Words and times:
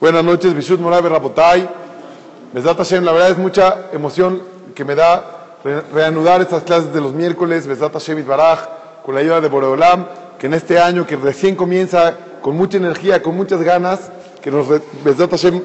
Buenas 0.00 0.24
noches, 0.24 0.54
Bishut 0.54 0.80
Morabe 0.80 1.10
Rabotay. 1.10 1.68
Besat 2.54 2.78
Hashem, 2.78 3.04
la 3.04 3.12
verdad 3.12 3.32
es 3.32 3.36
mucha 3.36 3.90
emoción 3.92 4.42
que 4.74 4.82
me 4.82 4.94
da 4.94 5.58
reanudar 5.92 6.40
estas 6.40 6.62
clases 6.62 6.90
de 6.94 7.02
los 7.02 7.12
miércoles, 7.12 7.66
Besat 7.66 7.92
Hashem 7.92 8.26
Baraj, 8.26 8.60
con 9.04 9.14
la 9.14 9.20
ayuda 9.20 9.42
de 9.42 9.48
Boreolam, 9.50 10.06
que 10.38 10.46
en 10.46 10.54
este 10.54 10.78
año 10.78 11.06
que 11.06 11.16
recién 11.16 11.54
comienza 11.54 12.16
con 12.40 12.56
mucha 12.56 12.78
energía, 12.78 13.22
con 13.22 13.36
muchas 13.36 13.60
ganas, 13.60 14.10
que 14.40 14.50
nos, 14.50 14.68
Besat 15.04 15.32
Hashem, 15.32 15.62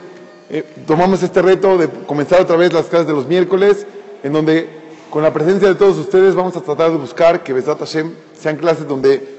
eh, 0.49 0.65
tomamos 0.86 1.24
este 1.24 1.42
reto 1.42 1.78
de 1.78 1.88
comenzar 2.06 2.42
otra 2.42 2.58
vez 2.58 2.74
las 2.74 2.88
clases 2.88 3.08
de 3.08 3.13
los 3.13 3.28
miércoles, 3.28 3.88
en 4.22 4.33
donde 4.33 4.67
con 5.12 5.24
la 5.24 5.31
presencia 5.31 5.70
de 5.70 5.76
todos 5.76 5.97
ustedes 5.97 6.36
vamos 6.36 6.58
a 6.58 6.62
tratar 6.62 6.92
de 6.92 6.97
buscar 6.97 7.42
que 7.42 7.54
Besat 7.54 7.79
Hashem 7.79 8.13
sean 8.38 8.58
clases 8.58 8.86
donde 8.86 9.35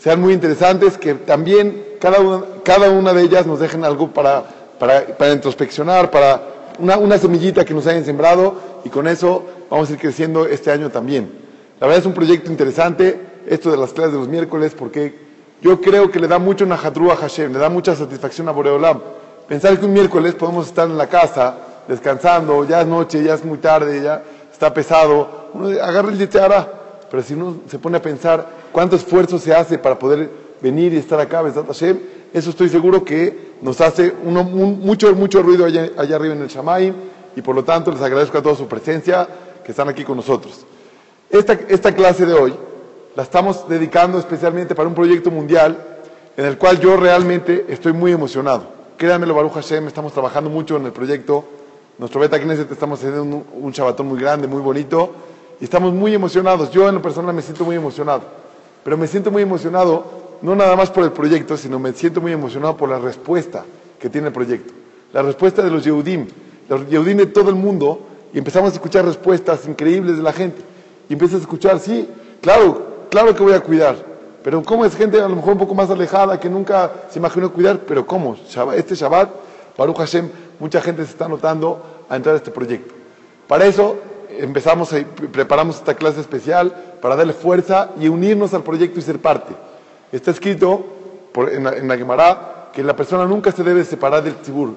sean 0.00 0.20
muy 0.20 0.32
interesantes, 0.32 0.96
que 0.98 1.14
también 1.14 1.84
cada 2.00 2.20
una, 2.20 2.44
cada 2.62 2.90
una 2.90 3.12
de 3.12 3.22
ellas 3.22 3.46
nos 3.46 3.60
dejen 3.60 3.84
algo 3.84 4.12
para, 4.12 4.44
para, 4.78 5.06
para 5.16 5.32
introspeccionar, 5.32 6.10
para 6.10 6.58
una, 6.78 7.18
semillita 7.18 7.64
que 7.64 7.74
nos 7.74 7.86
hayan 7.86 8.04
sembrado 8.04 8.54
y 8.84 8.88
con 8.88 9.08
eso 9.08 9.44
vamos 9.70 9.90
a 9.90 9.92
ir 9.92 9.98
creciendo 9.98 10.46
este 10.46 10.70
año 10.70 10.90
también. 10.90 11.30
La 11.80 11.86
verdad 11.86 12.00
es 12.00 12.06
un 12.06 12.14
proyecto 12.14 12.50
interesante, 12.50 13.20
esto 13.46 13.70
de 13.70 13.76
las 13.76 13.92
clases 13.92 14.12
de 14.12 14.18
los 14.18 14.28
miércoles, 14.28 14.74
porque 14.76 15.14
yo 15.60 15.80
creo 15.80 16.10
que 16.10 16.20
le 16.20 16.28
da 16.28 16.38
mucho 16.38 16.66
Nahatru 16.66 17.10
a 17.10 17.16
Hashem, 17.16 17.52
le 17.52 17.58
da 17.58 17.68
mucha 17.68 17.94
satisfacción 17.94 18.48
a 18.48 18.52
Boreolam. 18.52 19.00
Pensar 19.48 19.78
que 19.78 19.86
un 19.86 19.92
miércoles 19.92 20.34
podemos 20.34 20.66
estar 20.66 20.88
en 20.88 20.98
la 20.98 21.08
casa, 21.08 21.56
descansando, 21.88 22.64
ya 22.64 22.82
es 22.82 22.86
noche, 22.86 23.22
ya 23.22 23.34
es 23.34 23.44
muy 23.44 23.58
tarde, 23.58 24.02
ya 24.02 24.22
está 24.52 24.72
pesado, 24.72 25.48
uno 25.54 25.68
agarra 25.82 26.10
el 26.10 26.18
yitzhara, 26.18 26.68
pero 27.10 27.22
si 27.22 27.34
uno 27.34 27.58
se 27.68 27.78
pone 27.78 27.96
a 27.96 28.02
pensar 28.02 28.57
cuánto 28.78 28.94
esfuerzo 28.94 29.40
se 29.40 29.52
hace 29.52 29.76
para 29.76 29.98
poder 29.98 30.30
venir 30.62 30.94
y 30.94 30.98
estar 30.98 31.18
acá, 31.18 31.42
Besat 31.42 31.66
Hashem, 31.66 31.98
eso 32.32 32.50
estoy 32.50 32.68
seguro 32.68 33.04
que 33.04 33.54
nos 33.60 33.80
hace 33.80 34.14
mucho, 34.22 35.12
mucho 35.16 35.42
ruido 35.42 35.64
allá, 35.64 35.90
arriba 35.96 36.32
en 36.32 36.42
el 36.42 36.46
Shamaim 36.46 36.94
y 37.34 37.42
por 37.42 37.56
lo 37.56 37.64
tanto 37.64 37.90
les 37.90 38.00
agradezco 38.00 38.38
a 38.38 38.40
todos 38.40 38.56
su 38.56 38.68
presencia, 38.68 39.26
que 39.64 39.72
están 39.72 39.88
aquí 39.88 40.04
con 40.04 40.16
nosotros. 40.16 40.64
Esta, 41.28 41.92
clase 41.92 42.24
de 42.24 42.34
hoy 42.34 42.54
la 43.16 43.24
estamos 43.24 43.68
dedicando 43.68 44.16
especialmente 44.16 44.76
para 44.76 44.88
un 44.88 44.94
proyecto 44.94 45.32
mundial 45.32 45.76
en 46.36 46.44
el 46.44 46.56
cual 46.56 46.78
yo 46.78 46.96
realmente 46.96 47.66
estoy 47.70 47.92
muy 47.92 48.12
emocionado. 48.12 48.62
Créanmelo, 48.96 49.34
Baruch 49.34 49.54
Hashem, 49.54 49.88
estamos 49.88 50.12
trabajando 50.12 50.50
mucho 50.50 50.76
en 50.76 50.86
el 50.86 50.92
proyecto. 50.92 51.44
Nuestro 51.98 52.20
Beta 52.20 52.38
Knesset 52.38 52.70
estamos 52.70 53.00
haciendo 53.00 53.24
un, 53.24 53.44
un 53.60 53.72
Shabbatón 53.72 54.06
muy 54.06 54.20
grande, 54.20 54.46
muy 54.46 54.62
bonito 54.62 55.10
y 55.60 55.64
estamos 55.64 55.92
muy 55.92 56.14
emocionados. 56.14 56.70
Yo 56.70 56.88
en 56.88 56.94
lo 56.94 57.02
personal 57.02 57.34
me 57.34 57.42
siento 57.42 57.64
muy 57.64 57.74
emocionado, 57.74 58.22
pero 58.84 58.96
me 58.96 59.06
siento 59.06 59.30
muy 59.30 59.42
emocionado 59.42 60.18
no 60.42 60.54
nada 60.54 60.76
más 60.76 60.90
por 60.90 61.04
el 61.04 61.12
proyecto, 61.12 61.56
sino 61.56 61.78
me 61.78 61.92
siento 61.92 62.20
muy 62.20 62.32
emocionado 62.32 62.76
por 62.76 62.88
la 62.88 62.98
respuesta 62.98 63.64
que 63.98 64.08
tiene 64.08 64.28
el 64.28 64.32
proyecto. 64.32 64.72
La 65.12 65.22
respuesta 65.22 65.62
de 65.62 65.70
los 65.70 65.84
Yehudim, 65.84 66.26
los 66.68 66.88
Yehudim 66.88 67.16
de 67.16 67.26
todo 67.26 67.50
el 67.50 67.56
mundo, 67.56 68.00
y 68.32 68.38
empezamos 68.38 68.70
a 68.70 68.74
escuchar 68.74 69.04
respuestas 69.04 69.66
increíbles 69.66 70.16
de 70.16 70.22
la 70.22 70.32
gente. 70.32 70.62
Y 71.08 71.14
empiezas 71.14 71.38
a 71.38 71.42
escuchar, 71.42 71.80
sí, 71.80 72.08
claro, 72.40 73.06
claro 73.10 73.34
que 73.34 73.42
voy 73.42 73.54
a 73.54 73.60
cuidar, 73.60 73.96
pero 74.42 74.62
¿cómo 74.62 74.84
es 74.84 74.94
gente 74.94 75.20
a 75.20 75.28
lo 75.28 75.36
mejor 75.36 75.54
un 75.54 75.58
poco 75.58 75.74
más 75.74 75.90
alejada 75.90 76.38
que 76.38 76.48
nunca 76.48 76.92
se 77.10 77.18
imaginó 77.18 77.52
cuidar? 77.52 77.80
Pero 77.80 78.06
¿cómo? 78.06 78.36
Este 78.76 78.94
Shabbat, 78.94 79.30
Baruch 79.76 79.96
Hashem, 79.96 80.30
mucha 80.60 80.80
gente 80.80 81.04
se 81.04 81.10
está 81.10 81.28
notando 81.28 82.04
a 82.08 82.16
entrar 82.16 82.34
a 82.34 82.38
este 82.38 82.50
proyecto. 82.50 82.94
Para 83.46 83.66
eso 83.66 83.96
empezamos 84.38 84.94
preparamos 85.32 85.76
esta 85.76 85.94
clase 85.94 86.20
especial 86.20 86.74
para 87.00 87.16
darle 87.16 87.32
fuerza 87.32 87.90
y 88.00 88.08
unirnos 88.08 88.54
al 88.54 88.62
proyecto 88.62 88.98
y 88.98 89.02
ser 89.02 89.20
parte. 89.20 89.54
Está 90.12 90.30
escrito 90.30 90.84
en, 91.36 91.88
la, 91.88 91.96
Gemara 91.96 92.70
que 92.72 92.82
la 92.82 92.96
persona 92.96 93.26
nunca 93.26 93.52
se 93.52 93.62
debe 93.62 93.84
separar 93.84 94.22
del 94.22 94.36
tzibur. 94.36 94.74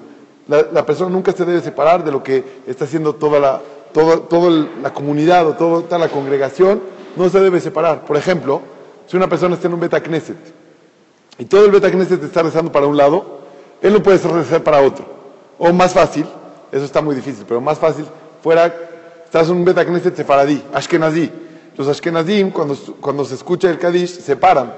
La, 0.48 0.84
persona 0.84 1.10
nunca 1.10 1.32
se 1.32 1.44
debe 1.44 1.60
separar 1.60 2.04
de 2.04 2.12
lo 2.12 2.22
que 2.22 2.44
está 2.66 2.84
haciendo 2.84 3.14
toda 3.14 3.38
la, 3.38 3.60
toda, 3.92 4.18
toda 4.28 4.68
la 4.82 4.92
comunidad 4.92 5.46
o 5.46 5.52
toda, 5.54 5.98
la 5.98 6.08
congregación. 6.08 6.82
No 7.16 7.28
se 7.28 7.40
debe 7.40 7.60
separar. 7.60 8.04
Por 8.04 8.16
ejemplo, 8.16 8.60
si 9.06 9.16
una 9.16 9.28
persona 9.28 9.54
está 9.54 9.68
en 9.68 9.74
un 9.74 9.80
Beta 9.80 10.02
Knesset 10.02 10.36
y 11.38 11.44
todo 11.44 11.64
el 11.64 11.70
Beta 11.70 11.90
Knesset 11.90 12.22
está 12.22 12.42
rezando 12.42 12.72
para 12.72 12.86
un 12.86 12.96
lado, 12.96 13.40
él 13.80 13.92
no 13.92 14.02
puede 14.02 14.18
rezar 14.18 14.62
para 14.62 14.80
otro. 14.80 15.04
O 15.58 15.72
más 15.72 15.92
fácil, 15.92 16.26
eso 16.70 16.84
está 16.84 17.00
muy 17.00 17.14
difícil, 17.14 17.44
pero 17.46 17.60
más 17.60 17.78
fácil 17.78 18.04
fuera 18.42 18.74
estás 19.32 19.48
en 19.48 19.56
un 19.56 19.64
Beta 19.64 19.82
Knesset 19.82 20.14
sefaradí, 20.14 20.62
Ashkenazí. 20.74 21.30
Los 21.78 21.88
Ashkenazim, 21.88 22.50
cuando, 22.50 22.76
cuando 23.00 23.24
se 23.24 23.34
escucha 23.34 23.70
el 23.70 23.78
Kadish, 23.78 24.20
se 24.20 24.36
paran. 24.36 24.74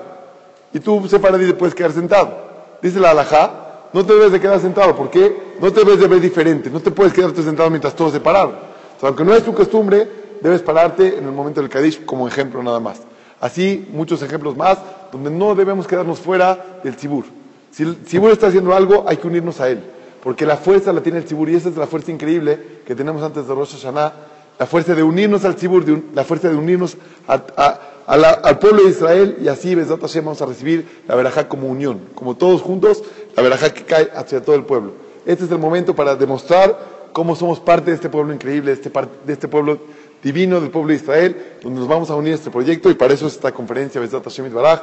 Y 0.72 0.78
tú, 0.78 1.08
sefaradí, 1.08 1.46
te 1.46 1.54
puedes 1.54 1.74
quedar 1.74 1.90
sentado. 1.90 2.32
Dice 2.80 3.00
la 3.00 3.10
alajá, 3.10 3.88
no 3.92 4.06
te 4.06 4.12
debes 4.12 4.30
de 4.30 4.40
quedar 4.40 4.60
sentado. 4.60 4.94
¿Por 4.94 5.10
qué? 5.10 5.56
No 5.60 5.72
te 5.72 5.80
debes 5.80 5.98
de 5.98 6.06
ver 6.06 6.20
diferente. 6.20 6.70
No 6.70 6.78
te 6.78 6.92
puedes 6.92 7.12
quedarte 7.12 7.42
sentado 7.42 7.68
mientras 7.68 7.96
todos 7.96 8.12
se 8.12 8.20
pararon. 8.20 8.52
O 8.96 9.00
sea, 9.00 9.08
aunque 9.08 9.24
no 9.24 9.34
es 9.34 9.42
tu 9.42 9.52
costumbre, 9.52 10.08
debes 10.40 10.62
pararte 10.62 11.18
en 11.18 11.24
el 11.24 11.32
momento 11.32 11.60
del 11.60 11.68
Kadish 11.68 12.04
como 12.04 12.28
ejemplo 12.28 12.62
nada 12.62 12.78
más. 12.78 13.00
Así, 13.40 13.88
muchos 13.90 14.22
ejemplos 14.22 14.56
más, 14.56 14.78
donde 15.10 15.32
no 15.32 15.56
debemos 15.56 15.88
quedarnos 15.88 16.20
fuera 16.20 16.78
del 16.84 16.94
Tzibur. 16.94 17.24
Si 17.72 17.82
el 17.82 17.96
Tzibur 18.04 18.30
está 18.30 18.46
haciendo 18.46 18.72
algo, 18.72 19.04
hay 19.08 19.16
que 19.16 19.26
unirnos 19.26 19.60
a 19.60 19.68
él. 19.68 19.82
Porque 20.22 20.46
la 20.46 20.56
fuerza 20.56 20.92
la 20.92 21.02
tiene 21.02 21.18
el 21.18 21.24
Tzibur 21.24 21.50
y 21.50 21.56
esa 21.56 21.70
es 21.70 21.76
la 21.76 21.88
fuerza 21.88 22.12
increíble 22.12 22.82
que 22.86 22.94
tenemos 22.94 23.20
antes 23.20 23.48
de 23.48 23.52
Rosh 23.52 23.72
Hashanah 23.72 24.33
la 24.58 24.66
fuerza 24.66 24.94
de 24.94 25.02
unirnos 25.02 25.44
al 25.44 25.56
Tzibur, 25.56 25.84
la 26.14 26.24
fuerza 26.24 26.48
de 26.48 26.56
unirnos 26.56 26.96
al 27.26 28.58
pueblo 28.60 28.84
de 28.84 28.90
Israel 28.90 29.38
y 29.42 29.48
así, 29.48 29.74
Besat 29.74 30.00
Hashem, 30.00 30.24
vamos 30.24 30.42
a 30.42 30.46
recibir 30.46 31.02
la 31.08 31.14
verajá 31.16 31.48
como 31.48 31.68
unión, 31.68 32.00
como 32.14 32.36
todos 32.36 32.62
juntos, 32.62 33.02
la 33.36 33.42
verajá 33.42 33.72
que 33.72 33.84
cae 33.84 34.10
hacia 34.14 34.42
todo 34.42 34.56
el 34.56 34.64
pueblo. 34.64 34.92
Este 35.26 35.44
es 35.44 35.50
el 35.50 35.58
momento 35.58 35.94
para 35.94 36.14
demostrar 36.14 36.78
cómo 37.12 37.34
somos 37.34 37.60
parte 37.60 37.90
de 37.90 37.96
este 37.96 38.08
pueblo 38.08 38.32
increíble, 38.34 38.74
de 38.74 38.82
este, 38.82 38.92
este 39.26 39.48
pueblo 39.48 39.78
divino, 40.22 40.60
del 40.60 40.70
pueblo 40.70 40.90
de 40.90 40.96
Israel, 40.96 41.36
donde 41.62 41.80
nos 41.80 41.88
vamos 41.88 42.10
a 42.10 42.14
unir 42.14 42.32
a 42.32 42.36
este 42.36 42.50
proyecto 42.50 42.90
y 42.90 42.94
para 42.94 43.14
eso 43.14 43.26
es 43.26 43.34
esta 43.34 43.52
conferencia, 43.52 44.00
Besat 44.00 44.24
Hashem 44.24 44.52
Baraj, 44.52 44.80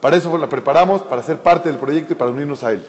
para 0.00 0.16
eso 0.16 0.36
la 0.36 0.48
preparamos, 0.48 1.02
para 1.02 1.22
ser 1.22 1.38
parte 1.38 1.68
del 1.68 1.78
proyecto 1.78 2.12
y 2.12 2.16
para 2.16 2.30
unirnos 2.30 2.62
a 2.62 2.72
él. 2.72 2.84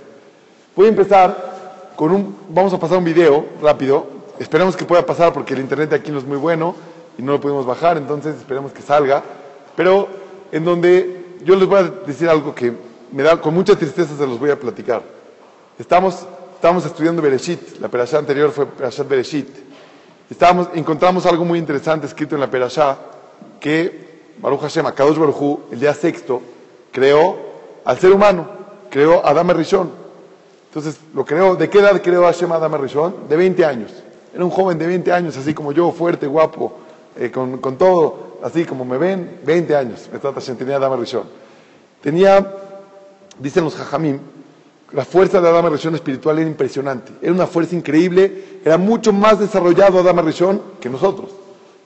Voy 0.75 0.87
a 0.87 0.89
empezar 0.89 1.93
con 1.95 2.11
un, 2.11 2.35
vamos 2.49 2.73
a 2.73 2.79
pasar 2.79 2.97
un 2.97 3.05
video 3.05 3.45
rápido, 3.61 4.07
Esperemos 4.39 4.75
que 4.75 4.85
pueda 4.85 5.05
pasar 5.05 5.31
porque 5.33 5.53
el 5.53 5.61
internet 5.61 5.93
aquí 5.93 6.11
no 6.11 6.19
es 6.19 6.25
muy 6.25 6.37
bueno 6.37 6.75
y 7.17 7.21
no 7.21 7.33
lo 7.33 7.39
podemos 7.39 7.65
bajar, 7.65 7.97
entonces 7.97 8.35
esperemos 8.35 8.71
que 8.73 8.81
salga. 8.81 9.23
Pero 9.75 10.07
en 10.51 10.65
donde 10.65 11.37
yo 11.43 11.55
les 11.55 11.67
voy 11.67 11.79
a 11.79 11.83
decir 11.83 12.29
algo 12.29 12.53
que 12.53 12.73
me 13.11 13.23
da 13.23 13.39
con 13.39 13.53
mucha 13.53 13.75
tristeza 13.75 14.15
se 14.17 14.27
los 14.27 14.39
voy 14.39 14.51
a 14.51 14.59
platicar. 14.59 15.01
Estamos, 15.79 16.25
estamos 16.55 16.85
estudiando 16.85 17.21
Bereshit, 17.21 17.79
la 17.79 17.87
perashá 17.87 18.17
anterior 18.17 18.51
fue 18.51 18.65
Perashat 18.65 19.07
Bereshit. 19.07 19.49
Estábamos, 20.29 20.69
encontramos 20.73 21.25
algo 21.25 21.45
muy 21.45 21.59
interesante 21.59 22.07
escrito 22.07 22.35
en 22.35 22.41
la 22.41 22.49
perashá 22.49 22.97
que 23.59 24.05
Baruch 24.39 24.61
Hashem, 24.61 24.85
Kadosh 24.93 25.17
Baruch 25.17 25.35
Hu, 25.39 25.59
el 25.71 25.79
día 25.79 25.93
sexto, 25.93 26.41
creó 26.91 27.37
al 27.85 27.99
ser 27.99 28.11
humano, 28.11 28.47
creó 28.89 29.25
a 29.25 29.29
Adama 29.29 29.53
Rishon. 29.53 29.91
Entonces, 30.67 30.99
lo 31.13 31.23
creó, 31.23 31.55
¿de 31.55 31.69
qué 31.69 31.79
edad 31.79 32.01
creó 32.01 32.23
Hashem 32.23 32.51
a 32.51 32.55
Adama 32.55 32.77
Rishon? 32.77 33.27
De 33.29 33.35
20 33.37 33.65
años. 33.65 33.91
Era 34.35 34.43
un 34.43 34.51
joven 34.51 34.77
de 34.77 34.85
20 34.85 35.13
años, 35.13 35.37
así 35.37 35.53
como 35.53 35.71
yo, 35.71 35.93
fuerte, 35.93 36.27
guapo, 36.27 36.73
eh, 37.17 37.31
con, 37.31 37.59
con, 37.59 37.77
todo, 37.77 38.37
así 38.43 38.65
como 38.65 38.83
me 38.83 38.97
ven, 38.97 39.39
20 39.45 39.73
años. 39.73 40.09
Me 40.11 40.19
trata 40.19 40.41
tenía 40.41 40.75
Adama 40.75 40.97
Rishon. 40.97 41.23
Tenía, 42.01 42.45
dicen 43.39 43.63
los 43.63 43.75
Jajamim, 43.75 44.19
la 44.91 45.05
fuerza 45.05 45.39
de 45.39 45.47
Adama 45.47 45.69
Rishon 45.69 45.95
espiritual 45.95 46.37
era 46.39 46.49
impresionante. 46.49 47.13
Era 47.21 47.31
una 47.31 47.47
fuerza 47.47 47.77
increíble, 47.77 48.59
era 48.65 48.77
mucho 48.77 49.13
más 49.13 49.39
desarrollado 49.39 49.99
Adama 49.99 50.21
Rishon 50.21 50.61
que 50.81 50.89
nosotros, 50.89 51.31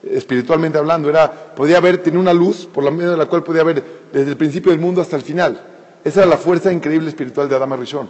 espiritualmente 0.04 0.80
hablando. 0.80 1.08
Era, 1.08 1.32
podía 1.32 1.80
ver, 1.80 2.02
tenía 2.02 2.20
una 2.20 2.34
luz 2.34 2.66
por 2.66 2.84
la 2.84 2.90
medio 2.90 3.12
de 3.12 3.18
la 3.18 3.28
cual 3.28 3.44
podía 3.44 3.64
ver 3.64 3.84
desde 4.12 4.32
el 4.32 4.38
principio 4.38 4.72
del 4.72 4.82
mundo 4.82 5.02
hasta 5.02 5.16
el 5.16 5.22
final. 5.22 5.68
Esa 6.04 6.22
era 6.22 6.30
la 6.32 6.38
fuerza 6.38 6.74
increíble 6.74 7.10
espiritual 7.10 7.48
de 7.48 7.56
Adama 7.56 7.76
Rishon. 7.76 8.10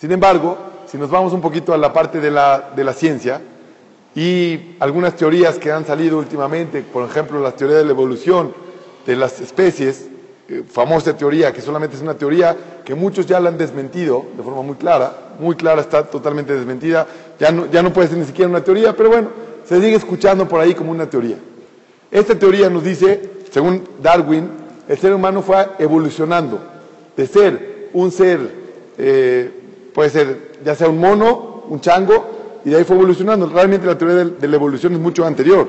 Sin 0.00 0.12
embargo, 0.12 0.56
si 0.86 0.96
nos 0.96 1.10
vamos 1.10 1.32
un 1.32 1.40
poquito 1.40 1.74
a 1.74 1.76
la 1.76 1.92
parte 1.92 2.20
de 2.20 2.30
la, 2.30 2.70
de 2.74 2.84
la 2.84 2.92
ciencia 2.92 3.40
y 4.18 4.74
algunas 4.80 5.14
teorías 5.14 5.60
que 5.60 5.70
han 5.70 5.86
salido 5.86 6.18
últimamente, 6.18 6.82
por 6.82 7.08
ejemplo, 7.08 7.40
la 7.40 7.52
teoría 7.52 7.76
de 7.76 7.84
la 7.84 7.92
evolución 7.92 8.52
de 9.06 9.14
las 9.14 9.40
especies, 9.40 10.08
eh, 10.48 10.64
famosa 10.68 11.16
teoría, 11.16 11.52
que 11.52 11.60
solamente 11.60 11.94
es 11.94 12.02
una 12.02 12.14
teoría 12.14 12.56
que 12.84 12.96
muchos 12.96 13.26
ya 13.26 13.38
la 13.38 13.50
han 13.50 13.56
desmentido 13.56 14.26
de 14.36 14.42
forma 14.42 14.62
muy 14.62 14.74
clara, 14.74 15.36
muy 15.38 15.54
clara, 15.54 15.82
está 15.82 16.02
totalmente 16.02 16.52
desmentida, 16.52 17.06
ya 17.38 17.52
no, 17.52 17.70
ya 17.70 17.80
no 17.80 17.92
puede 17.92 18.08
ser 18.08 18.18
ni 18.18 18.24
siquiera 18.24 18.50
una 18.50 18.64
teoría, 18.64 18.96
pero 18.96 19.08
bueno, 19.08 19.28
se 19.64 19.76
sigue 19.76 19.94
escuchando 19.94 20.48
por 20.48 20.60
ahí 20.60 20.74
como 20.74 20.90
una 20.90 21.08
teoría. 21.08 21.36
Esta 22.10 22.36
teoría 22.36 22.68
nos 22.68 22.82
dice, 22.82 23.22
según 23.52 23.84
Darwin, 24.02 24.50
el 24.88 24.98
ser 24.98 25.14
humano 25.14 25.42
fue 25.42 25.64
evolucionando 25.78 26.58
de 27.16 27.24
ser 27.28 27.88
un 27.92 28.10
ser, 28.10 28.40
eh, 28.98 29.48
puede 29.94 30.10
ser 30.10 30.54
ya 30.64 30.74
sea 30.74 30.88
un 30.88 30.98
mono, 30.98 31.62
un 31.68 31.80
chango, 31.80 32.37
y 32.64 32.70
de 32.70 32.76
ahí 32.76 32.84
fue 32.84 32.96
evolucionando. 32.96 33.46
Realmente 33.46 33.86
la 33.86 33.96
teoría 33.96 34.24
de, 34.24 34.48
la 34.48 34.56
evolución 34.56 34.92
es 34.92 34.98
mucho 34.98 35.24
anterior. 35.24 35.68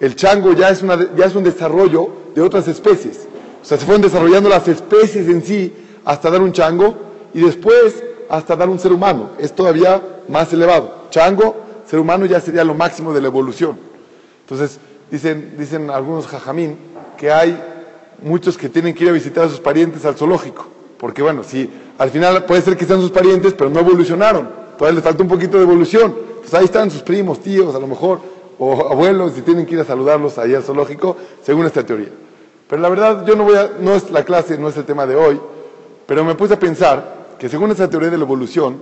El 0.00 0.16
chango 0.16 0.52
ya 0.52 0.70
es, 0.70 0.82
una, 0.82 1.14
ya 1.14 1.26
es 1.26 1.34
un 1.34 1.44
desarrollo 1.44 2.08
de 2.34 2.40
otras 2.40 2.68
especies. 2.68 3.28
O 3.62 3.64
sea, 3.64 3.76
se 3.76 3.84
fueron 3.84 4.02
desarrollando 4.02 4.48
las 4.48 4.66
especies 4.68 5.28
en 5.28 5.42
sí 5.44 5.72
hasta 6.04 6.30
dar 6.30 6.40
un 6.40 6.52
chango, 6.52 6.96
y 7.34 7.40
después 7.40 8.02
hasta 8.28 8.56
dar 8.56 8.68
un 8.68 8.78
ser 8.78 8.92
humano. 8.92 9.30
Es 9.38 9.54
todavía 9.54 10.02
más 10.28 10.52
elevado. 10.52 11.06
Chango, 11.10 11.56
ser 11.86 11.98
humano 11.98 12.26
ya 12.26 12.40
sería 12.40 12.64
lo 12.64 12.74
máximo 12.74 13.12
de 13.12 13.20
la 13.20 13.28
evolución. 13.28 13.78
Entonces, 14.42 14.78
dicen, 15.10 15.54
dicen 15.58 15.90
algunos 15.90 16.26
jajamín 16.26 16.76
que 17.18 17.30
hay 17.30 17.60
muchos 18.22 18.56
que 18.56 18.68
tienen 18.68 18.94
que 18.94 19.04
ir 19.04 19.10
a 19.10 19.12
visitar 19.12 19.44
a 19.44 19.48
sus 19.48 19.60
parientes 19.60 20.04
al 20.04 20.14
zoológico. 20.14 20.66
Porque 20.98 21.22
bueno, 21.22 21.42
si 21.42 21.70
al 21.98 22.10
final 22.10 22.44
puede 22.44 22.62
ser 22.62 22.76
que 22.76 22.84
sean 22.84 23.00
sus 23.00 23.10
parientes, 23.10 23.54
pero 23.54 23.70
no 23.70 23.80
evolucionaron. 23.80 24.48
Todavía 24.76 24.96
les 24.96 25.04
falta 25.04 25.22
un 25.22 25.28
poquito 25.28 25.56
de 25.56 25.64
evolución. 25.64 26.14
Entonces 26.50 26.58
ahí 26.58 26.64
están 26.64 26.90
sus 26.90 27.02
primos, 27.02 27.38
tíos, 27.38 27.76
a 27.76 27.78
lo 27.78 27.86
mejor, 27.86 28.18
o 28.58 28.90
abuelos, 28.90 29.38
y 29.38 29.42
tienen 29.42 29.64
que 29.66 29.74
ir 29.74 29.80
a 29.80 29.84
saludarlos 29.84 30.36
ahí 30.36 30.52
al 30.52 30.64
zoológico, 30.64 31.16
según 31.44 31.64
esta 31.64 31.86
teoría. 31.86 32.08
Pero 32.68 32.82
la 32.82 32.88
verdad, 32.88 33.24
yo 33.24 33.36
no 33.36 33.44
voy 33.44 33.54
a, 33.54 33.70
no 33.78 33.94
es 33.94 34.10
la 34.10 34.24
clase, 34.24 34.58
no 34.58 34.68
es 34.68 34.76
el 34.76 34.84
tema 34.84 35.06
de 35.06 35.14
hoy, 35.14 35.40
pero 36.06 36.24
me 36.24 36.34
puse 36.34 36.54
a 36.54 36.58
pensar 36.58 37.36
que 37.38 37.48
según 37.48 37.70
esta 37.70 37.88
teoría 37.88 38.10
de 38.10 38.18
la 38.18 38.24
evolución, 38.24 38.78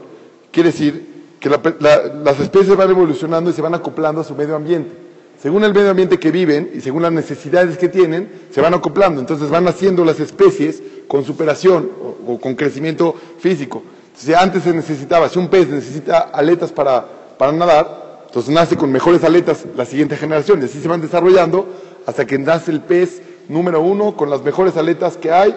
quiere 0.50 0.70
decir 0.70 1.26
que 1.38 1.50
las 1.50 2.40
especies 2.40 2.74
van 2.74 2.88
evolucionando 2.88 3.50
y 3.50 3.52
se 3.52 3.60
van 3.60 3.74
acoplando 3.74 4.22
a 4.22 4.24
su 4.24 4.34
medio 4.34 4.56
ambiente. 4.56 4.94
Según 5.38 5.62
el 5.62 5.74
medio 5.74 5.90
ambiente 5.90 6.18
que 6.18 6.30
viven 6.30 6.70
y 6.74 6.80
según 6.80 7.02
las 7.02 7.12
necesidades 7.12 7.76
que 7.76 7.90
tienen, 7.90 8.30
se 8.50 8.62
van 8.62 8.72
acoplando. 8.72 9.20
Entonces 9.20 9.50
van 9.50 9.64
naciendo 9.64 10.06
las 10.06 10.20
especies 10.20 10.82
con 11.06 11.22
superación 11.22 11.90
o, 12.26 12.38
con 12.40 12.54
crecimiento 12.54 13.14
físico. 13.38 13.82
Si 14.16 14.32
antes 14.32 14.62
se 14.62 14.72
necesitaba, 14.72 15.28
si 15.28 15.38
un 15.38 15.48
pez 15.48 15.68
necesita 15.68 16.30
aletas 16.32 16.72
para, 16.72 17.17
para 17.38 17.52
nadar, 17.52 18.24
entonces 18.26 18.52
nace 18.52 18.76
con 18.76 18.92
mejores 18.92 19.24
aletas 19.24 19.64
la 19.74 19.86
siguiente 19.86 20.16
generación 20.16 20.60
y 20.60 20.66
así 20.66 20.80
se 20.80 20.88
van 20.88 21.00
desarrollando 21.00 21.66
hasta 22.04 22.26
que 22.26 22.38
nace 22.38 22.70
el 22.70 22.80
pez 22.82 23.22
número 23.48 23.80
uno 23.80 24.16
con 24.16 24.28
las 24.28 24.42
mejores 24.42 24.76
aletas 24.76 25.16
que 25.16 25.30
hay. 25.30 25.56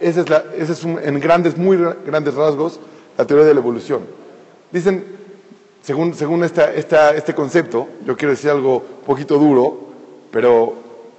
Esa 0.00 0.20
es, 0.20 0.28
la, 0.28 0.44
ese 0.56 0.72
es 0.72 0.84
en 0.84 1.20
grandes, 1.20 1.56
muy 1.56 1.78
grandes 2.04 2.34
rasgos, 2.34 2.80
la 3.16 3.26
teoría 3.26 3.46
de 3.46 3.54
la 3.54 3.60
evolución. 3.60 4.00
Dicen, 4.70 5.04
según, 5.82 6.14
según 6.14 6.44
esta, 6.44 6.72
esta, 6.72 7.14
este 7.14 7.34
concepto, 7.34 7.88
yo 8.04 8.16
quiero 8.16 8.32
decir 8.32 8.50
algo 8.50 8.76
un 8.76 9.04
poquito 9.06 9.38
duro, 9.38 9.78
pero 10.30 10.74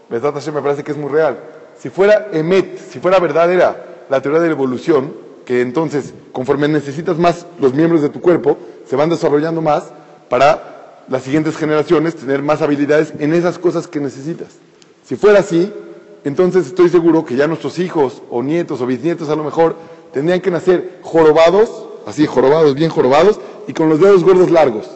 me 0.09 0.19
parece 0.19 0.83
que 0.83 0.91
es 0.91 0.97
muy 0.97 1.09
real. 1.09 1.37
Si 1.77 1.89
fuera 1.89 2.29
emet, 2.31 2.77
si 2.77 2.99
fuera 2.99 3.19
verdadera 3.19 4.03
la 4.09 4.21
teoría 4.21 4.41
de 4.41 4.47
la 4.47 4.53
evolución, 4.53 5.13
que 5.45 5.61
entonces, 5.61 6.13
conforme 6.31 6.67
necesitas 6.67 7.17
más 7.17 7.45
los 7.59 7.73
miembros 7.73 8.01
de 8.01 8.09
tu 8.09 8.21
cuerpo, 8.21 8.57
se 8.85 8.95
van 8.95 9.09
desarrollando 9.09 9.61
más 9.61 9.91
para 10.31 11.03
las 11.09 11.23
siguientes 11.23 11.57
generaciones 11.57 12.15
tener 12.15 12.41
más 12.41 12.61
habilidades 12.61 13.11
en 13.19 13.33
esas 13.33 13.59
cosas 13.59 13.85
que 13.85 13.99
necesitas. 13.99 14.47
Si 15.03 15.17
fuera 15.17 15.39
así, 15.39 15.73
entonces 16.23 16.67
estoy 16.67 16.87
seguro 16.87 17.25
que 17.25 17.35
ya 17.35 17.47
nuestros 17.47 17.79
hijos 17.79 18.21
o 18.29 18.41
nietos 18.41 18.79
o 18.79 18.85
bisnietos 18.85 19.27
a 19.27 19.35
lo 19.35 19.43
mejor 19.43 19.75
tendrían 20.13 20.39
que 20.39 20.49
nacer 20.49 20.99
jorobados, 21.01 21.69
así 22.05 22.25
jorobados, 22.25 22.75
bien 22.75 22.89
jorobados, 22.89 23.41
y 23.67 23.73
con 23.73 23.89
los 23.89 23.99
dedos 23.99 24.23
gordos 24.23 24.49
largos. 24.51 24.89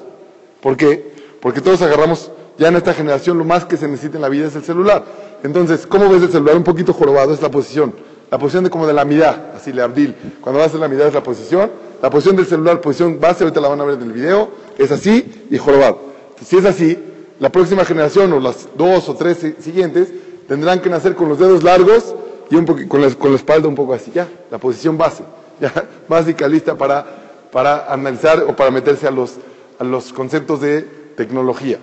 ¿Por 0.61 0.77
qué? 0.77 1.11
Porque 1.41 1.59
todos 1.59 1.81
agarramos, 1.81 2.31
ya 2.57 2.69
en 2.69 2.77
esta 2.77 2.93
generación 2.93 3.37
lo 3.37 3.43
más 3.43 3.65
que 3.65 3.75
se 3.75 3.89
necesita 3.89 4.15
en 4.15 4.21
la 4.21 4.29
vida 4.29 4.47
es 4.47 4.55
el 4.55 4.63
celular. 4.63 5.03
Entonces, 5.43 5.85
¿cómo 5.85 6.07
ves 6.07 6.21
el 6.21 6.31
celular? 6.31 6.55
Un 6.55 6.63
poquito 6.63 6.93
jorobado 6.93 7.33
es 7.33 7.41
la 7.41 7.51
posición. 7.51 7.93
La 8.31 8.39
posición 8.39 8.63
de 8.63 8.69
como 8.69 8.87
de 8.87 8.93
la 8.93 9.03
mirada, 9.03 9.51
así 9.53 9.73
le 9.73 9.81
abdil. 9.81 10.15
Cuando 10.39 10.61
vas 10.61 10.73
a 10.73 10.77
la 10.77 10.87
mirada 10.87 11.09
es 11.09 11.13
la 11.13 11.23
posición. 11.23 11.69
La 12.01 12.09
posición 12.09 12.35
del 12.35 12.45
celular, 12.45 12.81
posición 12.81 13.19
base, 13.19 13.43
ahorita 13.43 13.59
la 13.59 13.67
van 13.67 13.81
a 13.81 13.83
ver 13.83 13.95
en 13.95 14.03
el 14.03 14.11
video, 14.11 14.49
es 14.77 14.91
así 14.91 15.47
y 15.49 15.57
jorobado. 15.57 15.99
si 16.45 16.57
es 16.57 16.65
así, 16.65 16.97
la 17.39 17.51
próxima 17.51 17.85
generación 17.85 18.31
o 18.33 18.39
las 18.39 18.67
dos 18.77 19.09
o 19.09 19.15
tres 19.15 19.37
siguientes 19.59 20.09
tendrán 20.47 20.79
que 20.79 20.89
nacer 20.89 21.15
con 21.15 21.29
los 21.29 21.39
dedos 21.39 21.63
largos 21.63 22.15
y 22.49 22.55
un 22.55 22.65
con, 22.65 23.01
la, 23.01 23.09
con 23.15 23.31
la 23.31 23.37
espalda 23.37 23.67
un 23.67 23.75
poco 23.75 23.93
así, 23.93 24.11
ya, 24.13 24.27
la 24.51 24.57
posición 24.57 24.97
base, 24.97 25.23
ya, 25.59 25.71
básica, 26.07 26.47
lista 26.47 26.77
para, 26.77 27.05
para 27.51 27.91
analizar 27.91 28.43
o 28.43 28.55
para 28.55 28.71
meterse 28.71 29.07
a 29.07 29.11
los, 29.11 29.35
a 29.79 29.83
los 29.83 30.13
conceptos 30.13 30.61
de 30.61 30.81
tecnología. 31.15 31.79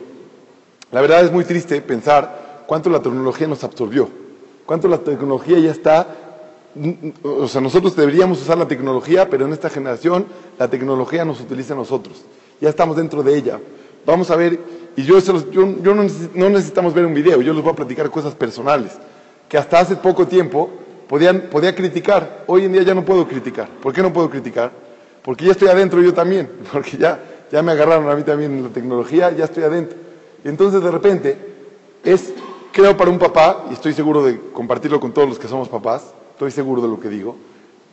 La 0.90 1.00
verdad 1.00 1.24
es 1.24 1.32
muy 1.32 1.44
triste 1.44 1.80
pensar 1.80 2.64
cuánto 2.66 2.90
la 2.90 3.00
tecnología 3.00 3.46
nos 3.46 3.64
absorbió, 3.64 4.08
cuánto 4.66 4.88
la 4.88 4.98
tecnología 4.98 5.58
ya 5.58 5.70
está, 5.70 6.06
o 7.22 7.48
sea, 7.48 7.60
nosotros 7.60 7.96
deberíamos 7.96 8.40
usar 8.40 8.56
la 8.56 8.68
tecnología, 8.68 9.28
pero 9.28 9.46
en 9.46 9.52
esta 9.52 9.68
generación 9.68 10.26
la 10.58 10.68
tecnología 10.68 11.24
nos 11.24 11.40
utiliza 11.40 11.74
a 11.74 11.76
nosotros, 11.76 12.24
ya 12.62 12.68
estamos 12.68 12.96
dentro 12.96 13.24
de 13.24 13.36
ella. 13.36 13.58
Vamos 14.06 14.30
a 14.30 14.36
ver 14.36 14.58
y 14.96 15.02
yo, 15.02 15.18
no, 16.34 16.50
necesitamos 16.50 16.94
ver 16.94 17.04
un 17.04 17.12
video, 17.12 17.42
yo 17.42 17.52
les 17.52 17.62
voy 17.62 17.72
a 17.72 17.76
platicar 17.76 18.08
cosas 18.08 18.34
personales, 18.34 18.92
que 19.48 19.58
hasta 19.58 19.80
hace 19.80 19.96
poco 19.96 20.28
tiempo 20.28 20.70
podían, 21.08 21.48
podía 21.50 21.74
criticar, 21.74 22.44
hoy 22.46 22.66
en 22.66 22.72
día 22.72 22.82
ya 22.82 22.94
no 22.94 23.04
puedo 23.04 23.26
criticar. 23.26 23.68
¿Por 23.68 23.92
qué 23.92 24.00
no 24.00 24.12
puedo 24.12 24.30
criticar? 24.30 24.70
Porque 25.22 25.46
ya 25.46 25.52
estoy 25.52 25.68
adentro 25.68 26.00
yo 26.00 26.14
también, 26.14 26.48
porque 26.72 26.96
ya, 26.96 27.20
ya 27.50 27.62
me 27.62 27.72
agarraron 27.72 28.08
a 28.08 28.14
mí 28.14 28.22
también 28.22 28.52
en 28.52 28.62
la 28.62 28.68
tecnología, 28.68 29.32
ya 29.32 29.46
estoy 29.46 29.64
adentro. 29.64 29.98
Y 30.44 30.48
entonces 30.48 30.80
de 30.80 30.90
repente 30.90 31.36
es, 32.04 32.32
creo 32.70 32.96
para 32.96 33.10
un 33.10 33.18
papá, 33.18 33.64
y 33.70 33.72
estoy 33.72 33.92
seguro 33.92 34.22
de 34.22 34.38
compartirlo 34.52 35.00
con 35.00 35.12
todos 35.12 35.28
los 35.28 35.38
que 35.38 35.48
somos 35.48 35.68
papás, 35.68 36.14
estoy 36.32 36.52
seguro 36.52 36.80
de 36.80 36.88
lo 36.88 37.00
que 37.00 37.08
digo, 37.08 37.34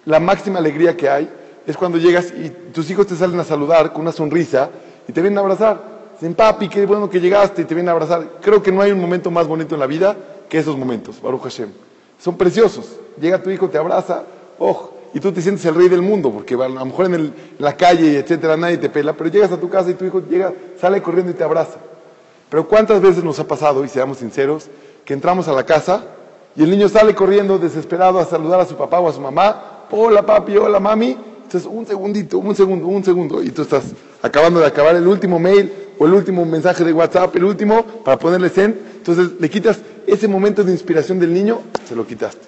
la 0.05 0.19
máxima 0.19 0.59
alegría 0.59 0.95
que 0.95 1.09
hay 1.09 1.27
es 1.65 1.77
cuando 1.77 1.97
llegas 1.97 2.31
y 2.31 2.49
tus 2.49 2.89
hijos 2.89 3.07
te 3.07 3.15
salen 3.15 3.39
a 3.39 3.43
saludar 3.43 3.91
con 3.91 4.01
una 4.01 4.11
sonrisa 4.11 4.69
y 5.07 5.13
te 5.13 5.21
vienen 5.21 5.37
a 5.37 5.41
abrazar. 5.41 5.99
Dicen, 6.13 6.35
papi, 6.35 6.67
qué 6.67 6.85
bueno 6.85 7.09
que 7.09 7.21
llegaste 7.21 7.61
y 7.61 7.65
te 7.65 7.73
vienen 7.73 7.89
a 7.89 7.91
abrazar. 7.93 8.39
Creo 8.41 8.61
que 8.61 8.71
no 8.71 8.81
hay 8.81 8.91
un 8.91 8.99
momento 8.99 9.31
más 9.31 9.47
bonito 9.47 9.75
en 9.75 9.79
la 9.79 9.87
vida 9.87 10.17
que 10.49 10.59
esos 10.59 10.77
momentos, 10.77 11.21
Baruch 11.21 11.43
Hashem. 11.43 11.69
Son 12.19 12.35
preciosos. 12.37 12.97
Llega 13.19 13.41
tu 13.41 13.49
hijo, 13.49 13.69
te 13.69 13.77
abraza, 13.77 14.23
oh, 14.57 14.91
y 15.13 15.19
tú 15.19 15.31
te 15.31 15.41
sientes 15.41 15.65
el 15.65 15.75
rey 15.75 15.89
del 15.89 16.01
mundo, 16.01 16.31
porque 16.31 16.55
a 16.55 16.67
lo 16.67 16.85
mejor 16.85 17.05
en, 17.05 17.33
la 17.57 17.75
calle, 17.75 18.19
etcétera, 18.19 18.57
nadie 18.57 18.77
te 18.77 18.89
pela, 18.89 19.13
pero 19.13 19.29
llegas 19.29 19.51
a 19.51 19.59
tu 19.59 19.69
casa 19.69 19.89
y 19.89 19.93
tu 19.93 20.05
hijo 20.05 20.21
llega, 20.21 20.53
sale 20.79 21.01
corriendo 21.01 21.31
y 21.31 21.35
te 21.35 21.43
abraza. 21.43 21.77
Pero 22.49 22.67
¿cuántas 22.67 23.01
veces 23.01 23.23
nos 23.23 23.39
ha 23.39 23.47
pasado, 23.47 23.83
y 23.83 23.89
seamos 23.89 24.17
sinceros, 24.17 24.67
que 25.05 25.13
entramos 25.13 25.47
a 25.47 25.53
la 25.53 25.65
casa 25.65 26.03
y 26.55 26.63
el 26.63 26.69
niño 26.69 26.89
sale 26.89 27.15
corriendo 27.15 27.57
desesperado 27.57 28.19
a 28.19 28.25
saludar 28.25 28.59
a 28.59 28.65
su 28.65 28.75
papá 28.75 28.99
o 28.99 29.07
a 29.07 29.13
su 29.13 29.21
mamá? 29.21 29.85
Hola 29.91 30.25
papi, 30.25 30.57
hola 30.57 30.79
mami. 30.79 31.17
Entonces, 31.49 31.67
un 31.73 31.83
segundito, 31.83 32.37
un 32.37 32.55
segundo, 32.55 32.85
un 32.85 33.03
segundo, 33.03 33.41
y 33.41 33.49
tú 33.49 33.63
estás 33.63 33.85
acabando 34.21 34.59
de 34.59 34.67
acabar 34.67 34.95
el 34.95 35.07
último 35.07 35.39
mail 35.39 35.73
o 35.97 36.05
el 36.05 36.13
último 36.13 36.45
mensaje 36.45 36.83
de 36.83 36.93
WhatsApp, 36.93 37.35
el 37.37 37.43
último, 37.43 37.83
para 38.05 38.19
ponerle 38.19 38.49
send. 38.49 38.75
Entonces 38.97 39.31
le 39.39 39.49
quitas 39.49 39.79
ese 40.05 40.27
momento 40.27 40.63
de 40.63 40.71
inspiración 40.71 41.19
del 41.19 41.33
niño, 41.33 41.61
se 41.87 41.95
lo 41.95 42.05
quitaste. 42.05 42.45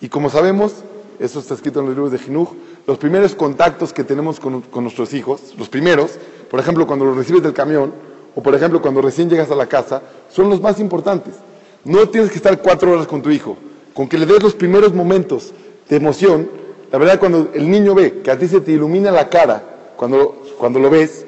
Y 0.00 0.08
como 0.08 0.30
sabemos, 0.30 0.72
eso 1.18 1.40
está 1.40 1.54
escrito 1.54 1.80
en 1.80 1.86
los 1.86 1.96
libros 1.96 2.12
de 2.12 2.18
Jinuj, 2.20 2.50
los 2.86 2.96
primeros 2.96 3.34
contactos 3.34 3.92
que 3.92 4.04
tenemos 4.04 4.38
con, 4.38 4.62
nuestros 4.72 5.12
hijos, 5.14 5.40
los 5.58 5.68
primeros, 5.68 6.12
por 6.48 6.60
ejemplo, 6.60 6.86
cuando 6.86 7.06
los 7.06 7.16
recibes 7.16 7.42
del 7.42 7.54
camión, 7.54 7.92
o 8.36 8.40
por 8.40 8.54
ejemplo, 8.54 8.80
cuando 8.80 9.02
recién 9.02 9.28
llegas 9.28 9.50
a 9.50 9.56
la 9.56 9.66
casa, 9.66 10.00
son 10.30 10.48
los 10.48 10.60
más 10.60 10.78
importantes. 10.78 11.34
No 11.84 12.08
tienes 12.08 12.30
que 12.30 12.36
estar 12.36 12.62
cuatro 12.62 12.92
horas 12.92 13.08
con 13.08 13.20
tu 13.20 13.30
hijo, 13.30 13.56
con 13.94 14.08
que 14.08 14.16
le 14.16 14.26
des 14.26 14.40
los 14.40 14.54
primeros 14.54 14.94
momentos 14.94 15.52
de 15.88 15.96
emoción. 15.96 16.67
La 16.90 16.98
verdad, 16.98 17.18
cuando 17.18 17.50
el 17.54 17.70
niño 17.70 17.94
ve 17.94 18.20
que 18.22 18.30
a 18.30 18.38
ti 18.38 18.48
se 18.48 18.60
te 18.60 18.72
ilumina 18.72 19.10
la 19.10 19.28
cara, 19.28 19.62
cuando, 19.96 20.42
cuando 20.58 20.78
lo 20.78 20.90
ves, 20.90 21.26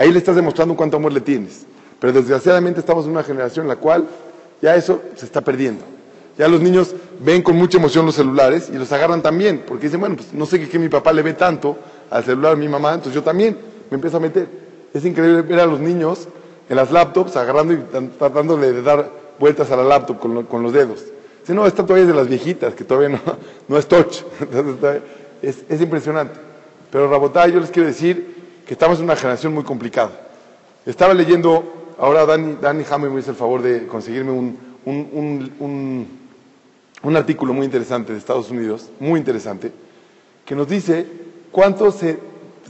Ahí 0.00 0.10
le 0.10 0.18
estás 0.18 0.34
demostrando 0.34 0.74
cuánto 0.76 0.96
amor 0.96 1.12
le 1.12 1.20
tienes. 1.20 1.66
Pero 1.98 2.14
desgraciadamente 2.14 2.80
estamos 2.80 3.04
en 3.04 3.10
una 3.10 3.22
generación 3.22 3.66
en 3.66 3.68
la 3.68 3.76
cual 3.76 4.08
ya 4.62 4.74
eso 4.74 5.02
se 5.14 5.26
está 5.26 5.42
perdiendo. 5.42 5.84
Ya 6.38 6.48
los 6.48 6.62
niños 6.62 6.94
ven 7.22 7.42
con 7.42 7.54
mucha 7.56 7.76
emoción 7.76 8.06
los 8.06 8.14
celulares 8.14 8.70
y 8.72 8.78
los 8.78 8.90
agarran 8.92 9.20
también, 9.20 9.62
porque 9.68 9.88
dicen, 9.88 10.00
bueno, 10.00 10.16
pues 10.16 10.32
no 10.32 10.46
sé 10.46 10.66
qué 10.66 10.78
mi 10.78 10.88
papá 10.88 11.12
le 11.12 11.20
ve 11.20 11.34
tanto 11.34 11.76
al 12.08 12.24
celular 12.24 12.54
a 12.54 12.56
mi 12.56 12.66
mamá, 12.66 12.94
entonces 12.94 13.12
yo 13.12 13.22
también 13.22 13.58
me 13.90 13.96
empiezo 13.96 14.16
a 14.16 14.20
meter. 14.20 14.48
Es 14.94 15.04
increíble 15.04 15.42
ver 15.42 15.60
a 15.60 15.66
los 15.66 15.80
niños 15.80 16.28
en 16.70 16.76
las 16.76 16.90
laptops 16.90 17.36
agarrando 17.36 17.74
y 17.74 17.84
tratándole 18.18 18.72
de 18.72 18.80
dar 18.80 19.10
vueltas 19.38 19.70
a 19.70 19.76
la 19.76 19.84
laptop 19.84 20.18
con, 20.18 20.62
los 20.62 20.72
dedos. 20.72 21.04
Si 21.44 21.52
no, 21.52 21.66
esta 21.66 21.82
todavía 21.84 22.02
es 22.02 22.08
de 22.08 22.14
las 22.14 22.28
viejitas, 22.28 22.74
que 22.74 22.84
todavía 22.84 23.08
no, 23.10 23.20
no 23.68 23.78
es 23.78 23.86
touch. 23.86 24.22
es, 25.42 25.64
es 25.68 25.80
impresionante. 25.80 26.38
Pero 26.90 27.08
Rabotá, 27.08 27.46
yo 27.48 27.60
les 27.60 27.70
quiero 27.70 27.88
decir 27.88 28.62
que 28.66 28.74
estamos 28.74 28.98
en 28.98 29.04
una 29.04 29.16
generación 29.16 29.54
muy 29.54 29.64
complicada. 29.64 30.10
Estaba 30.84 31.14
leyendo, 31.14 31.92
ahora 31.98 32.26
Dani, 32.26 32.56
Dani 32.60 32.84
me 33.10 33.20
hizo 33.20 33.30
el 33.30 33.36
favor 33.36 33.62
de 33.62 33.86
conseguirme 33.86 34.32
un, 34.32 34.58
un, 34.84 36.08
un, 37.02 37.16
artículo 37.16 37.52
muy 37.52 37.64
interesante 37.64 38.12
de 38.12 38.18
Estados 38.18 38.50
Unidos, 38.50 38.90
muy 38.98 39.18
interesante, 39.18 39.72
que 40.44 40.54
nos 40.54 40.68
dice 40.68 41.06
cuánto 41.50 41.92
se, 41.92 42.18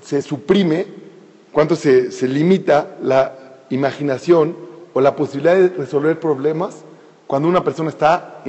se 0.02 0.22
suprime, 0.22 0.86
cuánto 1.52 1.76
se, 1.76 2.10
se 2.10 2.26
limita 2.26 2.96
la 3.02 3.34
imaginación 3.70 4.56
o 4.92 5.00
la 5.00 5.14
posibilidad 5.14 5.54
de 5.54 5.68
resolver 5.68 6.18
problemas 6.18 6.84
cuando 7.30 7.48
una 7.48 7.62
persona 7.62 7.90
está 7.90 8.42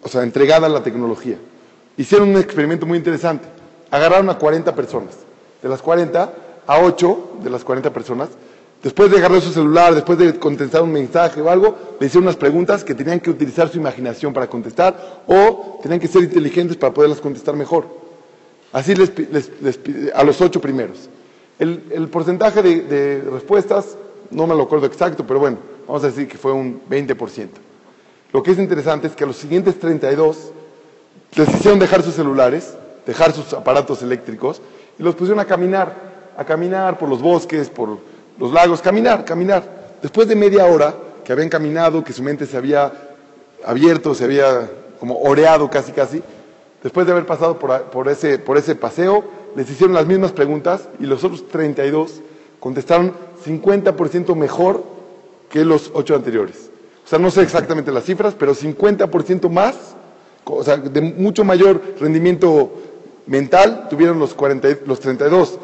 o 0.00 0.08
sea, 0.08 0.22
entregada 0.22 0.66
a 0.66 0.70
la 0.70 0.82
tecnología. 0.82 1.36
Hicieron 1.98 2.30
un 2.30 2.38
experimento 2.38 2.86
muy 2.86 2.96
interesante. 2.96 3.46
Agarraron 3.90 4.30
a 4.30 4.38
40 4.38 4.74
personas. 4.74 5.10
De 5.60 5.68
las 5.68 5.82
40, 5.82 6.32
a 6.66 6.78
8 6.78 7.32
de 7.44 7.50
las 7.50 7.62
40 7.62 7.92
personas, 7.92 8.30
después 8.82 9.10
de 9.10 9.18
agarrar 9.18 9.42
su 9.42 9.52
celular, 9.52 9.94
después 9.94 10.16
de 10.16 10.38
contestar 10.38 10.80
un 10.80 10.90
mensaje 10.90 11.42
o 11.42 11.50
algo, 11.50 11.76
le 12.00 12.06
hicieron 12.06 12.24
unas 12.24 12.36
preguntas 12.36 12.82
que 12.82 12.94
tenían 12.94 13.20
que 13.20 13.28
utilizar 13.28 13.68
su 13.68 13.76
imaginación 13.76 14.32
para 14.32 14.46
contestar 14.46 15.24
o 15.26 15.78
tenían 15.82 16.00
que 16.00 16.08
ser 16.08 16.22
inteligentes 16.22 16.78
para 16.78 16.94
poderlas 16.94 17.20
contestar 17.20 17.54
mejor. 17.56 17.84
Así 18.72 18.94
les, 18.94 19.12
a 20.14 20.24
los 20.24 20.40
ocho 20.40 20.62
primeros. 20.62 21.10
El, 21.58 22.08
porcentaje 22.08 22.62
de, 22.62 23.22
respuestas, 23.30 23.98
no 24.30 24.46
me 24.46 24.54
lo 24.54 24.62
acuerdo 24.62 24.86
exacto, 24.86 25.26
pero 25.26 25.40
bueno, 25.40 25.58
vamos 25.86 26.02
a 26.04 26.06
decir 26.06 26.26
que 26.26 26.38
fue 26.38 26.52
un 26.52 26.80
20%. 26.88 27.48
Lo 28.32 28.42
que 28.42 28.52
es 28.52 28.58
interesante 28.58 29.06
es 29.06 29.14
que 29.14 29.24
a 29.24 29.26
los 29.26 29.36
siguientes 29.36 29.78
32 29.78 30.52
les 31.36 31.48
hicieron 31.48 31.78
dejar 31.78 32.02
sus 32.02 32.14
celulares, 32.14 32.74
dejar 33.06 33.32
sus 33.32 33.52
aparatos 33.52 34.02
eléctricos 34.02 34.62
y 34.98 35.02
los 35.02 35.14
pusieron 35.14 35.40
a 35.40 35.44
caminar, 35.44 35.94
a 36.36 36.44
caminar 36.44 36.98
por 36.98 37.08
los 37.08 37.20
bosques, 37.20 37.68
por 37.68 37.98
los 38.38 38.52
lagos, 38.52 38.80
caminar, 38.80 39.24
caminar. 39.24 39.98
Después 40.00 40.28
de 40.28 40.34
media 40.34 40.64
hora 40.64 40.94
que 41.24 41.32
habían 41.32 41.50
caminado, 41.50 42.02
que 42.02 42.12
su 42.12 42.22
mente 42.22 42.46
se 42.46 42.56
había 42.56 42.92
abierto, 43.64 44.14
se 44.14 44.24
había 44.24 44.68
como 44.98 45.18
oreado 45.18 45.68
casi 45.68 45.92
casi, 45.92 46.22
después 46.82 47.06
de 47.06 47.12
haber 47.12 47.26
pasado 47.26 47.58
por, 47.58 48.08
ese, 48.08 48.38
por 48.38 48.56
ese 48.56 48.74
paseo, 48.74 49.24
les 49.54 49.70
hicieron 49.70 49.94
las 49.94 50.06
mismas 50.06 50.32
preguntas 50.32 50.88
y 50.98 51.04
los 51.04 51.22
otros 51.22 51.46
32 51.48 52.20
contestaron 52.60 53.12
50% 53.44 54.34
mejor 54.34 54.84
que 55.50 55.64
los 55.64 55.90
ocho 55.94 56.14
anteriores. 56.14 56.71
Sea, 57.12 57.18
no 57.18 57.30
sé 57.30 57.42
exactamente 57.42 57.92
las 57.92 58.04
cifras, 58.04 58.34
pero 58.38 58.54
50% 58.54 59.50
más, 59.50 59.76
o 60.46 60.64
sea, 60.64 60.78
de 60.78 61.02
mucho 61.02 61.44
mayor 61.44 61.78
rendimiento 62.00 62.72
mental 63.26 63.88
tuvieron 63.90 64.18
los, 64.18 64.32
40, 64.32 64.78
los 64.86 64.98
32 64.98 65.58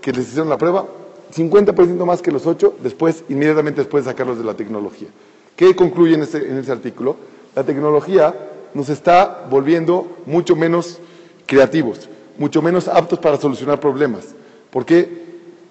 que 0.00 0.12
les 0.12 0.28
hicieron 0.28 0.48
la 0.48 0.56
prueba, 0.56 0.86
50% 1.30 2.06
más 2.06 2.22
que 2.22 2.32
los 2.32 2.46
8 2.46 2.76
después, 2.82 3.22
inmediatamente 3.28 3.82
después 3.82 4.06
de 4.06 4.12
sacarlos 4.12 4.38
de 4.38 4.44
la 4.44 4.54
tecnología. 4.54 5.08
¿Qué 5.56 5.76
concluye 5.76 6.14
en 6.14 6.22
ese, 6.22 6.38
en 6.38 6.56
ese 6.56 6.72
artículo? 6.72 7.16
La 7.54 7.64
tecnología 7.64 8.34
nos 8.72 8.88
está 8.88 9.44
volviendo 9.50 10.08
mucho 10.24 10.56
menos 10.56 11.00
creativos, 11.44 12.08
mucho 12.38 12.62
menos 12.62 12.88
aptos 12.88 13.18
para 13.18 13.36
solucionar 13.36 13.78
problemas, 13.78 14.34
porque 14.70 15.22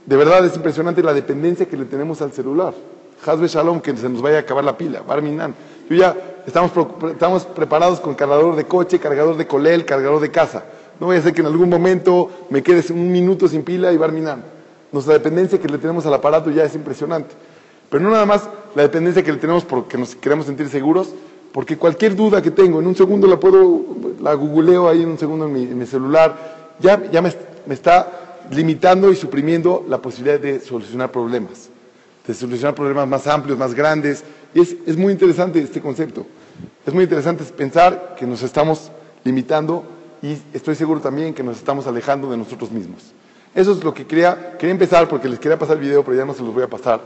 de 0.05 0.15
verdad 0.15 0.45
es 0.45 0.55
impresionante 0.55 1.01
la 1.01 1.15
dependencia 1.15 1.67
que 1.67 1.75
le 1.75 1.85
tenemos 1.85 2.21
al 2.21 2.33
celular. 2.33 2.75
Hazbe 3.25 3.47
Shalom, 3.47 3.81
que 3.81 3.95
se 3.95 4.09
nos 4.09 4.21
vaya 4.21 4.37
a 4.37 4.39
acabar 4.41 4.63
la 4.63 4.77
pila, 4.77 5.01
Barminan. 5.01 5.55
Yo 5.89 5.95
ya 5.95 6.15
estamos, 6.45 6.71
estamos 7.11 7.45
preparados 7.45 7.99
con 7.99 8.15
cargador 8.15 8.55
de 8.55 8.65
coche, 8.65 8.99
cargador 8.99 9.37
de 9.37 9.47
colel, 9.47 9.85
cargador 9.85 10.19
de 10.19 10.31
casa. 10.31 10.63
No 10.99 11.07
voy 11.07 11.17
a 11.17 11.21
ser 11.21 11.33
que 11.33 11.41
en 11.41 11.47
algún 11.47 11.69
momento 11.69 12.29
me 12.49 12.61
quede 12.61 12.83
un 12.93 13.11
minuto 13.11 13.47
sin 13.47 13.63
pila 13.63 13.91
y 13.91 13.97
Barminan. 13.97 14.43
Nuestra 14.91 15.13
dependencia 15.13 15.59
que 15.59 15.67
le 15.67 15.77
tenemos 15.77 16.05
al 16.05 16.13
aparato 16.13 16.51
ya 16.51 16.63
es 16.63 16.75
impresionante. 16.75 17.33
Pero 17.89 18.03
no 18.03 18.11
nada 18.11 18.25
más 18.25 18.49
la 18.75 18.83
dependencia 18.83 19.23
que 19.23 19.31
le 19.31 19.37
tenemos 19.37 19.65
porque 19.65 19.97
nos 19.97 20.15
queremos 20.15 20.45
sentir 20.45 20.69
seguros, 20.69 21.13
porque 21.51 21.77
cualquier 21.77 22.15
duda 22.15 22.41
que 22.41 22.51
tengo, 22.51 22.79
en 22.79 22.87
un 22.87 22.95
segundo 22.95 23.27
la 23.27 23.39
puedo, 23.39 23.85
la 24.21 24.33
googleo 24.33 24.87
ahí 24.87 25.03
en 25.03 25.09
un 25.09 25.17
segundo 25.17 25.45
en 25.45 25.77
mi, 25.77 25.85
celular, 25.85 26.73
ya, 26.79 27.01
ya 27.11 27.21
me, 27.21 27.31
me 27.65 27.73
está 27.73 28.39
limitando 28.51 29.11
y 29.11 29.15
suprimiendo 29.15 29.85
la 29.87 29.99
posibilidad 29.99 30.39
de 30.39 30.59
solucionar 30.59 31.11
problemas 31.11 31.72
de 32.25 32.33
solucionar 32.33 32.75
problemas 32.75 33.07
más 33.07 33.27
amplios, 33.27 33.57
más 33.57 33.73
grandes. 33.73 34.23
Y 34.53 34.61
es, 34.61 34.75
es 34.85 34.97
muy 34.97 35.13
interesante 35.13 35.59
este 35.59 35.81
concepto. 35.81 36.25
Es 36.85 36.93
muy 36.93 37.03
interesante 37.03 37.43
pensar 37.45 38.15
que 38.17 38.25
nos 38.25 38.41
estamos 38.43 38.91
limitando 39.23 39.85
y 40.21 40.37
estoy 40.53 40.75
seguro 40.75 41.01
también 41.01 41.33
que 41.33 41.43
nos 41.43 41.57
estamos 41.57 41.87
alejando 41.87 42.29
de 42.29 42.37
nosotros 42.37 42.71
mismos. 42.71 43.13
Eso 43.53 43.73
es 43.73 43.83
lo 43.83 43.93
que 43.93 44.07
quería, 44.07 44.57
quería 44.57 44.71
empezar 44.71 45.07
porque 45.07 45.29
les 45.29 45.39
quería 45.39 45.59
pasar 45.59 45.77
el 45.77 45.83
video, 45.83 46.03
pero 46.03 46.17
ya 46.17 46.25
no 46.25 46.33
se 46.33 46.41
los 46.41 46.53
voy 46.53 46.63
a 46.63 46.67
pasar, 46.67 47.01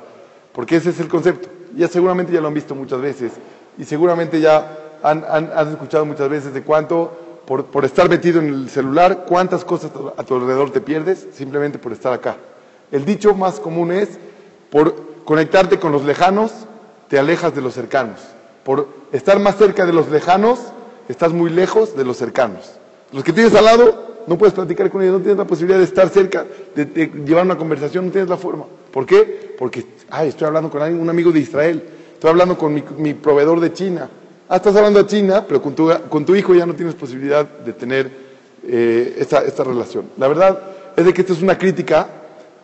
porque 0.53 0.77
ese 0.77 0.91
es 0.91 0.99
el 0.99 1.07
concepto. 1.07 1.49
Ya 1.75 1.87
seguramente 1.87 2.31
ya 2.31 2.39
lo 2.39 2.47
han 2.47 2.53
visto 2.53 2.73
muchas 2.73 3.01
veces 3.01 3.33
y 3.77 3.83
seguramente 3.83 4.39
ya 4.39 4.97
han, 5.03 5.25
han, 5.27 5.69
escuchado 5.69 6.05
muchas 6.05 6.29
veces 6.29 6.53
de 6.53 6.63
cuánto, 6.63 7.41
por, 7.45 7.65
por, 7.65 7.85
estar 7.85 8.09
metido 8.09 8.39
en 8.39 8.47
el 8.47 8.69
celular, 8.69 9.25
cuántas 9.27 9.65
cosas 9.65 9.91
a 10.15 10.23
tu 10.23 10.35
alrededor 10.35 10.71
te 10.71 10.81
pierdes 10.81 11.27
simplemente 11.33 11.77
por 11.79 11.91
estar 11.91 12.13
acá. 12.13 12.37
El 12.91 13.03
dicho 13.03 13.35
más 13.35 13.59
común 13.59 13.91
es, 13.91 14.17
por 14.69 14.95
conectarte 15.25 15.79
con 15.79 15.91
los 15.91 16.03
lejanos, 16.03 16.51
te 17.07 17.19
alejas 17.19 17.55
de 17.55 17.61
los 17.61 17.73
cercanos. 17.73 18.19
Por 18.63 18.87
estar 19.11 19.39
más 19.39 19.57
cerca 19.57 19.85
de 19.85 19.93
los 19.93 20.09
lejanos, 20.09 20.59
estás 21.07 21.31
muy 21.33 21.49
lejos 21.49 21.95
de 21.95 22.03
los 22.03 22.17
cercanos. 22.17 22.71
Los 23.11 23.23
que 23.23 23.33
tienes 23.33 23.55
al 23.55 23.65
lado, 23.65 24.23
no 24.27 24.37
puedes 24.37 24.53
platicar 24.53 24.89
con 24.91 25.01
ellos, 25.01 25.13
no 25.13 25.19
tienes 25.19 25.37
la 25.37 25.47
posibilidad 25.47 25.79
de 25.79 25.85
estar 25.85 26.09
cerca, 26.09 26.45
de, 26.75 27.11
llevar 27.25 27.45
una 27.45 27.57
conversación, 27.57 28.07
no 28.07 28.11
tienes 28.11 28.29
la 28.29 28.37
forma. 28.37 28.65
¿Por 28.91 29.05
qué? 29.05 29.55
Porque, 29.57 29.85
ay, 30.09 30.29
estoy 30.29 30.47
hablando 30.47 30.69
con 30.69 30.81
un 30.81 31.09
amigo 31.09 31.31
de 31.31 31.39
Israel, 31.39 31.81
estoy 32.13 32.29
hablando 32.29 32.57
con 32.57 32.73
mi, 32.73 33.13
proveedor 33.13 33.59
de 33.61 33.71
China. 33.71 34.09
Ah, 34.49 34.57
estás 34.57 34.75
hablando 34.75 35.03
de 35.03 35.09
China, 35.09 35.45
pero 35.47 35.61
con 35.61 36.25
tu, 36.25 36.35
hijo 36.35 36.53
ya 36.53 36.65
no 36.65 36.73
tienes 36.73 36.95
posibilidad 36.95 37.45
de 37.45 37.73
tener 37.73 38.11
eh, 38.65 39.15
esta, 39.17 39.39
esta 39.43 39.63
relación. 39.63 40.05
La 40.17 40.27
verdad 40.27 40.59
es 40.95 41.05
de 41.05 41.13
que 41.13 41.21
esto 41.21 41.33
es 41.33 41.41
una 41.41 41.57
crítica 41.57 42.07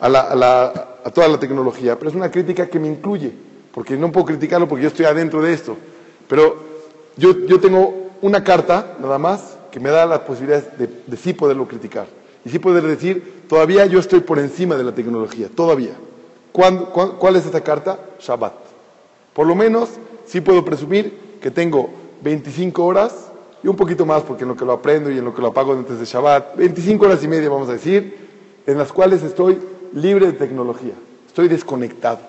a, 0.03 0.09
la, 0.09 0.65
a, 1.05 1.09
toda 1.11 1.29
la 1.29 1.39
tecnología, 1.39 1.97
pero 1.97 2.09
es 2.09 2.15
una 2.15 2.29
crítica 2.29 2.67
que 2.67 2.77
me 2.77 2.89
incluye, 2.89 3.31
porque 3.73 3.95
no 3.95 4.11
puedo 4.11 4.25
criticarlo 4.25 4.67
porque 4.67 4.83
yo 4.83 4.89
estoy 4.89 5.05
adentro 5.05 5.41
de 5.41 5.53
esto. 5.53 5.77
Pero 6.27 6.57
yo, 7.15 7.45
yo 7.45 7.59
tengo 7.61 8.09
una 8.21 8.43
carta, 8.43 8.97
nada 8.99 9.17
más, 9.17 9.57
que 9.71 9.79
me 9.79 9.89
da 9.89 10.05
la 10.05 10.25
posibilidad 10.25 10.61
de, 10.73 10.89
de 11.07 11.17
sí 11.17 11.33
poderlo 11.33 11.67
criticar. 11.67 12.07
Y 12.43 12.49
sí 12.49 12.59
poder 12.59 12.83
decir, 12.83 13.45
todavía 13.47 13.85
yo 13.85 13.99
estoy 13.99 14.19
por 14.19 14.39
encima 14.39 14.75
de 14.75 14.83
la 14.83 14.91
tecnología, 14.93 15.47
todavía. 15.55 15.93
cuál 16.51 17.35
es 17.37 17.45
esta 17.45 17.61
carta? 17.61 17.97
Shabbat. 18.19 18.53
Por 19.33 19.47
lo 19.47 19.55
menos, 19.55 19.89
sí 20.25 20.41
puedo 20.41 20.65
presumir 20.65 21.37
que 21.41 21.49
tengo 21.49 21.89
25 22.21 22.83
horas 22.83 23.31
y 23.63 23.69
un 23.69 23.77
poquito 23.77 24.05
más, 24.05 24.23
porque 24.23 24.43
en 24.43 24.49
lo 24.49 24.57
que 24.57 24.65
lo 24.65 24.73
aprendo 24.73 25.09
y 25.09 25.17
en 25.17 25.23
lo 25.23 25.33
que 25.33 25.41
lo 25.41 25.47
apago 25.47 25.71
antes 25.71 25.97
de 25.97 26.03
Shabbat, 26.03 26.57
25 26.57 27.05
horas 27.05 27.23
y 27.23 27.29
media, 27.29 27.49
vamos 27.49 27.69
a 27.69 27.73
decir, 27.73 28.17
en 28.67 28.77
las 28.77 28.91
cuales 28.91 29.23
estoy 29.23 29.57
libre 29.93 30.27
de 30.27 30.33
tecnología. 30.33 30.93
Estoy 31.27 31.47
desconectado. 31.47 32.19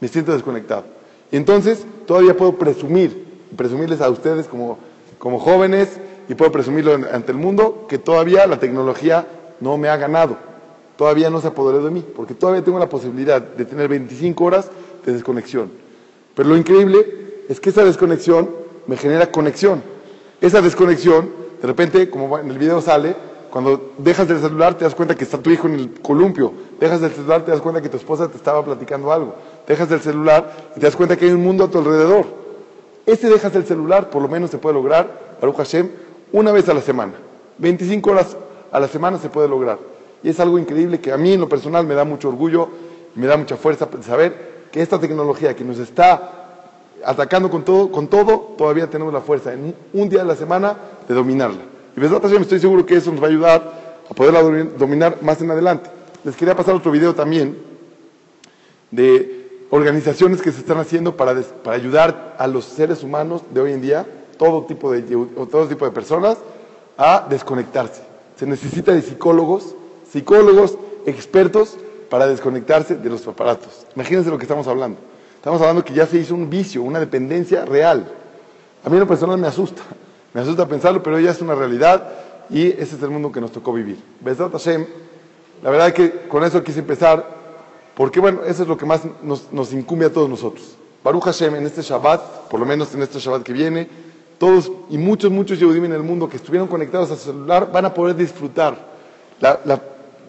Me 0.00 0.08
siento 0.08 0.32
desconectado. 0.32 0.84
Y 1.30 1.36
entonces 1.36 1.84
todavía 2.06 2.36
puedo 2.36 2.56
presumir, 2.56 3.24
presumirles 3.56 4.00
a 4.00 4.10
ustedes 4.10 4.46
como, 4.46 4.78
como 5.18 5.38
jóvenes 5.38 5.98
y 6.28 6.34
puedo 6.34 6.52
presumirlo 6.52 6.94
ante 7.12 7.32
el 7.32 7.38
mundo 7.38 7.86
que 7.88 7.98
todavía 7.98 8.46
la 8.46 8.58
tecnología 8.58 9.26
no 9.60 9.76
me 9.76 9.88
ha 9.88 9.96
ganado. 9.96 10.36
Todavía 10.96 11.28
no 11.30 11.40
se 11.40 11.48
apoderó 11.48 11.84
de 11.84 11.90
mí, 11.90 12.04
porque 12.14 12.34
todavía 12.34 12.62
tengo 12.62 12.78
la 12.78 12.88
posibilidad 12.88 13.42
de 13.42 13.64
tener 13.64 13.88
25 13.88 14.44
horas 14.44 14.70
de 15.04 15.12
desconexión. 15.12 15.70
Pero 16.34 16.48
lo 16.48 16.56
increíble 16.56 17.42
es 17.48 17.58
que 17.58 17.70
esa 17.70 17.84
desconexión 17.84 18.50
me 18.86 18.96
genera 18.96 19.30
conexión. 19.30 19.82
Esa 20.40 20.60
desconexión, 20.60 21.30
de 21.60 21.66
repente, 21.66 22.10
como 22.10 22.38
en 22.38 22.50
el 22.50 22.58
video 22.58 22.80
sale, 22.80 23.16
cuando 23.54 23.92
dejas 23.98 24.26
del 24.26 24.40
celular 24.40 24.74
te 24.74 24.82
das 24.82 24.96
cuenta 24.96 25.14
que 25.14 25.22
está 25.22 25.38
tu 25.38 25.48
hijo 25.48 25.68
en 25.68 25.74
el 25.74 26.00
columpio. 26.00 26.52
Dejas 26.80 27.00
del 27.00 27.12
celular 27.12 27.44
te 27.44 27.52
das 27.52 27.60
cuenta 27.60 27.80
que 27.80 27.88
tu 27.88 27.96
esposa 27.96 28.26
te 28.26 28.36
estaba 28.36 28.64
platicando 28.64 29.12
algo. 29.12 29.36
Dejas 29.64 29.88
del 29.88 30.00
celular 30.00 30.52
y 30.74 30.80
te 30.80 30.86
das 30.86 30.96
cuenta 30.96 31.16
que 31.16 31.26
hay 31.26 31.30
un 31.30 31.44
mundo 31.44 31.62
a 31.62 31.70
tu 31.70 31.78
alrededor. 31.78 32.26
Ese 33.06 33.30
dejas 33.30 33.52
del 33.52 33.64
celular 33.64 34.10
por 34.10 34.22
lo 34.22 34.26
menos 34.26 34.50
se 34.50 34.58
puede 34.58 34.74
lograr, 34.74 35.36
Baruch 35.40 35.58
Hashem, 35.58 35.88
una 36.32 36.50
vez 36.50 36.68
a 36.68 36.74
la 36.74 36.80
semana. 36.80 37.12
25 37.58 38.10
horas 38.10 38.36
a 38.72 38.80
la 38.80 38.88
semana 38.88 39.18
se 39.18 39.28
puede 39.28 39.46
lograr. 39.46 39.78
Y 40.24 40.30
es 40.30 40.40
algo 40.40 40.58
increíble 40.58 40.98
que 40.98 41.12
a 41.12 41.16
mí 41.16 41.34
en 41.34 41.40
lo 41.40 41.48
personal 41.48 41.86
me 41.86 41.94
da 41.94 42.04
mucho 42.04 42.30
orgullo 42.30 42.68
me 43.14 43.28
da 43.28 43.36
mucha 43.36 43.56
fuerza 43.56 43.88
saber 44.04 44.64
que 44.72 44.82
esta 44.82 44.98
tecnología 44.98 45.54
que 45.54 45.62
nos 45.62 45.78
está 45.78 46.56
atacando 47.04 47.48
con 47.48 47.62
todo, 47.62 47.92
con 47.92 48.08
todo, 48.08 48.56
todavía 48.58 48.90
tenemos 48.90 49.14
la 49.14 49.20
fuerza 49.20 49.52
en 49.52 49.76
un 49.92 50.08
día 50.08 50.22
de 50.22 50.26
la 50.26 50.34
semana 50.34 50.76
de 51.06 51.14
dominarla. 51.14 51.73
Y 51.96 52.00
Besrat 52.00 52.24
estoy 52.24 52.58
seguro 52.58 52.84
que 52.84 52.96
eso 52.96 53.10
nos 53.12 53.22
va 53.22 53.26
a 53.26 53.30
ayudar 53.30 53.84
a 54.10 54.14
poderla 54.14 54.42
dominar 54.76 55.18
más 55.22 55.40
en 55.40 55.50
adelante. 55.50 55.90
Les 56.24 56.36
quería 56.36 56.56
pasar 56.56 56.74
otro 56.74 56.90
video 56.90 57.14
también 57.14 57.56
de 58.90 59.66
organizaciones 59.70 60.40
que 60.40 60.52
se 60.52 60.60
están 60.60 60.78
haciendo 60.78 61.16
para, 61.16 61.34
para 61.62 61.76
ayudar 61.76 62.36
a 62.38 62.46
los 62.46 62.64
seres 62.64 63.02
humanos 63.02 63.42
de 63.50 63.60
hoy 63.60 63.72
en 63.72 63.80
día, 63.80 64.06
todo 64.38 64.64
tipo 64.64 64.90
de, 64.90 65.02
todo 65.02 65.68
tipo 65.68 65.84
de 65.84 65.90
personas, 65.90 66.38
a 66.96 67.26
desconectarse. 67.28 68.02
Se 68.36 68.46
necesita 68.46 68.92
de 68.92 69.02
psicólogos, 69.02 69.74
psicólogos 70.10 70.78
expertos 71.06 71.76
para 72.10 72.26
desconectarse 72.26 72.96
de 72.96 73.10
los 73.10 73.26
aparatos. 73.26 73.86
Imagínense 73.94 74.30
lo 74.30 74.38
que 74.38 74.44
estamos 74.44 74.66
hablando. 74.66 74.98
Estamos 75.36 75.60
hablando 75.60 75.84
que 75.84 75.92
ya 75.92 76.06
se 76.06 76.18
hizo 76.18 76.34
un 76.34 76.48
vicio, 76.48 76.82
una 76.82 76.98
dependencia 76.98 77.64
real. 77.64 78.10
A 78.84 78.88
mí 78.88 78.94
en 78.94 79.00
lo 79.00 79.06
personal 79.06 79.38
me 79.38 79.46
asusta. 79.46 79.82
Me 80.34 80.40
asusta 80.40 80.66
pensarlo, 80.66 81.02
pero 81.02 81.18
ya 81.20 81.30
es 81.30 81.40
una 81.40 81.54
realidad 81.54 82.08
y 82.50 82.66
ese 82.66 82.96
es 82.96 83.02
el 83.02 83.10
mundo 83.10 83.30
que 83.30 83.40
nos 83.40 83.52
tocó 83.52 83.72
vivir. 83.72 83.98
Besat 84.20 84.50
Hashem, 84.52 84.84
la 85.62 85.70
verdad 85.70 85.88
es 85.88 85.94
que 85.94 86.28
con 86.28 86.42
eso 86.42 86.62
quise 86.62 86.80
empezar, 86.80 87.24
porque 87.94 88.18
bueno, 88.18 88.40
eso 88.44 88.64
es 88.64 88.68
lo 88.68 88.76
que 88.76 88.84
más 88.84 89.02
nos, 89.22 89.72
incumbe 89.72 90.06
a 90.06 90.12
todos 90.12 90.28
nosotros. 90.28 90.76
Baruch 91.04 91.22
Hashem, 91.22 91.54
en 91.54 91.66
este 91.66 91.82
Shabbat, 91.82 92.48
por 92.50 92.58
lo 92.58 92.66
menos 92.66 92.92
en 92.94 93.02
este 93.02 93.20
Shabbat 93.20 93.44
que 93.44 93.52
viene, 93.52 93.88
todos 94.38 94.70
y 94.90 94.98
muchos, 94.98 95.30
muchos 95.30 95.60
Yehudim 95.60 95.84
en 95.84 95.92
el 95.92 96.02
mundo 96.02 96.28
que 96.28 96.36
estuvieron 96.36 96.66
conectados 96.66 97.12
a 97.12 97.16
su 97.16 97.26
celular 97.26 97.70
van 97.72 97.84
a 97.84 97.94
poder 97.94 98.16
disfrutar 98.16 98.76
la, 99.40 99.60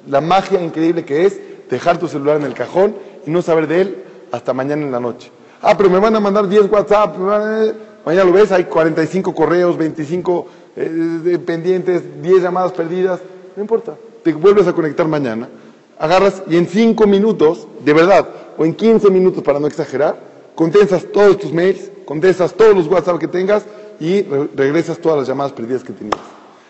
la 0.07 0.21
magia 0.21 0.61
increíble 0.61 1.03
que 1.03 1.25
es 1.25 1.39
dejar 1.67 1.97
tu 1.97 2.07
celular 2.07 2.37
en 2.37 2.43
el 2.43 2.53
cajón 2.53 2.95
y 3.25 3.31
no 3.31 3.41
saber 3.41 3.65
de 3.67 3.81
él 3.81 4.03
hasta 4.31 4.53
mañana 4.53 4.83
en 4.83 4.91
la 4.91 4.99
noche. 4.99 5.31
Ah, 5.61 5.75
pero 5.75 5.89
me 5.89 5.97
van 5.97 6.15
a 6.15 6.19
mandar 6.19 6.47
10 6.47 6.69
WhatsApp, 6.69 7.17
me 7.17 7.25
van 7.25 7.41
a 7.41 7.73
Mañana 8.05 8.25
lo 8.25 8.33
ves, 8.33 8.51
hay 8.51 8.65
45 8.65 9.33
correos, 9.33 9.77
25 9.77 10.47
eh, 10.75 11.39
pendientes, 11.43 12.21
10 12.21 12.43
llamadas 12.43 12.71
perdidas. 12.71 13.19
no 13.55 13.61
importa. 13.61 13.95
Te 14.23 14.33
vuelves 14.33 14.67
a 14.67 14.73
conectar 14.73 15.07
mañana, 15.07 15.49
agarras 15.97 16.43
y 16.47 16.57
en 16.57 16.67
5 16.67 17.07
minutos, 17.07 17.67
de 17.83 17.93
verdad, 17.93 18.27
o 18.57 18.65
en 18.65 18.73
15 18.73 19.09
minutos 19.09 19.43
para 19.43 19.59
no 19.59 19.67
exagerar, 19.67 20.19
contestas 20.53 21.05
todos 21.11 21.39
tus 21.39 21.51
mails, 21.51 21.91
contestas 22.05 22.53
todos 22.53 22.75
los 22.75 22.87
WhatsApp 22.87 23.19
que 23.19 23.27
tengas 23.27 23.65
y 23.99 24.21
regresas 24.55 24.99
todas 24.99 25.19
las 25.19 25.27
llamadas 25.27 25.53
perdidas 25.53 25.83
que 25.83 25.93
tenías. 25.93 26.19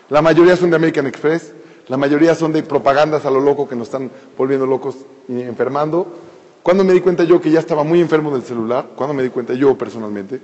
La 0.08 0.22
mayoría 0.22 0.56
son 0.56 0.70
de 0.70 0.76
American 0.76 1.06
Express, 1.06 1.52
la 1.88 1.96
mayoría 1.96 2.34
son 2.34 2.52
de 2.52 2.62
propagandas 2.62 3.26
a 3.26 3.30
lo 3.30 3.40
loco 3.40 3.68
que 3.68 3.76
nos 3.76 3.88
están 3.88 4.10
volviendo 4.36 4.66
locos 4.66 4.96
y 5.28 5.40
enfermando. 5.42 6.06
Cuando 6.62 6.82
me 6.82 6.92
di 6.92 7.00
cuenta 7.00 7.24
yo 7.24 7.40
que 7.40 7.50
ya 7.50 7.60
estaba 7.60 7.84
muy 7.84 8.00
enfermo 8.00 8.32
del 8.32 8.42
celular, 8.42 8.88
cuando 8.96 9.14
me 9.14 9.22
di 9.22 9.30
cuenta 9.30 9.54
yo 9.54 9.76
personalmente, 9.78 10.40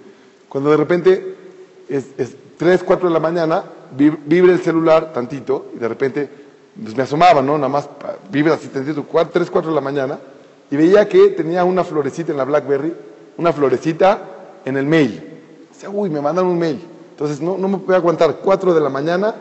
cuando 0.52 0.70
de 0.70 0.76
repente 0.76 1.34
es, 1.88 2.08
es 2.18 2.36
3, 2.58 2.82
4 2.84 3.08
de 3.08 3.14
la 3.14 3.20
mañana, 3.20 3.64
vibra 3.96 4.52
el 4.52 4.60
celular 4.60 5.10
tantito 5.10 5.70
y 5.74 5.78
de 5.78 5.88
repente 5.88 6.28
pues 6.78 6.94
me 6.94 7.04
asomaba, 7.04 7.40
¿no? 7.40 7.56
Nada 7.56 7.70
más 7.70 7.88
vibra 8.30 8.56
así 8.56 8.68
tantito, 8.68 9.02
3, 9.02 9.50
4 9.50 9.70
de 9.70 9.74
la 9.74 9.80
mañana 9.80 10.18
y 10.70 10.76
veía 10.76 11.08
que 11.08 11.28
tenía 11.28 11.64
una 11.64 11.84
florecita 11.84 12.32
en 12.32 12.36
la 12.36 12.44
BlackBerry, 12.44 12.92
una 13.38 13.50
florecita 13.50 14.28
en 14.66 14.76
el 14.76 14.84
mail. 14.84 15.40
Decía, 15.70 15.88
uy, 15.88 16.10
me 16.10 16.20
mandaron 16.20 16.50
un 16.50 16.58
mail. 16.58 16.82
Entonces 17.12 17.40
no, 17.40 17.56
no 17.56 17.68
me 17.68 17.78
podía 17.78 17.96
aguantar. 17.96 18.36
4 18.44 18.74
de 18.74 18.80
la 18.82 18.90
mañana 18.90 19.34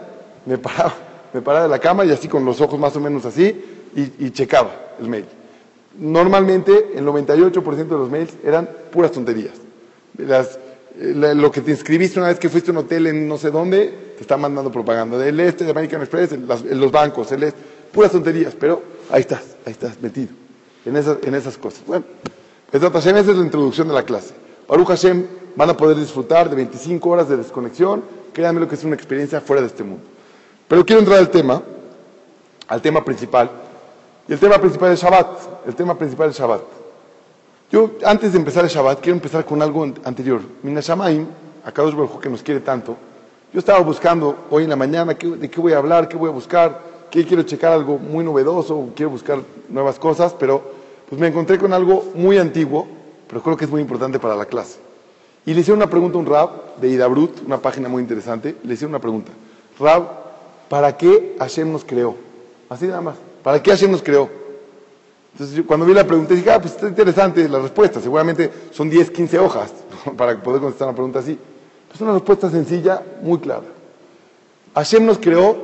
me 0.46 0.60
paraba, 0.60 0.94
me 1.34 1.42
paraba 1.42 1.64
de 1.64 1.72
la 1.72 1.80
cama 1.80 2.06
y 2.06 2.12
así 2.12 2.30
con 2.30 2.46
los 2.46 2.62
ojos 2.62 2.80
más 2.80 2.96
o 2.96 3.02
menos 3.02 3.26
así 3.26 3.90
y, 3.94 4.28
y 4.28 4.32
checaba 4.32 4.72
el 4.98 5.10
mail. 5.10 5.26
Normalmente 5.98 6.94
el 6.96 7.06
98% 7.06 7.76
de 7.76 7.98
los 7.98 8.10
mails 8.10 8.34
eran 8.46 8.70
puras 8.94 9.12
tonterías. 9.12 9.56
Las, 10.18 10.58
lo 10.98 11.52
que 11.52 11.62
te 11.62 11.72
inscribiste 11.72 12.20
una 12.20 12.30
vez 12.30 12.40
que 12.40 12.50
fuiste 12.50 12.72
a 12.72 12.74
un 12.74 12.80
hotel 12.80 13.08
en 13.08 13.28
no 13.28 13.38
sé 13.38 13.52
dónde, 13.52 14.14
te 14.16 14.22
está 14.22 14.38
mandando 14.38 14.72
propaganda 14.72 15.18
del 15.18 15.40
este, 15.40 15.64
de 15.64 15.72
American 15.72 16.02
Express, 16.02 16.32
los 16.64 16.92
bancos, 16.92 17.32
el 17.32 17.44
este, 17.44 17.60
puras 17.92 18.12
tonterías, 18.12 18.56
pero 18.60 18.82
ahí 19.10 19.22
estás, 19.22 19.44
ahí 19.66 19.72
estás 19.72 20.02
metido, 20.02 20.30
en 20.86 20.96
esas, 20.96 21.18
en 21.24 21.36
esas 21.36 21.58
cosas. 21.58 21.84
Bueno, 21.86 22.06
Hashem, 22.72 23.18
esa 23.18 23.32
es 23.32 23.38
la 23.38 23.44
introducción 23.44 23.88
de 23.88 23.94
la 23.94 24.04
clase. 24.04 24.34
Baruch 24.68 24.88
Hashem 24.88 25.26
van 25.56 25.70
a 25.70 25.78
poder 25.78 25.98
disfrutar 25.98 26.50
de 26.50 26.56
25 26.56 27.10
horas 27.10 27.30
de 27.30 27.38
desconexión, 27.38 28.04
créanme 28.34 28.62
lo 28.62 28.68
que 28.68 28.76
es 28.76 28.84
una 28.84 28.96
experiencia 28.96 29.42
fuera 29.42 29.62
de 29.62 29.68
este 29.68 29.84
mundo. 29.84 30.04
Pero 30.68 30.86
quiero 30.86 31.02
entrar 31.02 31.20
al 31.20 31.30
tema, 31.30 31.62
al 32.68 32.82
tema 32.82 33.04
principal, 33.04 33.50
y 34.28 34.34
el 34.34 34.40
tema 34.40 34.58
principal 34.60 34.94
es 34.94 35.02
Shabbat, 35.02 35.68
el 35.68 35.76
tema 35.76 35.98
principal 35.98 36.30
es 36.30 36.38
Shabbat. 36.38 36.81
Yo, 37.72 37.92
antes 38.04 38.34
de 38.34 38.38
empezar 38.38 38.66
el 38.66 38.70
Shabbat, 38.70 39.00
quiero 39.00 39.16
empezar 39.16 39.46
con 39.46 39.62
algo 39.62 39.84
anterior. 40.04 40.42
Minashamaim, 40.62 41.26
a 41.64 41.72
Kadosh 41.72 41.94
Baruj 41.94 42.20
que 42.20 42.30
nos 42.30 42.44
quiere 42.44 42.60
tanto, 42.60 42.98
yo 43.54 43.60
estaba 43.60 43.80
buscando 43.80 44.48
hoy 44.50 44.64
en 44.64 44.70
la 44.70 44.76
mañana 44.76 45.14
de 45.14 45.50
qué 45.50 45.62
voy 45.62 45.72
a 45.72 45.78
hablar, 45.78 46.10
qué 46.10 46.18
voy 46.18 46.30
a 46.30 46.34
buscar, 46.34 46.82
qué 47.10 47.26
quiero 47.26 47.44
checar 47.44 47.72
algo 47.72 47.98
muy 47.98 48.26
novedoso, 48.26 48.90
quiero 48.94 49.12
buscar 49.12 49.40
nuevas 49.70 49.98
cosas, 50.00 50.34
pero 50.38 50.62
pues 51.08 51.20
me 51.20 51.28
encontré 51.28 51.58
con 51.58 51.72
algo 51.72 52.12
muy 52.14 52.38
antiguo, 52.38 52.88
pero 53.28 53.42
creo 53.42 53.56
que 53.56 53.64
es 53.64 53.72
muy 53.72 53.80
importante 53.80 54.20
para 54.20 54.36
la 54.36 54.46
clase. 54.46 54.80
Y 55.46 55.54
le 55.54 55.62
hice 55.62 55.72
una 55.72 55.90
pregunta 55.90 56.18
a 56.18 56.20
un 56.20 56.26
Rab 56.26 56.76
de 56.76 56.90
Idabrut, 56.90 57.42
una 57.46 57.60
página 57.60 57.88
muy 57.88 58.02
interesante, 58.02 58.58
le 58.64 58.74
hice 58.74 58.86
una 58.86 59.00
pregunta. 59.00 59.32
Rab, 59.80 60.10
¿para 60.68 60.98
qué 60.98 61.38
Hashem 61.40 61.72
nos 61.72 61.86
creó? 61.86 62.18
Así 62.70 62.86
nada 62.86 63.02
más. 63.02 63.16
¿Para 63.42 63.64
qué 63.64 63.72
Hashem 63.72 63.92
nos 63.92 64.04
creó? 64.04 64.41
Entonces, 65.34 65.64
cuando 65.66 65.86
vi 65.86 65.94
la 65.94 66.06
pregunta, 66.06 66.34
dije, 66.34 66.52
ah, 66.52 66.60
pues 66.60 66.74
está 66.74 66.88
interesante 66.88 67.48
la 67.48 67.60
respuesta. 67.60 68.02
Seguramente 68.02 68.52
son 68.72 68.90
10, 68.90 69.12
15 69.12 69.40
hojas 69.40 69.72
para 70.18 70.42
poder 70.42 70.62
contestar 70.62 70.90
una 70.90 70.96
pregunta 70.96 71.20
así. 71.20 71.38
Es 71.94 72.02
una 72.02 72.14
respuesta 72.14 72.50
sencilla, 72.50 73.02
muy 73.22 73.40
clara. 73.40 73.64
Hashem 74.76 75.06
nos 75.06 75.18
creó 75.18 75.58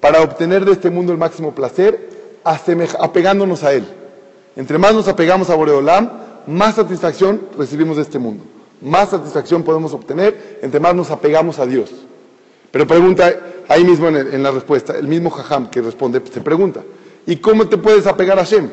para 0.00 0.20
obtener 0.20 0.64
de 0.64 0.72
este 0.72 0.90
mundo 0.90 1.12
el 1.12 1.18
máximo 1.18 1.54
placer, 1.54 2.10
apegándonos 2.44 3.64
a 3.64 3.72
Él. 3.72 3.86
Entre 4.56 4.78
más 4.78 4.94
nos 4.94 5.08
apegamos 5.08 5.48
a 5.50 5.54
Boreolam, 5.54 6.10
más 6.46 6.74
satisfacción 6.74 7.48
recibimos 7.56 7.96
de 7.96 8.02
este 8.02 8.18
mundo. 8.18 8.44
Más 8.80 9.10
satisfacción 9.10 9.62
podemos 9.62 9.94
obtener 9.94 10.58
entre 10.60 10.78
más 10.78 10.94
nos 10.94 11.10
apegamos 11.10 11.58
a 11.58 11.66
Dios. 11.66 11.90
Pero 12.70 12.86
pregunta, 12.86 13.32
ahí 13.68 13.84
mismo 13.84 14.08
en, 14.08 14.42
la 14.42 14.50
respuesta, 14.50 14.98
el 14.98 15.06
mismo 15.06 15.30
Jajam 15.30 15.70
que 15.70 15.80
responde, 15.80 16.20
se 16.32 16.40
pregunta, 16.40 16.82
¿y 17.24 17.36
cómo 17.36 17.68
te 17.68 17.78
puedes 17.78 18.06
apegar 18.06 18.38
a 18.38 18.42
Hashem? 18.42 18.68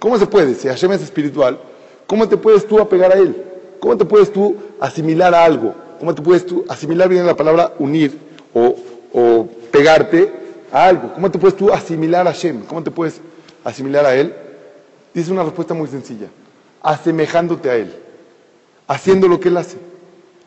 ¿Cómo 0.00 0.18
se 0.18 0.26
puede? 0.26 0.54
Si 0.54 0.66
Hashem 0.66 0.90
es 0.92 1.02
espiritual, 1.02 1.60
¿cómo 2.06 2.26
te 2.26 2.36
puedes 2.36 2.66
tú 2.66 2.80
apegar 2.80 3.12
a 3.12 3.18
Él? 3.18 3.36
¿Cómo 3.78 3.96
te 3.96 4.06
puedes 4.06 4.32
tú 4.32 4.56
asimilar 4.80 5.34
a 5.34 5.44
algo? 5.44 5.74
¿Cómo 5.98 6.14
te 6.14 6.22
puedes 6.22 6.46
tú 6.46 6.64
asimilar 6.68 7.08
bien 7.08 7.26
la 7.26 7.36
palabra 7.36 7.74
unir 7.78 8.18
o, 8.54 9.46
pegarte 9.70 10.32
a 10.72 10.86
algo? 10.86 11.12
¿Cómo 11.12 11.30
te 11.30 11.38
puedes 11.38 11.54
tú 11.54 11.70
asimilar 11.70 12.26
a 12.26 12.32
Hashem? 12.32 12.64
¿Cómo 12.64 12.82
te 12.82 12.90
puedes 12.90 13.20
asimilar 13.62 14.06
a 14.06 14.14
Él? 14.14 14.34
Dice 15.12 15.30
una 15.30 15.44
respuesta 15.44 15.74
muy 15.74 15.86
sencilla. 15.88 16.28
Asemejándote 16.80 17.68
a 17.68 17.76
Él. 17.76 17.94
Haciendo 18.88 19.28
lo 19.28 19.38
que 19.38 19.48
Él 19.48 19.58
hace. 19.58 19.76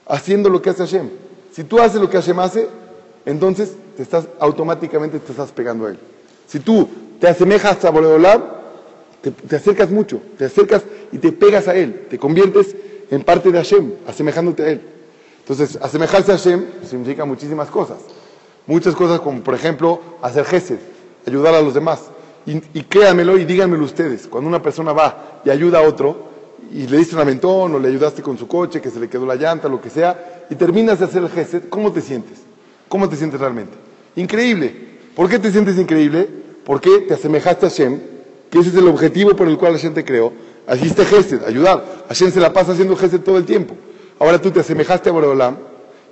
Haciendo 0.07 0.49
lo 0.49 0.63
que 0.63 0.71
hace 0.71 0.83
Hashem. 0.83 1.09
Si 1.51 1.63
tú 1.63 1.79
haces 1.79 2.01
lo 2.01 2.09
que 2.09 2.17
Hashem 2.17 2.39
hace, 2.39 2.67
entonces 3.27 3.73
te 3.95 4.01
estás, 4.01 4.25
automáticamente 4.39 5.19
te 5.19 5.31
estás 5.31 5.51
pegando 5.51 5.85
a 5.85 5.91
Él. 5.91 5.99
Si 6.47 6.59
tú 6.59 6.89
te 7.19 7.27
asemejas 7.27 7.85
a 7.85 7.91
Boreolam, 7.91 8.62
te, 9.31 9.55
acercas 9.55 9.89
mucho, 9.89 10.21
te 10.37 10.45
acercas 10.45 10.83
y 11.11 11.17
te 11.17 11.31
pegas 11.31 11.67
a 11.67 11.75
Él, 11.75 12.07
te 12.09 12.17
conviertes 12.17 12.75
en 13.09 13.23
parte 13.23 13.51
de 13.51 13.57
Hashem, 13.57 13.93
asemejándote 14.05 14.63
a 14.63 14.67
Él. 14.69 14.81
Entonces, 15.39 15.77
asemejarse 15.81 16.31
a 16.31 16.37
Hashem 16.37 16.65
significa 16.83 17.23
muchísimas 17.25 17.69
cosas. 17.69 17.99
Muchas 18.67 18.95
cosas 18.95 19.21
como, 19.21 19.41
por 19.41 19.55
ejemplo, 19.55 20.01
hacer 20.21 20.45
gesed, 20.45 20.79
ayudar 21.25 21.53
a 21.53 21.61
los 21.61 21.73
demás. 21.73 22.01
Y, 22.45 22.57
y, 22.57 22.63
y 22.73 23.45
díganmelo 23.45 23.83
ustedes, 23.83 24.27
cuando 24.27 24.49
una 24.49 24.61
persona 24.61 24.91
va 24.91 25.41
y 25.45 25.49
ayuda 25.49 25.79
a 25.79 25.81
otro, 25.83 26.33
y 26.71 26.87
le 26.87 26.97
diste 26.97 27.15
un 27.15 27.21
aventón 27.21 27.75
o 27.75 27.79
le 27.79 27.87
ayudaste 27.89 28.21
con 28.21 28.37
su 28.37 28.47
coche, 28.47 28.81
que 28.81 28.89
se 28.89 28.99
le 28.99 29.09
quedó 29.09 29.25
la 29.25 29.35
llanta, 29.35 29.69
lo 29.69 29.81
que 29.81 29.89
sea, 29.89 30.45
y 30.49 30.55
terminas 30.55 30.99
de 30.99 31.05
hacer 31.05 31.23
el 31.23 31.29
gesed, 31.29 31.69
¿cómo 31.69 31.91
te 31.91 32.01
sientes? 32.01 32.39
¿Cómo 32.89 33.07
te 33.07 33.15
sientes 33.15 33.39
realmente? 33.39 33.73
Increíble. 34.15 34.93
¿Por 35.15 35.29
qué 35.29 35.39
te 35.39 35.51
sientes 35.51 35.77
increíble? 35.77 36.27
Porque 36.65 36.99
te 37.07 37.13
asemejaste 37.13 37.65
a 37.65 37.69
Hashem 37.69 38.12
que 38.53 38.59
ese 38.59 38.69
es 38.69 38.75
el 38.75 38.87
objetivo 38.87 39.35
por 39.35 39.47
el 39.47 39.57
cual 39.57 39.73
la 39.73 39.79
gente 39.79 40.05
creó. 40.05 40.31
Así 40.67 40.85
está 40.85 41.03
Gesed, 41.03 41.43
ayudar. 41.43 41.83
Hashem 42.07 42.29
se 42.29 42.39
la 42.39 42.53
pasa 42.53 42.73
haciendo 42.73 42.95
Gesed 42.95 43.21
todo 43.21 43.39
el 43.39 43.45
tiempo. 43.45 43.75
Ahora 44.19 44.39
tú 44.39 44.51
te 44.51 44.59
asemejaste 44.59 45.09
a 45.09 45.11
Boreolam 45.11 45.57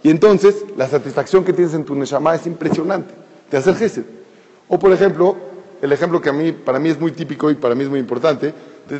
y 0.01 0.09
entonces 0.09 0.55
la 0.75 0.87
satisfacción 0.87 1.43
que 1.43 1.53
tienes 1.53 1.75
en 1.75 1.85
tu 1.85 1.93
Neshama 1.93 2.33
es 2.33 2.47
impresionante 2.47 3.13
de 3.51 3.57
hacer 3.59 3.75
Gesed. 3.75 4.05
O 4.67 4.79
por 4.79 4.91
ejemplo, 4.91 5.37
el 5.83 5.91
ejemplo 5.91 6.19
que 6.19 6.29
a 6.29 6.33
mí, 6.33 6.51
para 6.51 6.79
mí 6.79 6.89
es 6.89 6.99
muy 6.99 7.11
típico 7.11 7.51
y 7.51 7.53
para 7.53 7.75
mí 7.75 7.83
es 7.83 7.91
muy 7.91 7.99
importante, 7.99 8.51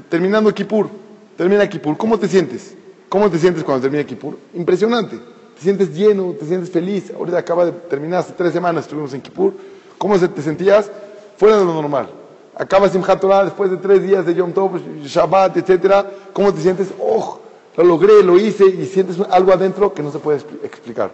terminando 0.08 0.54
Kippur. 0.54 0.88
Termina 1.36 1.68
Kippur, 1.68 1.98
¿cómo 1.98 2.20
te 2.20 2.28
sientes? 2.28 2.76
¿Cómo 3.10 3.28
te 3.28 3.40
sientes 3.40 3.64
cuando 3.64 3.82
termina 3.82 4.04
Kippur? 4.04 4.38
Impresionante. 4.54 5.18
Te 5.56 5.62
sientes 5.64 5.96
lleno, 5.96 6.36
te 6.40 6.46
sientes 6.46 6.70
feliz. 6.70 7.12
Ahorita 7.18 7.40
acaba 7.40 7.66
de 7.66 7.72
terminar, 7.72 8.20
hace 8.20 8.34
tres 8.38 8.54
semanas 8.54 8.84
estuvimos 8.84 9.16
en 9.16 9.22
Kippur. 9.22 9.56
¿Cómo 9.98 10.20
te 10.20 10.42
sentías? 10.44 10.92
Fuera 11.38 11.58
de 11.58 11.66
lo 11.66 11.74
normal 11.74 12.21
acaba 12.62 12.88
Simchat 12.88 13.20
Torah 13.20 13.44
después 13.44 13.72
de 13.72 13.78
tres 13.78 14.04
días 14.04 14.24
de 14.24 14.36
Yom 14.36 14.54
Tov, 14.54 14.80
Shabbat, 15.04 15.58
etcétera, 15.58 16.06
¿cómo 16.32 16.54
te 16.54 16.62
sientes? 16.62 16.90
¡Oh! 17.00 17.40
Lo 17.76 17.84
logré, 17.84 18.22
lo 18.22 18.38
hice 18.38 18.66
y 18.68 18.86
sientes 18.86 19.18
algo 19.32 19.52
adentro 19.52 19.92
que 19.94 20.04
no 20.04 20.12
se 20.12 20.20
puede 20.20 20.42
explicar. 20.64 21.12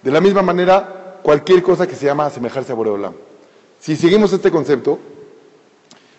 De 0.00 0.12
la 0.12 0.20
misma 0.20 0.42
manera, 0.42 1.18
cualquier 1.22 1.60
cosa 1.62 1.88
que 1.88 1.96
se 1.96 2.06
llama 2.06 2.26
asemejarse 2.26 2.70
a 2.70 2.76
Boreolam. 2.76 3.14
Si 3.80 3.96
seguimos 3.96 4.32
este 4.32 4.52
concepto, 4.52 4.98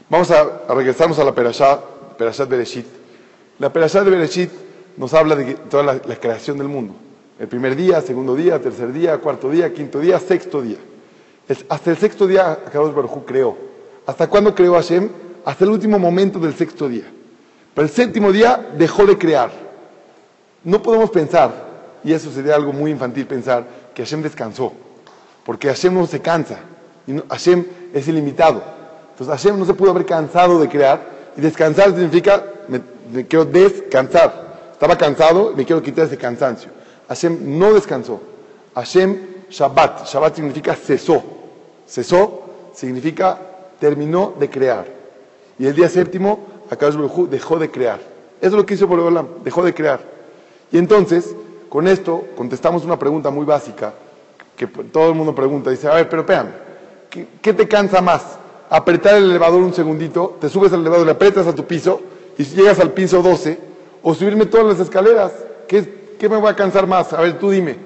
vamos 0.10 0.30
a, 0.32 0.64
regresarnos 0.68 1.18
a 1.20 1.24
la 1.24 1.34
Perashá, 1.34 1.80
Perashat 2.18 2.50
Bereshit. 2.50 2.88
La 3.58 3.72
Perashat 3.72 4.04
Bereshit 4.04 4.50
nos 4.98 5.14
habla 5.14 5.38
de 5.38 5.54
toda 5.54 5.84
la, 5.84 6.16
creación 6.18 6.58
del 6.58 6.68
mundo. 6.68 6.94
El 7.40 7.48
primer 7.48 7.78
día, 7.78 8.02
segundo 8.02 8.36
día, 8.36 8.62
tercer 8.62 8.92
día, 8.92 9.18
cuarto 9.20 9.50
día, 9.50 9.74
quinto 9.74 10.00
día, 10.00 10.20
sexto 10.20 10.62
día. 10.62 10.78
hasta 11.70 11.92
el 11.92 11.98
sexto 11.98 12.28
día, 12.28 12.52
Akadosh 12.52 12.94
Baruj 12.94 13.24
creó. 13.26 13.71
¿Hasta 14.06 14.28
cuándo 14.28 14.54
creó 14.56 14.74
Hashem? 14.74 15.10
Hasta 15.46 15.64
el 15.64 15.72
último 15.72 16.00
momento 16.00 16.40
del 16.40 16.56
sexto 16.56 16.88
día. 16.88 17.06
Pero 17.74 17.88
el 17.88 17.94
séptimo 17.94 18.32
día 18.32 18.74
dejó 18.78 19.06
de 19.06 19.18
crear. 19.18 19.52
No 20.64 20.82
podemos 20.82 21.10
pensar, 21.10 21.52
y 22.04 22.14
eso 22.14 22.32
sería 22.32 22.56
algo 22.56 22.74
muy 22.74 22.92
infantil 22.92 23.26
pensar, 23.26 23.66
que 23.94 24.04
Hashem 24.04 24.22
descansó. 24.22 24.74
Porque 25.46 25.68
Hashem 25.68 25.94
no 25.94 26.06
se 26.06 26.20
cansa. 26.20 26.60
Hashem 27.30 27.66
es 27.94 28.08
ilimitado. 28.08 28.62
Entonces 29.12 29.28
Hashem 29.28 29.58
no 29.58 29.66
se 29.66 29.74
pudo 29.74 29.92
haber 29.92 30.06
cansado 30.06 30.60
de 30.60 30.68
crear. 30.68 31.02
Y 31.36 31.42
descansar 31.42 31.92
significa, 31.92 32.44
me, 32.68 33.26
quiero 33.26 33.46
descansar. 33.46 34.70
Estaba 34.72 34.98
cansado 34.98 35.54
me 35.56 35.66
quiero 35.66 35.82
quitar 35.82 36.06
ese 36.06 36.18
cansancio. 36.18 36.72
Hashem 37.08 37.60
no 37.60 37.74
descansó. 37.74 38.22
Hashem 38.76 39.20
Shabbat. 39.50 40.06
Shabbat 40.08 40.36
significa 40.36 40.76
cesó. 40.76 41.24
Cesó 41.88 42.44
significa 42.74 43.38
terminó 43.82 44.36
de 44.40 44.48
crear. 44.48 44.86
Y 45.58 45.66
el 45.66 45.76
día 45.76 45.90
séptimo, 45.90 46.40
Baruj 46.70 47.28
dejó 47.28 47.58
de 47.58 47.70
crear. 47.70 48.00
Eso 48.40 48.52
es 48.52 48.54
lo 48.54 48.66
que 48.66 48.76
hizo 48.76 48.88
Boreolam, 48.88 49.44
dejó 49.44 49.64
de 49.64 49.74
crear. 49.74 50.00
Y 50.72 50.78
entonces, 50.78 51.36
con 51.68 51.88
esto, 51.88 52.24
contestamos 52.38 52.86
una 52.86 52.98
pregunta 52.98 53.32
muy 53.32 53.44
básica, 53.44 53.94
que 54.56 54.68
todo 54.68 55.10
el 55.10 55.16
mundo 55.16 55.34
pregunta, 55.34 55.72
dice, 55.72 55.88
a 55.88 55.96
ver, 55.96 56.08
pero 56.08 56.24
vean, 56.24 56.54
¿qué, 57.10 57.54
te 57.54 57.68
cansa 57.68 58.02
más? 58.02 58.38
Apretar 58.70 59.16
el 59.16 59.32
elevador 59.32 59.62
un 59.62 59.74
segundito, 59.74 60.38
te 60.40 60.48
subes 60.48 60.72
al 60.74 60.82
elevador, 60.82 61.06
le 61.06 61.14
aprietas 61.14 61.48
a 61.48 61.56
tu 61.56 61.66
piso 61.66 62.02
y 62.38 62.44
llegas 62.44 62.80
al 62.80 62.92
piso 62.92 63.24
12, 63.24 63.58
o 64.04 64.14
subirme 64.14 64.46
todas 64.46 64.68
las 64.68 64.80
escaleras. 64.80 65.32
¿Qué, 65.68 66.16
¿Qué 66.20 66.30
me 66.30 66.40
va 66.40 66.52
a 66.52 66.56
cansar 66.56 66.86
más? 66.86 67.14
A 67.14 67.22
ver, 67.22 67.40
tú 67.40 67.50
dime. 67.50 67.78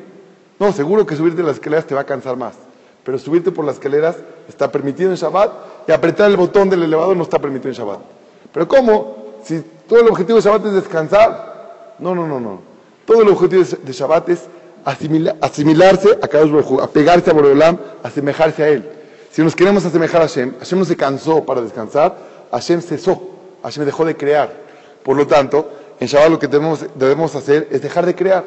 No, 0.59 0.73
seguro 0.73 1.05
que 1.05 1.15
subirte 1.15 1.41
las 1.41 1.55
escaleras 1.55 1.87
te 1.87 1.95
va 1.95 2.01
a 2.01 2.05
cansar 2.05 2.35
más. 2.35 2.55
Pero 3.05 3.19
subirte 3.19 3.51
por 3.51 3.63
las 3.63 3.75
escaleras 3.75 4.17
está 4.49 4.71
permitido 4.71 5.11
en 5.11 5.15
Shabbat 5.15 5.74
y 5.87 5.91
apretar 5.91 6.29
el 6.29 6.37
botón 6.37 6.69
del 6.69 6.83
elevador 6.83 7.15
no 7.15 7.23
está 7.23 7.39
permitido 7.39 7.69
en 7.69 7.75
Shabbat. 7.75 7.99
Pero 8.51 8.67
¿cómo? 8.67 9.35
Si 9.43 9.63
todo 9.87 9.99
el 10.01 10.07
objetivo 10.07 10.37
de 10.37 10.43
Shabbat 10.43 10.65
es 10.67 10.73
descansar. 10.73 11.95
No, 11.99 12.15
no, 12.15 12.27
no, 12.27 12.39
no. 12.39 12.61
Todo 13.05 13.21
el 13.21 13.29
objetivo 13.29 13.63
de 13.63 13.91
Shabbat 13.91 14.29
es 14.29 14.47
asimilarse 14.83 16.17
a 16.21 16.27
cada 16.27 16.45
uno, 16.45 16.81
apegarse 16.81 17.29
a 17.29 17.33
Boreolam, 17.33 17.77
asemejarse 18.03 18.63
a 18.63 18.67
él. 18.69 18.89
Si 19.31 19.43
nos 19.43 19.55
queremos 19.55 19.85
asemejar 19.85 20.21
a 20.21 20.27
Hashem, 20.27 20.57
Hashem 20.59 20.79
no 20.79 20.85
se 20.85 20.95
cansó 20.95 21.43
para 21.43 21.61
descansar, 21.61 22.15
Hashem 22.51 22.81
cesó, 22.81 23.21
Hashem 23.63 23.85
dejó 23.85 24.05
de 24.05 24.15
crear. 24.15 24.51
Por 25.03 25.17
lo 25.17 25.27
tanto, 25.27 25.69
en 25.99 26.07
Shabbat 26.07 26.29
lo 26.29 26.39
que 26.39 26.47
debemos 26.47 27.35
hacer 27.35 27.67
es 27.71 27.81
dejar 27.81 28.05
de 28.05 28.15
crear. 28.15 28.43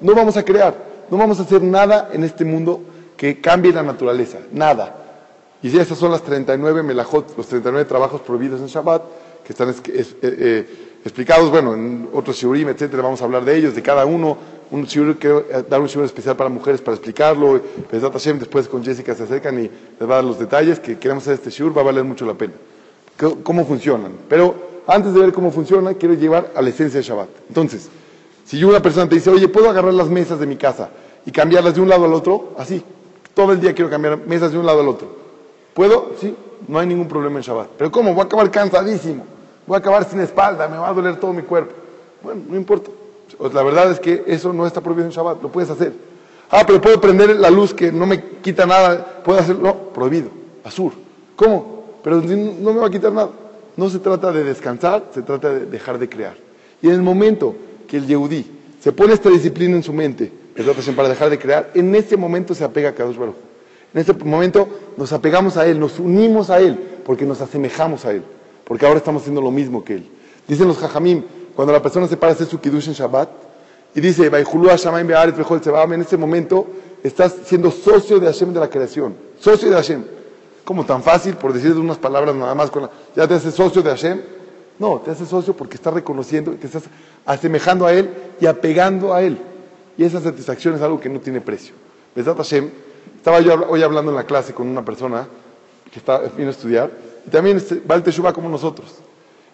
No 0.00 0.14
vamos 0.14 0.36
a 0.36 0.44
crear, 0.44 0.74
no 1.10 1.18
vamos 1.18 1.38
a 1.38 1.42
hacer 1.42 1.62
nada 1.62 2.10
en 2.12 2.24
este 2.24 2.44
mundo 2.44 2.80
que 3.16 3.40
cambie 3.40 3.72
la 3.72 3.82
naturaleza, 3.82 4.38
nada. 4.50 4.99
Y 5.62 5.76
esas 5.76 5.98
son 5.98 6.10
las 6.10 6.22
39 6.22 6.82
melajot, 6.82 7.36
los 7.36 7.46
39 7.46 7.86
trabajos 7.86 8.22
prohibidos 8.22 8.60
en 8.60 8.66
Shabbat, 8.66 9.02
que 9.44 9.52
están 9.52 9.68
eh, 9.68 10.06
eh, 10.22 10.66
explicados, 11.04 11.50
bueno, 11.50 11.74
en 11.74 12.08
otros 12.12 12.36
shiurim, 12.36 12.68
etcétera, 12.68 13.02
vamos 13.02 13.20
a 13.20 13.24
hablar 13.24 13.44
de 13.44 13.56
ellos, 13.56 13.74
de 13.74 13.82
cada 13.82 14.06
uno. 14.06 14.36
Un 14.70 14.84
shiur, 14.84 15.16
quiero 15.18 15.40
eh, 15.50 15.64
dar 15.68 15.80
un 15.80 15.86
shiur 15.86 16.04
especial 16.04 16.36
para 16.36 16.48
mujeres 16.48 16.80
para 16.80 16.94
explicarlo. 16.94 17.60
después 17.90 18.68
con 18.68 18.84
Jessica 18.84 19.14
se 19.14 19.24
acercan 19.24 19.58
y 19.58 19.62
les 19.62 20.08
va 20.08 20.14
a 20.14 20.16
dar 20.16 20.24
los 20.24 20.38
detalles 20.38 20.80
que 20.80 20.98
queremos 20.98 21.24
hacer 21.24 21.34
este 21.34 21.50
shiur, 21.50 21.76
va 21.76 21.82
a 21.82 21.84
valer 21.84 22.04
mucho 22.04 22.24
la 22.24 22.34
pena. 22.34 22.54
¿Cómo 23.42 23.66
funcionan? 23.66 24.12
Pero 24.28 24.54
antes 24.86 25.12
de 25.12 25.20
ver 25.20 25.32
cómo 25.32 25.50
funciona, 25.50 25.92
quiero 25.94 26.14
llevar 26.14 26.52
a 26.54 26.62
la 26.62 26.70
esencia 26.70 27.00
de 27.00 27.06
Shabbat. 27.06 27.28
Entonces, 27.48 27.90
si 28.46 28.64
una 28.64 28.80
persona 28.80 29.08
te 29.08 29.16
dice, 29.16 29.28
oye, 29.28 29.46
¿puedo 29.48 29.68
agarrar 29.68 29.92
las 29.92 30.08
mesas 30.08 30.40
de 30.40 30.46
mi 30.46 30.56
casa 30.56 30.88
y 31.26 31.30
cambiarlas 31.30 31.74
de 31.74 31.82
un 31.82 31.88
lado 31.88 32.06
al 32.06 32.14
otro? 32.14 32.54
Así, 32.56 32.82
todo 33.34 33.52
el 33.52 33.60
día 33.60 33.74
quiero 33.74 33.90
cambiar 33.90 34.26
mesas 34.26 34.52
de 34.52 34.58
un 34.58 34.64
lado 34.64 34.80
al 34.80 34.88
otro. 34.88 35.19
¿Puedo? 35.80 36.12
Sí, 36.20 36.36
no 36.68 36.78
hay 36.78 36.86
ningún 36.86 37.08
problema 37.08 37.38
en 37.38 37.42
Shabbat. 37.42 37.68
Pero 37.78 37.90
¿cómo? 37.90 38.12
Voy 38.12 38.20
a 38.20 38.24
acabar 38.24 38.50
cansadísimo. 38.50 39.24
Voy 39.66 39.76
a 39.76 39.78
acabar 39.78 40.04
sin 40.04 40.20
espalda, 40.20 40.68
me 40.68 40.76
va 40.76 40.90
a 40.90 40.92
doler 40.92 41.16
todo 41.16 41.32
mi 41.32 41.40
cuerpo. 41.40 41.72
Bueno, 42.22 42.42
no 42.50 42.54
importa. 42.54 42.90
La 43.50 43.62
verdad 43.62 43.90
es 43.90 43.98
que 43.98 44.22
eso 44.26 44.52
no 44.52 44.66
está 44.66 44.82
prohibido 44.82 45.06
en 45.06 45.12
Shabbat, 45.12 45.42
lo 45.42 45.48
puedes 45.48 45.70
hacer. 45.70 45.94
Ah, 46.50 46.64
pero 46.66 46.82
puedo 46.82 47.00
prender 47.00 47.34
la 47.36 47.48
luz 47.48 47.72
que 47.72 47.90
no 47.90 48.04
me 48.04 48.22
quita 48.42 48.66
nada. 48.66 49.22
¿Puedo 49.24 49.38
hacerlo? 49.38 49.62
No, 49.62 49.74
prohibido. 49.74 50.28
Azur. 50.64 50.92
¿Cómo? 51.34 51.84
Pero 52.04 52.20
no 52.20 52.74
me 52.74 52.80
va 52.80 52.88
a 52.88 52.90
quitar 52.90 53.12
nada. 53.12 53.30
No 53.74 53.88
se 53.88 54.00
trata 54.00 54.32
de 54.32 54.44
descansar, 54.44 55.04
se 55.14 55.22
trata 55.22 55.48
de 55.48 55.64
dejar 55.64 55.98
de 55.98 56.10
crear. 56.10 56.36
Y 56.82 56.88
en 56.88 56.92
el 56.92 57.02
momento 57.02 57.54
que 57.88 57.96
el 57.96 58.06
Yehudí 58.06 58.44
se 58.82 58.92
pone 58.92 59.14
esta 59.14 59.30
disciplina 59.30 59.76
en 59.76 59.82
su 59.82 59.94
mente, 59.94 60.30
para 60.94 61.08
dejar 61.08 61.30
de 61.30 61.38
crear, 61.38 61.70
en 61.72 61.94
ese 61.94 62.18
momento 62.18 62.54
se 62.54 62.64
apega 62.64 62.90
a 62.90 62.94
Kadosh 62.94 63.16
Baruj. 63.16 63.49
En 63.92 64.00
ese 64.00 64.12
momento 64.12 64.68
nos 64.96 65.12
apegamos 65.12 65.56
a 65.56 65.66
Él, 65.66 65.78
nos 65.78 65.98
unimos 65.98 66.50
a 66.50 66.60
Él, 66.60 66.78
porque 67.04 67.24
nos 67.24 67.40
asemejamos 67.40 68.04
a 68.04 68.12
Él, 68.12 68.22
porque 68.64 68.86
ahora 68.86 68.98
estamos 68.98 69.22
haciendo 69.22 69.40
lo 69.40 69.50
mismo 69.50 69.82
que 69.82 69.94
Él. 69.94 70.08
Dicen 70.46 70.68
los 70.68 70.78
Jajamim, 70.78 71.24
cuando 71.54 71.72
la 71.72 71.82
persona 71.82 72.06
se 72.06 72.16
para 72.16 72.32
a 72.32 72.34
hacer 72.34 72.46
su 72.46 72.60
Kiddush 72.60 72.88
en 72.88 72.94
Shabbat, 72.94 73.28
y 73.94 74.00
dice, 74.00 74.26
en 74.26 76.00
ese 76.00 76.16
momento 76.16 76.66
estás 77.02 77.34
siendo 77.44 77.70
socio 77.70 78.20
de 78.20 78.26
Hashem 78.26 78.52
de 78.52 78.60
la 78.60 78.70
creación, 78.70 79.14
socio 79.38 79.68
de 79.68 79.74
Hashem. 79.74 80.04
Como 80.64 80.84
tan 80.84 81.02
fácil, 81.02 81.34
por 81.34 81.52
decir 81.52 81.72
unas 81.72 81.98
palabras 81.98 82.34
nada 82.36 82.54
más, 82.54 82.70
con 82.70 82.88
ya 83.16 83.26
te 83.26 83.34
haces 83.34 83.54
socio 83.54 83.82
de 83.82 83.90
Hashem. 83.90 84.20
No, 84.78 85.00
te 85.00 85.10
haces 85.10 85.28
socio 85.28 85.54
porque 85.54 85.74
estás 85.74 85.92
reconociendo, 85.92 86.56
que 86.58 86.66
estás 86.66 86.84
asemejando 87.26 87.84
a 87.86 87.92
Él 87.92 88.08
y 88.40 88.46
apegando 88.46 89.12
a 89.12 89.22
Él. 89.22 89.38
Y 89.98 90.04
esa 90.04 90.20
satisfacción 90.20 90.76
es 90.76 90.82
algo 90.82 91.00
que 91.00 91.08
no 91.08 91.18
tiene 91.18 91.40
precio. 91.40 91.74
Hashem, 92.14 92.70
estaba 93.20 93.40
yo 93.40 93.52
hoy 93.68 93.82
hablando 93.82 94.10
en 94.10 94.16
la 94.16 94.24
clase 94.24 94.54
con 94.54 94.66
una 94.66 94.82
persona 94.82 95.28
que 95.92 95.98
está, 95.98 96.20
vino 96.38 96.48
a 96.48 96.52
estudiar, 96.52 96.90
y 97.26 97.28
también 97.28 97.58
este, 97.58 97.78
va 97.78 97.94
al 97.94 98.02
Teshuvah 98.02 98.32
como 98.32 98.48
nosotros. 98.48 98.94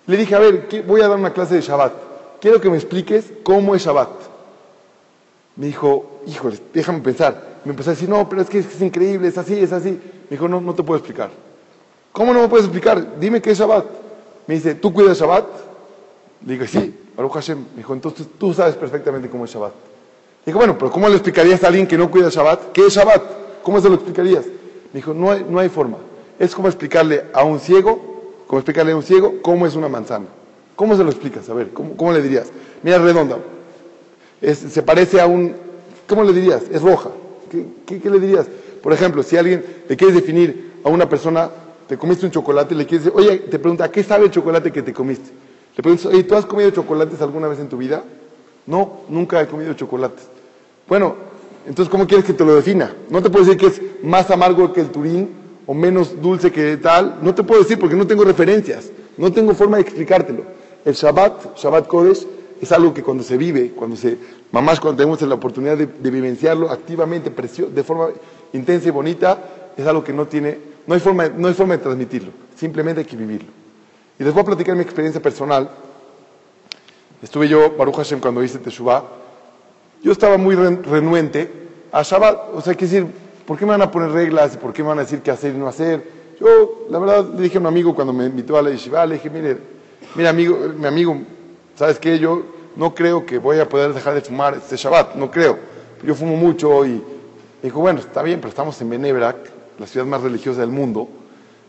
Le 0.06 0.16
dije, 0.16 0.36
a 0.36 0.38
ver, 0.38 0.68
voy 0.86 1.00
a 1.00 1.08
dar 1.08 1.18
una 1.18 1.32
clase 1.32 1.56
de 1.56 1.62
Shabbat. 1.62 1.92
Quiero 2.40 2.60
que 2.60 2.70
me 2.70 2.76
expliques 2.76 3.24
cómo 3.42 3.74
es 3.74 3.82
Shabbat. 3.82 4.08
Me 5.56 5.66
dijo, 5.66 6.20
híjole, 6.28 6.60
déjame 6.72 7.00
pensar. 7.00 7.56
Me 7.64 7.72
empezó 7.72 7.90
a 7.90 7.94
decir, 7.94 8.08
no, 8.08 8.28
pero 8.28 8.42
es 8.42 8.48
que 8.48 8.60
es, 8.60 8.80
increíble, 8.80 9.26
es 9.26 9.36
así, 9.36 9.58
es 9.58 9.72
así. 9.72 9.90
Me 9.90 10.36
dijo, 10.36 10.46
no, 10.46 10.60
no 10.60 10.72
te 10.72 10.84
puedo 10.84 10.98
explicar. 10.98 11.30
¿Cómo 12.12 12.32
no 12.32 12.42
me 12.42 12.48
puedes 12.48 12.66
explicar? 12.66 13.18
Dime 13.18 13.42
qué 13.42 13.50
es 13.50 13.58
Shabbat. 13.58 13.84
Me 14.46 14.54
dice, 14.54 14.76
¿tú 14.76 14.92
cuidas 14.92 15.18
Shabbat? 15.18 15.44
Le 16.46 16.52
digo, 16.52 16.66
sí, 16.68 16.96
Baruch 17.16 17.32
Hashem. 17.32 17.58
Me 17.58 17.78
dijo, 17.78 17.94
entonces 17.94 18.28
tú 18.38 18.54
sabes 18.54 18.76
perfectamente 18.76 19.28
cómo 19.28 19.44
es 19.44 19.50
Shabbat. 19.50 19.72
Dijo, 20.44 20.56
bueno, 20.56 20.78
pero 20.78 20.92
¿cómo 20.92 21.08
le 21.08 21.14
explicarías 21.14 21.64
a 21.64 21.66
alguien 21.66 21.88
que 21.88 21.98
no 21.98 22.08
cuida 22.08 22.28
Shabbat? 22.28 22.70
¿Qué 22.70 22.86
es 22.86 22.94
Shabbat? 22.94 23.45
¿Cómo 23.66 23.80
se 23.80 23.88
lo 23.88 23.96
explicarías? 23.96 24.44
dijo, 24.92 25.12
no 25.12 25.32
hay, 25.32 25.44
no 25.50 25.58
hay 25.58 25.68
forma. 25.68 25.96
Es 26.38 26.54
como 26.54 26.68
explicarle 26.68 27.24
a 27.32 27.42
un 27.42 27.58
ciego, 27.58 28.22
como 28.46 28.60
explicarle 28.60 28.92
a 28.92 28.96
un 28.96 29.02
ciego 29.02 29.42
cómo 29.42 29.66
es 29.66 29.74
una 29.74 29.88
manzana. 29.88 30.26
¿Cómo 30.76 30.96
se 30.96 31.02
lo 31.02 31.10
explicas? 31.10 31.50
A 31.50 31.54
ver, 31.54 31.70
¿cómo, 31.72 32.12
le 32.12 32.22
dirías? 32.22 32.46
Mira, 32.84 32.98
redonda. 32.98 33.38
se 34.40 34.82
parece 34.84 35.20
a 35.20 35.26
un... 35.26 35.56
¿Cómo 36.06 36.22
le 36.22 36.32
dirías? 36.32 36.62
Es 36.70 36.80
roja. 36.80 37.10
¿Qué, 37.50 37.98
¿Qué, 37.98 38.08
le 38.08 38.20
dirías? 38.20 38.46
Por 38.84 38.92
ejemplo, 38.92 39.24
si 39.24 39.36
alguien 39.36 39.66
le 39.88 39.96
quieres 39.96 40.14
definir 40.14 40.74
a 40.84 40.88
una 40.88 41.08
persona, 41.08 41.50
te 41.88 41.98
comiste 41.98 42.24
un 42.24 42.30
chocolate, 42.30 42.72
le 42.76 42.86
quieres 42.86 43.06
decir, 43.06 43.18
oye, 43.18 43.38
te 43.38 43.58
pregunta, 43.58 43.86
¿a 43.86 43.90
qué 43.90 44.04
sabe 44.04 44.26
el 44.26 44.30
chocolate 44.30 44.70
que 44.70 44.82
te 44.82 44.92
comiste? 44.92 45.32
Le 45.76 45.82
preguntas, 45.82 46.06
oye, 46.06 46.22
¿tú 46.22 46.36
has 46.36 46.46
comido 46.46 46.70
chocolates 46.70 47.20
alguna 47.20 47.48
vez 47.48 47.58
en 47.58 47.68
tu 47.68 47.78
vida? 47.78 48.04
No, 48.64 49.00
nunca 49.08 49.42
he 49.42 49.48
comido 49.48 49.74
chocolates. 49.74 50.28
Bueno, 50.88 51.16
entonces, 51.66 51.90
¿cómo 51.90 52.06
quieres 52.06 52.24
que 52.24 52.32
te 52.32 52.44
lo 52.44 52.54
defina? 52.54 52.94
No 53.10 53.20
te 53.20 53.28
puedo 53.28 53.44
decir 53.44 53.58
que 53.58 53.66
es 53.66 53.82
más 54.02 54.30
amargo 54.30 54.72
que 54.72 54.80
el 54.80 54.90
turín 54.90 55.30
o 55.66 55.74
menos 55.74 56.20
dulce 56.22 56.52
que 56.52 56.76
tal. 56.76 57.18
No 57.22 57.34
te 57.34 57.42
puedo 57.42 57.62
decir 57.62 57.78
porque 57.78 57.96
no 57.96 58.06
tengo 58.06 58.24
referencias. 58.24 58.90
No 59.16 59.32
tengo 59.32 59.52
forma 59.54 59.78
de 59.78 59.82
explicártelo. 59.82 60.44
El 60.84 60.94
Shabbat, 60.94 61.58
Shabbat 61.58 61.88
Kodesh, 61.88 62.26
es 62.60 62.70
algo 62.70 62.94
que 62.94 63.02
cuando 63.02 63.24
se 63.24 63.36
vive, 63.36 63.72
cuando 63.72 63.96
se, 63.96 64.16
mamás 64.52 64.78
cuando 64.78 64.98
tenemos 64.98 65.20
la 65.22 65.34
oportunidad 65.34 65.76
de, 65.76 65.86
vivenciarlo 66.10 66.70
activamente, 66.70 67.30
de 67.30 67.82
forma 67.82 68.10
intensa 68.52 68.88
y 68.88 68.90
bonita, 68.92 69.38
es 69.76 69.86
algo 69.86 70.04
que 70.04 70.12
no 70.12 70.26
tiene, 70.26 70.58
no 70.86 70.94
hay 70.94 71.00
forma, 71.00 71.28
no 71.28 71.48
hay 71.48 71.54
forma 71.54 71.76
de 71.76 71.82
transmitirlo. 71.82 72.30
Simplemente 72.56 73.00
hay 73.00 73.06
que 73.06 73.16
vivirlo. 73.16 73.48
Y 74.18 74.24
les 74.24 74.32
voy 74.32 74.42
a 74.42 74.46
platicar 74.46 74.76
mi 74.76 74.82
experiencia 74.82 75.20
personal. 75.20 75.68
Estuve 77.20 77.48
yo, 77.48 77.72
Baruch 77.76 77.96
Hashem, 77.96 78.20
cuando 78.20 78.42
hice 78.42 78.58
Teshuvah, 78.58 79.04
yo 80.06 80.12
estaba 80.12 80.36
muy 80.36 80.54
renuente 80.54 81.50
a 81.90 82.00
Shabbat, 82.00 82.54
o 82.54 82.60
sea, 82.60 82.76
que 82.76 82.84
decir, 82.84 83.08
¿por 83.44 83.58
qué 83.58 83.64
me 83.64 83.72
van 83.72 83.82
a 83.82 83.90
poner 83.90 84.10
reglas 84.10 84.56
por 84.56 84.72
qué 84.72 84.80
me 84.80 84.90
van 84.90 85.00
a 85.00 85.02
decir 85.02 85.20
qué 85.20 85.32
hacer 85.32 85.52
y 85.52 85.58
no 85.58 85.66
hacer? 85.66 86.00
Yo, 86.38 86.86
la 86.88 87.00
verdad, 87.00 87.28
le 87.34 87.42
dije 87.42 87.56
a 87.58 87.60
un 87.60 87.66
amigo 87.66 87.92
cuando 87.92 88.12
me 88.12 88.26
invitó 88.26 88.56
a 88.56 88.62
la 88.62 88.70
yeshiva, 88.70 89.04
le 89.04 89.14
dije, 89.14 89.28
mire, 89.28 89.58
mira 90.14 90.30
amigo, 90.30 90.56
mi 90.78 90.86
amigo, 90.86 91.18
¿sabes 91.74 91.98
qué? 91.98 92.20
Yo 92.20 92.44
no 92.76 92.94
creo 92.94 93.26
que 93.26 93.38
voy 93.38 93.58
a 93.58 93.68
poder 93.68 93.94
dejar 93.94 94.14
de 94.14 94.20
fumar 94.20 94.54
este 94.54 94.76
Shabbat, 94.76 95.16
no 95.16 95.28
creo. 95.28 95.58
Yo 96.04 96.14
fumo 96.14 96.36
mucho 96.36 96.86
y 96.86 96.90
me 96.90 97.02
dijo, 97.62 97.80
bueno, 97.80 97.98
está 97.98 98.22
bien, 98.22 98.38
pero 98.38 98.50
estamos 98.50 98.80
en 98.80 98.90
Benebrak, 98.90 99.38
la 99.76 99.88
ciudad 99.88 100.06
más 100.06 100.20
religiosa 100.20 100.60
del 100.60 100.70
mundo. 100.70 101.08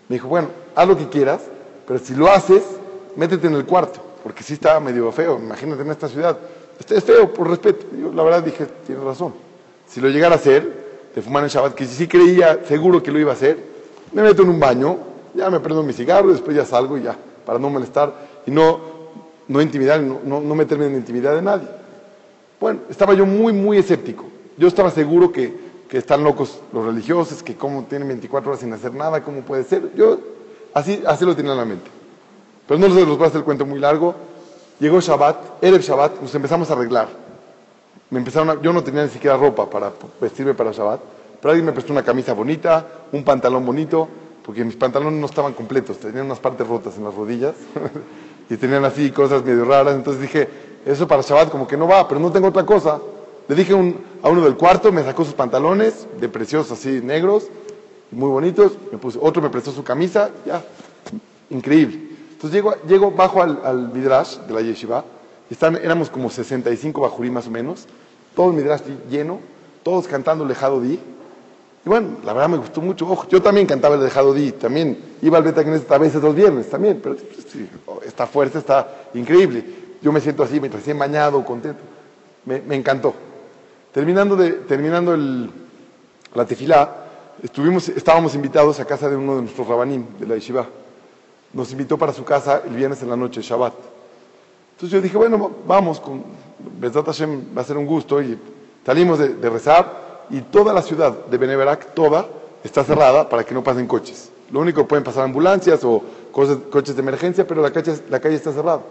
Me 0.10 0.18
dijo, 0.18 0.28
bueno, 0.28 0.50
haz 0.76 0.88
lo 0.88 0.96
que 0.96 1.10
quieras, 1.10 1.42
pero 1.88 1.98
si 1.98 2.14
lo 2.14 2.30
haces, 2.30 2.62
métete 3.16 3.48
en 3.48 3.56
el 3.56 3.66
cuarto, 3.66 4.00
porque 4.22 4.44
sí 4.44 4.54
está 4.54 4.80
medio 4.80 5.12
feo, 5.12 5.40
imagínate 5.40 5.82
en 5.82 5.90
esta 5.90 6.08
ciudad. 6.08 6.38
Es 6.90 7.04
feo, 7.04 7.34
por 7.34 7.50
respeto. 7.50 7.86
Yo 8.00 8.12
la 8.14 8.24
verdad 8.24 8.44
dije, 8.44 8.66
tiene 8.86 9.04
razón. 9.04 9.34
Si 9.88 10.00
lo 10.00 10.10
llegara 10.10 10.36
a 10.36 10.38
hacer, 10.38 10.88
de 11.14 11.22
fumar 11.22 11.44
en 11.44 11.50
Shabbat, 11.50 11.74
que 11.74 11.86
si 11.86 11.96
sí 11.96 12.08
creía 12.08 12.64
seguro 12.68 13.02
que 13.02 13.12
lo 13.12 13.20
iba 13.20 13.32
a 13.32 13.36
hacer, 13.36 13.58
me 14.14 14.22
meto 14.22 14.44
en 14.44 14.50
un 14.50 14.60
baño, 14.60 14.98
ya 15.34 15.50
me 15.50 15.60
prendo 15.60 15.84
mi 15.84 15.94
cigarro, 15.94 16.32
después 16.32 16.56
ya 16.56 16.66
salgo 16.66 16.98
y 16.98 17.04
ya, 17.04 17.18
para 17.46 17.60
no 17.60 17.70
molestar 17.70 18.14
y 18.46 18.52
no, 18.52 18.80
no 19.48 19.62
intimidar, 19.62 20.00
no, 20.02 20.20
no, 20.24 20.56
meterme 20.56 20.88
en 20.88 20.96
intimidad 20.96 21.36
de 21.36 21.42
nadie. 21.42 21.68
Bueno, 22.60 22.82
estaba 22.90 23.14
yo 23.14 23.26
muy, 23.26 23.54
muy 23.54 23.78
escéptico. 23.78 24.26
Yo 24.58 24.68
estaba 24.68 24.92
seguro 24.92 25.32
que, 25.32 25.54
que 25.90 25.98
están 25.98 26.24
locos 26.24 26.60
los 26.74 26.86
religiosos, 26.86 27.44
que 27.44 27.56
cómo 27.56 27.84
tienen 27.84 28.08
24 28.08 28.52
horas 28.52 28.62
sin 28.62 28.74
hacer 28.74 28.94
nada, 28.94 29.24
cómo 29.24 29.42
puede 29.42 29.64
ser. 29.64 29.92
Yo 29.96 30.20
así, 30.74 31.04
así 31.06 31.26
lo 31.26 31.36
tenía 31.36 31.52
en 31.52 31.58
la 31.58 31.66
mente. 31.66 31.90
Pero 32.68 32.80
no 32.80 32.88
les 32.88 33.06
voy 33.06 33.24
a 33.24 33.28
hacer 33.28 33.40
el 33.40 33.44
cuento 33.46 33.66
muy 33.66 33.80
largo. 33.80 34.16
Llegó 34.80 35.00
Shabbat, 35.00 35.64
era 35.64 35.76
el 35.76 35.82
Shabbat, 35.82 36.22
nos 36.22 36.34
empezamos 36.36 36.70
a 36.70 36.74
arreglar. 36.74 37.08
Me 38.10 38.20
empezaron 38.20 38.62
yo 38.62 38.72
no 38.72 38.84
tenía 38.84 39.04
ni 39.04 39.10
siquiera 39.10 39.36
ropa 39.36 39.70
para 39.70 39.92
vestirme 40.22 40.54
para 40.54 40.72
Shabbat, 40.72 41.02
pero 41.42 41.52
alguien 41.52 41.66
me 41.66 41.72
prestó 41.72 41.94
una 41.94 42.04
camisa 42.04 42.34
bonita, 42.34 42.86
un 43.12 43.24
pantalón 43.24 43.66
bonito, 43.66 44.08
porque 44.46 44.64
mis 44.64 44.76
pantalones 44.76 45.20
no 45.20 45.26
estaban 45.26 45.54
completos, 45.54 45.98
tenían 45.98 46.26
unas 46.26 46.40
partes 46.40 46.68
rotas 46.68 46.98
en 46.98 47.04
las 47.04 47.14
rodillas 47.14 47.56
y 48.50 48.56
tenían 48.58 48.86
así 48.86 49.12
cosas 49.12 49.44
medio 49.44 49.66
raras. 49.66 49.96
Entonces 49.96 50.22
dije, 50.22 50.48
eso 50.86 51.08
para 51.08 51.22
Shabbat 51.22 51.50
como 51.50 51.68
que 51.68 51.76
no 51.76 51.88
va, 51.88 52.08
pero 52.08 52.20
no 52.20 52.32
tengo 52.32 52.48
otra 52.48 52.66
cosa. 52.66 53.00
Le 53.48 53.56
dije 53.56 53.74
a 53.74 54.30
uno 54.30 54.42
del 54.42 54.56
cuarto, 54.56 54.92
me 54.92 55.04
sacó 55.04 55.26
sus 55.26 55.34
pantalones 55.34 56.08
de 56.20 56.30
preciosos 56.30 56.72
así 56.78 57.02
negros 57.02 57.50
muy 58.12 58.30
bonitos, 58.30 58.74
me 58.92 59.00
otro 59.22 59.42
me 59.42 59.50
prestó 59.50 59.72
su 59.72 59.84
camisa, 59.84 60.30
ya, 60.46 60.64
increíble. 61.50 62.07
Entonces 62.40 62.64
llego, 62.88 63.10
bajo 63.10 63.42
al, 63.42 63.60
al 63.64 63.92
Midrash 63.92 64.38
de 64.42 64.54
la 64.54 64.62
Yeshiva, 64.62 65.04
están, 65.50 65.76
éramos 65.78 66.12
como 66.12 66.30
65 66.30 67.02
bajurí 67.02 67.32
más 67.32 67.48
o 67.48 67.50
menos, 67.52 67.88
todo 68.36 68.52
el 68.52 68.56
Midrash 68.56 68.82
lleno, 69.10 69.40
todos 69.82 70.08
cantando 70.08 70.46
Lejado 70.46 70.80
Di. 70.80 70.94
Y 70.94 71.90
bueno, 71.90 72.18
la 72.24 72.34
verdad 72.34 72.50
me 72.50 72.58
gustó 72.58 72.80
mucho. 72.80 73.10
Ojo, 73.10 73.28
yo 73.28 73.42
también 73.42 73.66
cantaba 73.66 73.96
el 73.96 74.04
Lejado 74.04 74.36
Di, 74.36 74.52
también 74.52 75.16
iba 75.24 75.40
al 75.40 75.44
Beta 75.44 75.62
a 75.62 75.98
veces 75.98 76.22
los 76.22 76.36
viernes 76.36 76.70
también, 76.70 77.00
pero 77.02 77.16
sí, 77.18 77.68
esta 78.06 78.28
fuerza 78.28 78.60
está 78.60 78.88
increíble. 79.16 79.66
Yo 80.04 80.12
me 80.12 80.22
siento 80.22 80.44
así, 80.44 80.60
me 80.60 80.70
recién 80.70 81.00
bañado, 81.00 81.44
contento. 81.44 81.82
Me, 82.46 82.76
encantó. 82.76 83.16
Terminando, 83.92 84.38
la 86.36 86.46
tefilá, 86.46 87.08
estábamos 87.96 88.36
invitados 88.36 88.80
a 88.80 88.86
casa 88.86 89.10
de 89.10 89.16
uno 89.16 89.38
de 89.38 89.42
nuestros 89.42 89.68
rabanim 89.68 90.06
de 90.20 90.28
la 90.28 90.36
yeshiva. 90.36 90.68
Nos 91.58 91.72
invitó 91.72 91.98
para 91.98 92.14
su 92.14 92.24
casa 92.24 92.62
el 92.68 92.76
viernes 92.76 93.02
en 93.02 93.10
la 93.10 93.16
noche, 93.16 93.42
Shabbat. 93.42 93.74
Entonces 94.76 94.92
yo 94.92 95.02
dije, 95.02 95.18
bueno, 95.18 95.50
vamos, 95.66 96.00
con 96.00 96.24
Besat 96.80 97.04
Hashem 97.04 97.46
va 97.58 97.64
a 97.64 97.66
ser 97.66 97.78
un 97.78 97.88
gusto. 97.88 98.22
Y 98.22 98.38
salimos 98.86 99.18
de, 99.18 99.30
de 99.30 99.50
rezar 99.50 100.28
y 100.30 100.42
toda 100.42 100.72
la 100.72 100.84
ciudad 100.84 101.26
de 101.26 101.36
Beneverac, 101.36 101.96
toda, 101.96 102.28
está 102.64 102.84
cerrada 102.84 103.28
para 103.28 103.44
que 103.44 103.56
no 103.56 103.64
pasen 103.64 103.88
coches. 103.88 104.30
Lo 104.52 104.60
único 104.60 104.84
que 104.84 104.88
pueden 104.88 105.04
pasar 105.04 105.24
ambulancias 105.24 105.84
o 105.84 106.04
coches 106.32 106.96
de 106.96 107.02
emergencia, 107.02 107.48
pero 107.48 107.64
la 107.64 107.72
calle, 107.72 107.96
la 108.08 108.20
calle 108.20 108.36
está 108.36 108.52
cerrada. 108.52 108.82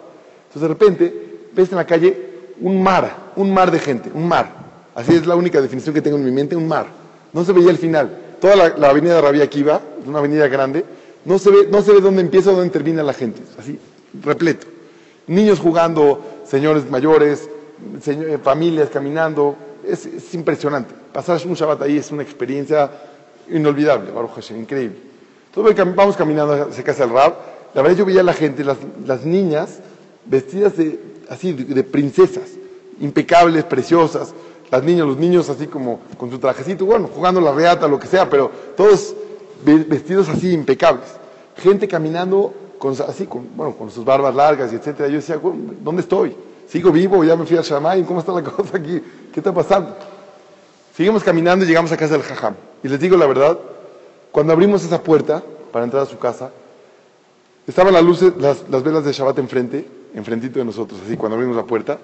Entonces 0.48 0.62
de 0.62 0.68
repente 0.68 1.48
ves 1.52 1.70
en 1.70 1.76
la 1.76 1.87
calle 1.87 2.50
un 2.61 2.83
mar, 2.83 3.33
un 3.37 3.55
mar 3.55 3.70
de 3.70 3.79
gente, 3.79 4.11
un 4.12 4.26
mar. 4.26 4.50
Así 4.92 5.14
es 5.14 5.24
la 5.24 5.37
única 5.37 5.61
definición 5.61 5.94
que 5.94 6.02
tengo 6.02 6.16
en 6.16 6.24
mi 6.24 6.33
mente, 6.33 6.57
un 6.57 6.66
mar. 6.66 6.87
No 7.33 7.44
se 7.44 7.52
veía 7.52 7.70
el 7.70 7.79
final. 7.79 8.37
Toda 8.40 8.57
la, 8.57 8.68
la 8.70 8.88
avenida 8.90 9.20
Rabia 9.20 9.44
Akiva, 9.44 9.81
una 10.05 10.18
avenida 10.18 10.48
grande, 10.48 10.85
no 11.26 11.38
se 11.38 11.50
ve, 11.50 11.68
no 11.70 11.82
se 11.82 11.92
ve 11.92 12.00
dónde 12.00 12.22
empieza 12.22 12.50
o 12.50 12.54
dónde 12.54 12.70
termina 12.70 13.02
la 13.02 13.12
gente. 13.12 13.42
Así, 13.58 13.78
repleto. 14.22 14.66
Niños 15.26 15.58
jugando, 15.58 16.20
señores 16.48 16.88
mayores, 16.88 17.50
señor, 18.00 18.40
familias 18.40 18.88
caminando. 18.90 19.56
Es, 19.84 20.06
es, 20.06 20.32
impresionante. 20.34 20.94
Pasar 21.12 21.40
un 21.46 21.54
Shabbat 21.54 21.82
ahí 21.82 21.98
es 21.98 22.10
una 22.10 22.22
experiencia 22.22 22.90
inolvidable, 23.48 24.10
Baruch 24.12 24.34
Hashem, 24.34 24.60
increíble. 24.60 24.96
Entonces 25.54 25.94
vamos 25.94 26.16
caminando 26.16 26.68
hacia 26.70 26.84
casa 26.84 27.04
del 27.04 27.14
Rab. 27.14 27.34
La 27.74 27.82
verdad 27.82 27.98
yo 27.98 28.04
veía 28.04 28.20
a 28.20 28.24
la 28.24 28.32
gente, 28.32 28.64
las, 28.64 28.78
las 29.04 29.24
niñas 29.24 29.80
vestidas 30.24 30.76
de, 30.76 30.98
así, 31.28 31.52
de, 31.52 31.64
de 31.64 31.84
princesas, 31.84 32.50
impecables, 33.00 33.64
preciosas 33.64 34.32
las 34.70 34.82
niñas, 34.82 35.06
los 35.06 35.16
niños 35.16 35.48
así 35.48 35.66
como 35.66 36.00
con 36.16 36.30
su 36.30 36.38
trajecito, 36.38 36.86
bueno, 36.86 37.08
jugando 37.12 37.40
la 37.40 37.52
reata, 37.52 37.86
lo 37.86 37.98
que 37.98 38.06
sea, 38.06 38.28
pero 38.28 38.50
todos 38.76 39.14
vestidos 39.64 40.29
así 40.29 40.53
impecables. 40.53 41.07
Gente 41.57 41.88
caminando 41.88 42.53
con, 42.79 42.92
así, 42.92 43.27
con, 43.27 43.49
bueno, 43.57 43.75
con 43.75 43.90
sus 43.90 44.05
barbas 44.05 44.35
largas 44.35 44.73
y 44.73 44.77
etcétera. 44.77 45.09
Yo 45.09 45.16
decía, 45.16 45.40
¿dónde 45.83 46.03
estoy? 46.03 46.37
¿Sigo 46.69 46.90
vivo? 46.90 47.25
¿Ya 47.25 47.37
me 47.37 47.47
fui 47.47 47.57
al 47.57 47.64
Shamayim? 47.64 48.05
¿Cómo 48.05 48.21
está 48.21 48.33
la 48.33 48.42
cosa 48.45 48.77
aquí? 48.77 49.01
¿Qué 49.33 49.40
está 49.40 49.53
pasando? 49.53 49.97
Seguimos 50.97 51.23
caminando 51.23 51.64
y 51.64 51.69
llegamos 51.69 51.92
a 51.92 51.97
casa 51.97 52.14
del 52.14 52.23
Jajam. 52.23 52.55
Y 52.83 52.88
les 52.88 52.99
digo 52.99 53.16
la 53.16 53.27
verdad, 53.27 53.59
cuando 54.33 54.53
abrimos 54.53 54.85
esa 54.85 55.03
puerta 55.03 55.42
para 55.73 55.85
entrar 55.85 56.03
a 56.03 56.07
su 56.07 56.19
casa, 56.19 56.51
estaban 57.66 57.92
las 57.92 58.03
luces, 58.03 58.33
las, 58.38 58.64
las 58.71 58.83
velas 58.83 59.05
de 59.05 59.12
Shabbat 59.12 59.38
enfrente, 59.38 59.87
enfrentito 60.14 60.59
de 60.59 60.64
nosotros, 60.64 61.01
así, 61.05 61.16
cuando 61.16 61.37
abrimos 61.37 61.57
la 61.57 61.64
puerta, 61.64 61.99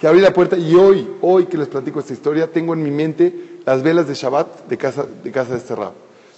que 0.00 0.06
abrí 0.06 0.20
la 0.20 0.32
puerta 0.32 0.56
y 0.56 0.74
hoy, 0.74 1.08
hoy 1.22 1.46
que 1.46 1.56
les 1.56 1.68
platico 1.68 2.00
esta 2.00 2.12
historia, 2.12 2.50
tengo 2.52 2.74
en 2.74 2.82
mi 2.82 2.90
mente 2.90 3.60
las 3.64 3.82
velas 3.82 4.06
de 4.06 4.14
Shabbat 4.14 4.68
de 4.68 4.76
casa 4.76 5.06
de, 5.24 5.32
casa 5.32 5.52
de 5.52 5.58
este. 5.58 5.74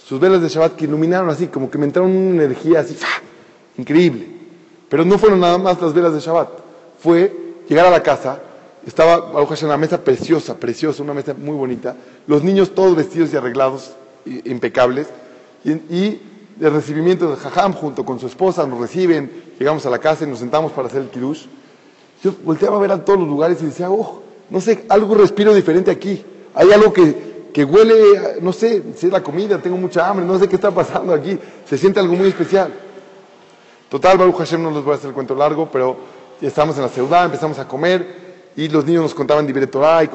Sus 0.09 0.19
velas 0.19 0.41
de 0.41 0.49
Shabbat 0.49 0.75
que 0.75 0.85
iluminaron 0.85 1.29
así, 1.29 1.49
como 1.49 1.69
que 1.69 1.77
me 1.77 1.85
entraron 1.85 2.09
una 2.09 2.43
energía 2.43 2.79
así, 2.79 2.97
¡ah! 3.03 3.21
increíble. 3.77 4.25
Pero 4.89 5.05
no 5.05 5.19
fueron 5.19 5.39
nada 5.39 5.59
más 5.59 5.79
las 5.79 5.93
velas 5.93 6.15
de 6.15 6.19
Shabbat, 6.19 6.49
fue 6.97 7.31
llegar 7.69 7.85
a 7.85 7.91
la 7.91 8.01
casa, 8.01 8.41
estaba 8.87 9.19
Baruch 9.31 9.59
en 9.59 9.67
una 9.67 9.77
mesa 9.77 10.03
preciosa, 10.03 10.57
preciosa, 10.57 11.03
una 11.03 11.13
mesa 11.13 11.35
muy 11.35 11.55
bonita, 11.55 11.95
los 12.25 12.43
niños 12.43 12.73
todos 12.73 12.95
vestidos 12.95 13.31
y 13.31 13.37
arreglados, 13.37 13.91
impecables, 14.45 15.05
y, 15.63 15.73
y 15.73 16.21
el 16.59 16.73
recibimiento 16.73 17.29
de 17.29 17.35
Jajam 17.35 17.73
junto 17.73 18.03
con 18.03 18.19
su 18.19 18.25
esposa 18.25 18.65
nos 18.65 18.79
reciben, 18.79 19.31
llegamos 19.59 19.85
a 19.85 19.91
la 19.91 19.99
casa 19.99 20.25
y 20.25 20.27
nos 20.27 20.39
sentamos 20.39 20.71
para 20.71 20.87
hacer 20.87 21.03
el 21.03 21.09
kiddush. 21.09 21.45
Yo 22.23 22.33
volteaba 22.43 22.77
a 22.77 22.79
ver 22.79 22.91
a 22.93 23.05
todos 23.05 23.19
los 23.19 23.27
lugares 23.27 23.61
y 23.61 23.67
decía, 23.67 23.91
oh, 23.91 24.23
no 24.49 24.59
sé, 24.59 24.85
algo 24.89 25.13
respiro 25.13 25.53
diferente 25.53 25.91
aquí. 25.91 26.25
Hay 26.55 26.71
algo 26.71 26.91
que, 26.91 27.28
que 27.53 27.63
huele, 27.63 28.39
no 28.41 28.53
sé, 28.53 28.83
si 28.95 29.07
es 29.07 29.11
la 29.11 29.23
comida, 29.23 29.59
tengo 29.59 29.77
mucha 29.77 30.07
hambre, 30.07 30.25
no 30.25 30.37
sé 30.37 30.47
qué 30.47 30.55
está 30.55 30.71
pasando 30.71 31.13
aquí. 31.13 31.37
Se 31.65 31.77
siente 31.77 31.99
algo 31.99 32.15
muy 32.15 32.29
especial. 32.29 32.71
Total, 33.89 34.17
Baruch 34.17 34.37
Hashem, 34.37 34.61
no 34.61 34.71
les 34.71 34.83
voy 34.83 34.93
a 34.93 34.95
hacer 34.97 35.09
el 35.09 35.13
cuento 35.13 35.35
largo, 35.35 35.69
pero 35.71 35.97
estábamos 36.41 36.75
en 36.77 36.83
la 36.83 36.89
ciudad, 36.89 37.25
empezamos 37.25 37.57
a 37.59 37.67
comer 37.67 38.29
y 38.55 38.67
los 38.67 38.85
niños 38.85 39.03
nos 39.03 39.13
contaban 39.13 39.47
de 39.47 39.67
Torah 39.67 40.03
y 40.03 40.09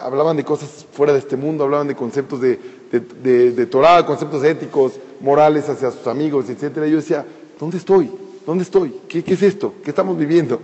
hablaban 0.00 0.36
de 0.36 0.44
cosas 0.44 0.86
fuera 0.92 1.12
de 1.12 1.20
este 1.20 1.36
mundo, 1.36 1.64
hablaban 1.64 1.86
de 1.88 1.94
conceptos 1.94 2.40
de, 2.40 2.58
de, 2.90 3.00
de, 3.00 3.52
de 3.52 3.66
Torah, 3.66 4.04
conceptos 4.04 4.42
éticos, 4.44 4.94
morales 5.20 5.68
hacia 5.68 5.90
sus 5.90 6.06
amigos, 6.06 6.48
etc. 6.48 6.78
Y 6.86 6.90
yo 6.90 6.96
decía, 6.96 7.24
¿dónde 7.60 7.76
estoy? 7.76 8.10
¿Dónde 8.44 8.64
estoy? 8.64 9.00
¿Qué, 9.08 9.22
qué 9.22 9.34
es 9.34 9.42
esto? 9.42 9.74
¿Qué 9.84 9.90
estamos 9.90 10.16
viviendo? 10.16 10.60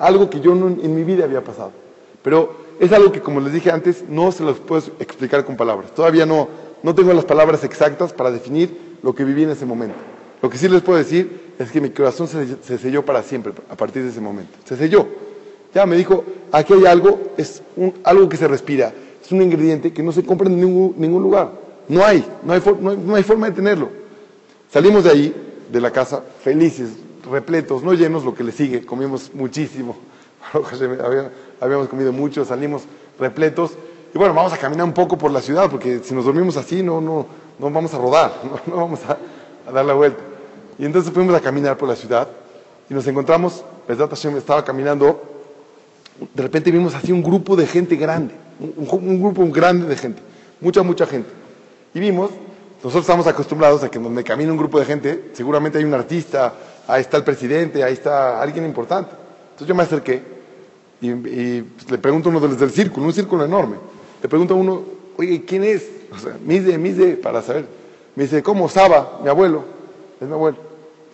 algo 0.00 0.30
que 0.30 0.40
yo 0.40 0.52
en 0.52 0.94
mi 0.94 1.04
vida 1.04 1.24
había 1.24 1.44
pasado. 1.44 1.72
Pero 2.22 2.69
es 2.80 2.92
algo 2.92 3.12
que, 3.12 3.20
como 3.20 3.40
les 3.40 3.52
dije 3.52 3.70
antes, 3.70 4.04
no 4.08 4.32
se 4.32 4.42
los 4.42 4.58
puedo 4.58 4.82
explicar 4.98 5.44
con 5.44 5.56
palabras. 5.56 5.94
Todavía 5.94 6.24
no, 6.24 6.48
no 6.82 6.94
tengo 6.94 7.12
las 7.12 7.26
palabras 7.26 7.62
exactas 7.62 8.14
para 8.14 8.30
definir 8.30 8.96
lo 9.02 9.14
que 9.14 9.22
viví 9.22 9.42
en 9.42 9.50
ese 9.50 9.66
momento. 9.66 9.96
Lo 10.40 10.48
que 10.48 10.56
sí 10.56 10.66
les 10.66 10.80
puedo 10.80 10.98
decir 10.98 11.52
es 11.58 11.70
que 11.70 11.80
mi 11.80 11.90
corazón 11.90 12.26
se, 12.26 12.56
se 12.62 12.78
selló 12.78 13.04
para 13.04 13.22
siempre 13.22 13.52
a 13.68 13.76
partir 13.76 14.02
de 14.02 14.08
ese 14.08 14.22
momento. 14.22 14.56
Se 14.64 14.78
selló. 14.78 15.06
Ya 15.74 15.84
me 15.84 15.94
dijo, 15.94 16.24
aquí 16.50 16.72
hay 16.72 16.86
algo, 16.86 17.20
es 17.36 17.62
un, 17.76 17.92
algo 18.02 18.28
que 18.30 18.38
se 18.38 18.48
respira, 18.48 18.94
es 19.22 19.30
un 19.30 19.42
ingrediente 19.42 19.92
que 19.92 20.02
no 20.02 20.10
se 20.10 20.24
compra 20.24 20.48
en 20.48 20.58
ningún, 20.58 21.22
lugar. 21.22 21.52
No 21.86 22.02
hay, 22.02 22.24
no 22.42 22.54
hay, 22.54 22.62
no, 22.80 22.90
hay, 22.90 22.96
no 22.96 23.14
hay 23.14 23.22
forma 23.22 23.50
de 23.50 23.56
tenerlo. 23.56 23.90
Salimos 24.72 25.04
de 25.04 25.10
ahí, 25.10 25.34
de 25.70 25.80
la 25.82 25.90
casa, 25.90 26.24
felices, 26.42 26.90
repletos, 27.30 27.82
no 27.82 27.92
llenos, 27.92 28.24
lo 28.24 28.34
que 28.34 28.42
le 28.42 28.52
sigue, 28.52 28.86
comimos 28.86 29.32
muchísimo. 29.34 29.96
Habíamos 31.60 31.88
comido 31.88 32.12
mucho, 32.12 32.44
salimos 32.44 32.82
repletos. 33.18 33.72
Y 34.14 34.18
bueno, 34.18 34.34
vamos 34.34 34.52
a 34.52 34.56
caminar 34.56 34.84
un 34.84 34.92
poco 34.92 35.16
por 35.16 35.30
la 35.30 35.40
ciudad, 35.40 35.70
porque 35.70 36.00
si 36.02 36.14
nos 36.14 36.24
dormimos 36.24 36.56
así, 36.56 36.82
no, 36.82 37.00
no, 37.00 37.26
no 37.58 37.70
vamos 37.70 37.94
a 37.94 37.98
rodar, 37.98 38.32
no, 38.44 38.74
no 38.74 38.80
vamos 38.80 39.00
a, 39.06 39.16
a, 39.68 39.72
dar 39.72 39.84
la 39.84 39.94
vuelta. 39.94 40.20
Y 40.78 40.84
entonces 40.84 41.12
fuimos 41.12 41.34
a 41.34 41.40
caminar 41.40 41.76
por 41.76 41.88
la 41.88 41.96
ciudad 41.96 42.26
y 42.88 42.94
nos 42.94 43.06
encontramos, 43.06 43.62
Pesdat 43.86 44.10
Hashem 44.10 44.36
estaba 44.36 44.64
caminando, 44.64 45.22
de 46.34 46.42
repente 46.42 46.70
vimos 46.70 46.94
así 46.94 47.12
un 47.12 47.22
grupo 47.22 47.54
de 47.54 47.66
gente 47.66 47.96
grande, 47.96 48.34
un, 48.58 48.88
un 48.90 49.22
grupo 49.22 49.46
grande 49.48 49.86
de 49.86 49.96
gente, 49.96 50.22
mucha, 50.60 50.82
mucha 50.82 51.06
gente. 51.06 51.28
Y 51.94 52.00
vimos, 52.00 52.30
nosotros 52.82 53.02
estamos 53.02 53.26
acostumbrados 53.26 53.84
a 53.84 53.90
que 53.90 53.98
donde 53.98 54.24
camina 54.24 54.50
un 54.50 54.58
grupo 54.58 54.80
de 54.80 54.86
gente, 54.86 55.30
seguramente 55.34 55.78
hay 55.78 55.84
un 55.84 55.94
artista, 55.94 56.54
ahí 56.88 57.02
está 57.02 57.18
el 57.18 57.24
presidente, 57.24 57.84
ahí 57.84 57.92
está 57.92 58.40
alguien 58.40 58.64
importante. 58.64 59.10
Entonces 59.50 59.68
yo 59.68 59.74
me 59.74 59.82
acerqué 59.82 60.22
y, 61.00 61.08
y 61.10 61.64
le 61.88 61.98
pregunto 61.98 62.28
a 62.28 62.30
uno 62.30 62.40
de 62.40 62.48
los 62.48 62.58
del 62.58 62.70
círculo, 62.70 63.06
un 63.06 63.12
círculo 63.12 63.44
enorme, 63.44 63.76
le 64.22 64.28
pregunto 64.28 64.54
a 64.54 64.56
uno, 64.56 64.82
oye, 65.16 65.44
¿quién 65.44 65.64
es? 65.64 65.88
O 66.12 66.18
sea, 66.18 66.36
Mise, 66.44 66.76
Mise, 66.78 67.16
para 67.16 67.42
saber. 67.42 67.66
Me 68.16 68.24
dice, 68.24 68.42
¿cómo? 68.42 68.68
Saba, 68.68 69.20
mi 69.22 69.28
abuelo, 69.28 69.64
es 70.20 70.26
mi 70.26 70.34
abuelo. 70.34 70.58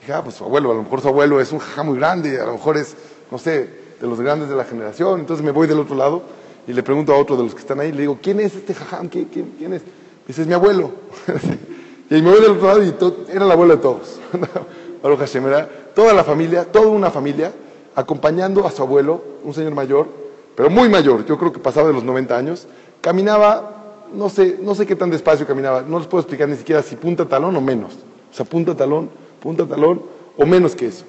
Dije, 0.01 0.13
ah, 0.13 0.23
pues 0.23 0.37
su 0.37 0.45
abuelo, 0.45 0.71
a 0.71 0.75
lo 0.75 0.83
mejor 0.83 1.01
su 1.01 1.09
abuelo 1.09 1.41
es 1.41 1.53
un 1.53 1.59
jajá 1.59 1.83
muy 1.83 1.99
grande, 1.99 2.41
a 2.41 2.47
lo 2.47 2.53
mejor 2.53 2.77
es, 2.77 2.97
no 3.31 3.39
sé, 3.39 3.69
de 4.01 4.07
los 4.07 4.21
grandes 4.21 4.49
de 4.49 4.57
la 4.57 4.65
generación. 4.65 5.21
Entonces 5.21 5.45
me 5.45 5.51
voy 5.51 5.67
del 5.67 5.79
otro 5.79 5.97
lado 5.97 6.23
y 6.67 6.73
le 6.73 6.83
pregunto 6.83 7.13
a 7.13 7.19
otro 7.19 7.37
de 7.37 7.45
los 7.45 7.55
que 7.55 7.61
están 7.61 7.81
ahí, 7.81 7.93
le 7.93 8.03
digo, 8.03 8.19
¿quién 8.23 8.41
es 8.41 8.55
este 8.55 8.75
jajam? 8.75 9.09
¿Quién, 9.09 9.29
es? 9.73 9.83
Me 9.83 10.29
dice, 10.29 10.43
es 10.43 10.49
mi 10.49 10.55
abuelo. 10.55 10.93
y 12.11 12.23
me 12.23 12.31
voy 12.31 12.41
del 12.41 12.53
otro 12.53 12.67
lado 12.67 12.83
y 12.83 12.95
era 13.33 13.45
el 13.45 13.51
abuelo 13.51 13.77
de 13.77 13.83
todos. 13.83 14.19
Baruch 15.03 15.21
Hashem, 15.21 15.47
era 15.47 15.69
toda 15.95 16.13
la 16.13 16.25
familia, 16.25 16.65
toda 16.65 16.89
una 16.89 17.11
familia, 17.11 17.53
acompañando 17.97 18.67
a 18.67 18.71
su 18.71 18.83
abuelo, 18.83 19.23
un 19.43 19.55
señor 19.55 19.75
mayor, 19.75 20.07
pero 20.55 20.71
muy 20.71 20.89
mayor, 20.89 21.25
yo 21.25 21.37
creo 21.39 21.53
que 21.53 21.59
pasaba 21.59 21.89
de 21.89 21.95
los 21.95 22.05
90 22.05 22.37
años, 22.37 22.69
caminaba, 23.01 24.05
no 24.13 24.29
sé, 24.29 24.59
no 24.63 24.75
sé 24.75 24.87
qué 24.87 24.95
tan 24.95 25.11
despacio 25.11 25.47
caminaba, 25.47 25.83
no 25.83 25.99
les 25.99 26.07
puedo 26.07 26.21
explicar 26.21 26.49
ni 26.49 26.57
siquiera 26.57 26.83
si 26.83 26.95
punta 26.95 27.25
talón 27.25 27.57
o 27.57 27.61
menos, 27.61 27.95
o 28.31 28.35
sea, 28.35 28.45
punta 28.45 28.77
talón, 28.77 29.09
punta 29.41 29.67
talón 29.67 30.03
o 30.37 30.47
menos 30.47 30.77
que 30.77 30.87
eso. 30.87 31.05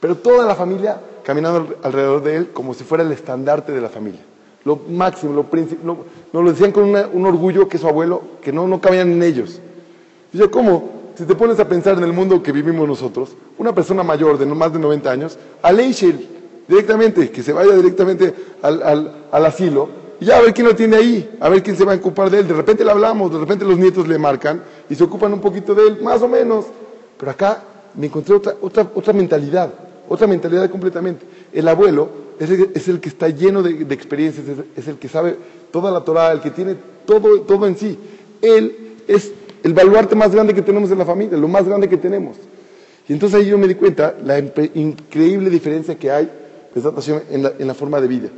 Pero 0.00 0.16
toda 0.16 0.46
la 0.46 0.54
familia 0.54 0.98
caminando 1.22 1.76
alrededor 1.82 2.22
de 2.22 2.36
él 2.36 2.48
como 2.52 2.72
si 2.72 2.84
fuera 2.84 3.04
el 3.04 3.12
estandarte 3.12 3.72
de 3.72 3.80
la 3.82 3.90
familia. 3.90 4.20
Lo 4.64 4.76
máximo, 4.88 5.34
lo 5.34 5.44
principal, 5.44 5.96
nos 6.32 6.44
lo 6.44 6.50
decían 6.50 6.72
con 6.72 6.84
un 6.84 7.26
orgullo 7.26 7.68
que 7.68 7.78
su 7.78 7.86
abuelo, 7.86 8.22
que 8.42 8.52
no, 8.52 8.66
no 8.66 8.80
cabían 8.80 9.12
en 9.12 9.22
ellos. 9.22 9.60
Y 10.32 10.38
yo, 10.38 10.50
¿cómo? 10.50 10.99
Si 11.20 11.26
te 11.26 11.34
pones 11.34 11.60
a 11.60 11.68
pensar 11.68 11.98
en 11.98 12.04
el 12.04 12.14
mundo 12.14 12.42
que 12.42 12.50
vivimos 12.50 12.88
nosotros, 12.88 13.36
una 13.58 13.74
persona 13.74 14.02
mayor 14.02 14.38
de 14.38 14.46
más 14.46 14.72
de 14.72 14.78
90 14.78 15.10
años, 15.10 15.38
a 15.60 15.70
Leishel, 15.70 16.26
directamente, 16.66 17.30
que 17.30 17.42
se 17.42 17.52
vaya 17.52 17.74
directamente 17.74 18.34
al, 18.62 18.82
al, 18.82 19.26
al, 19.30 19.44
asilo, 19.44 19.90
y 20.18 20.24
ya 20.24 20.38
a 20.38 20.40
ver 20.40 20.54
quién 20.54 20.66
lo 20.66 20.74
tiene 20.74 20.96
ahí, 20.96 21.36
a 21.38 21.50
ver 21.50 21.62
quién 21.62 21.76
se 21.76 21.84
va 21.84 21.92
a 21.92 21.96
ocupar 21.96 22.30
de 22.30 22.38
él. 22.38 22.48
De 22.48 22.54
repente 22.54 22.86
le 22.86 22.90
hablamos, 22.90 23.30
de 23.30 23.38
repente 23.38 23.66
los 23.66 23.76
nietos 23.76 24.08
le 24.08 24.16
marcan, 24.16 24.62
y 24.88 24.94
se 24.94 25.04
ocupan 25.04 25.34
un 25.34 25.42
poquito 25.42 25.74
de 25.74 25.88
él, 25.88 25.98
más 26.02 26.22
o 26.22 26.28
menos. 26.28 26.64
Pero 27.18 27.32
acá 27.32 27.64
me 27.96 28.06
encontré 28.06 28.36
otra, 28.36 28.54
otra, 28.58 28.90
otra 28.94 29.12
mentalidad, 29.12 29.74
otra 30.08 30.26
mentalidad 30.26 30.70
completamente. 30.70 31.26
El 31.52 31.68
abuelo 31.68 32.08
es 32.38 32.88
el, 32.88 32.98
que 32.98 33.10
está 33.10 33.28
lleno 33.28 33.62
de, 33.62 33.82
experiencias, 33.92 34.48
es, 34.48 34.58
es, 34.74 34.88
el 34.88 34.96
que 34.96 35.10
sabe 35.10 35.36
toda 35.70 35.90
la 35.90 36.00
Torah, 36.00 36.32
el 36.32 36.40
que 36.40 36.50
tiene 36.50 36.76
todo, 37.04 37.42
todo 37.42 37.66
en 37.66 37.76
sí. 37.76 37.98
Él 38.40 38.94
es 39.06 39.32
el 39.62 39.74
baluarte 39.74 40.14
más 40.14 40.32
grande 40.32 40.54
que 40.54 40.62
tenemos 40.62 40.90
en 40.90 40.98
la 40.98 41.04
familia, 41.04 41.36
lo 41.36 41.48
más 41.48 41.66
grande 41.66 41.88
que 41.88 41.96
tenemos. 41.96 42.36
Y 43.08 43.12
entonces 43.12 43.40
ahí 43.40 43.46
yo 43.46 43.58
me 43.58 43.66
di 43.66 43.74
cuenta 43.74 44.14
la 44.24 44.38
increíble 44.38 45.50
diferencia 45.50 45.96
que 45.96 46.10
hay 46.10 46.30
en 47.30 47.66
la, 47.66 47.74
forma 47.74 48.00
de 48.00 48.08
vida. 48.08 48.28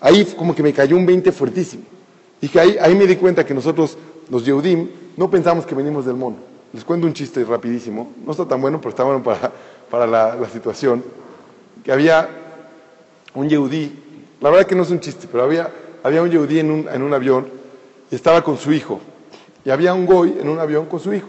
Ahí 0.00 0.24
como 0.36 0.54
que 0.54 0.62
me 0.62 0.72
cayó 0.72 0.96
un 0.96 1.04
20 1.04 1.32
fuertísimo. 1.32 1.82
Dije, 2.40 2.60
ahí, 2.60 2.76
ahí 2.80 2.94
me 2.94 3.06
di 3.06 3.16
cuenta 3.16 3.44
que 3.44 3.54
nosotros, 3.54 3.98
los 4.30 4.44
Yehudim, 4.44 4.88
no 5.16 5.30
pensamos 5.30 5.66
que 5.66 5.74
venimos 5.74 6.06
del 6.06 6.16
mono. 6.16 6.36
Les 6.72 6.84
cuento 6.84 7.06
un 7.06 7.12
chiste 7.12 7.44
rapidísimo. 7.44 8.12
No 8.24 8.32
está 8.32 8.46
tan 8.46 8.60
bueno, 8.60 8.78
pero 8.78 8.90
está 8.90 9.04
bueno 9.04 9.22
para, 9.22 9.52
para 9.90 10.06
la, 10.06 10.36
la 10.36 10.48
situación. 10.48 11.02
Que 11.82 11.90
había 11.90 12.28
un 13.34 13.48
Yehudí, 13.48 13.92
la 14.40 14.50
verdad 14.50 14.66
que 14.66 14.74
no 14.74 14.82
es 14.82 14.90
un 14.90 15.00
chiste, 15.00 15.26
pero 15.30 15.44
había, 15.44 15.70
había 16.02 16.22
un 16.22 16.30
Yehudí 16.30 16.60
en 16.60 16.70
un, 16.70 16.88
en 16.88 17.02
un 17.02 17.12
avión 17.12 17.48
y 18.10 18.14
estaba 18.14 18.42
con 18.42 18.58
su 18.58 18.72
hijo. 18.72 19.00
Y 19.64 19.70
había 19.70 19.94
un 19.94 20.06
Goy 20.06 20.36
en 20.40 20.48
un 20.48 20.58
avión 20.58 20.86
con 20.86 21.00
su 21.00 21.12
hijo. 21.12 21.28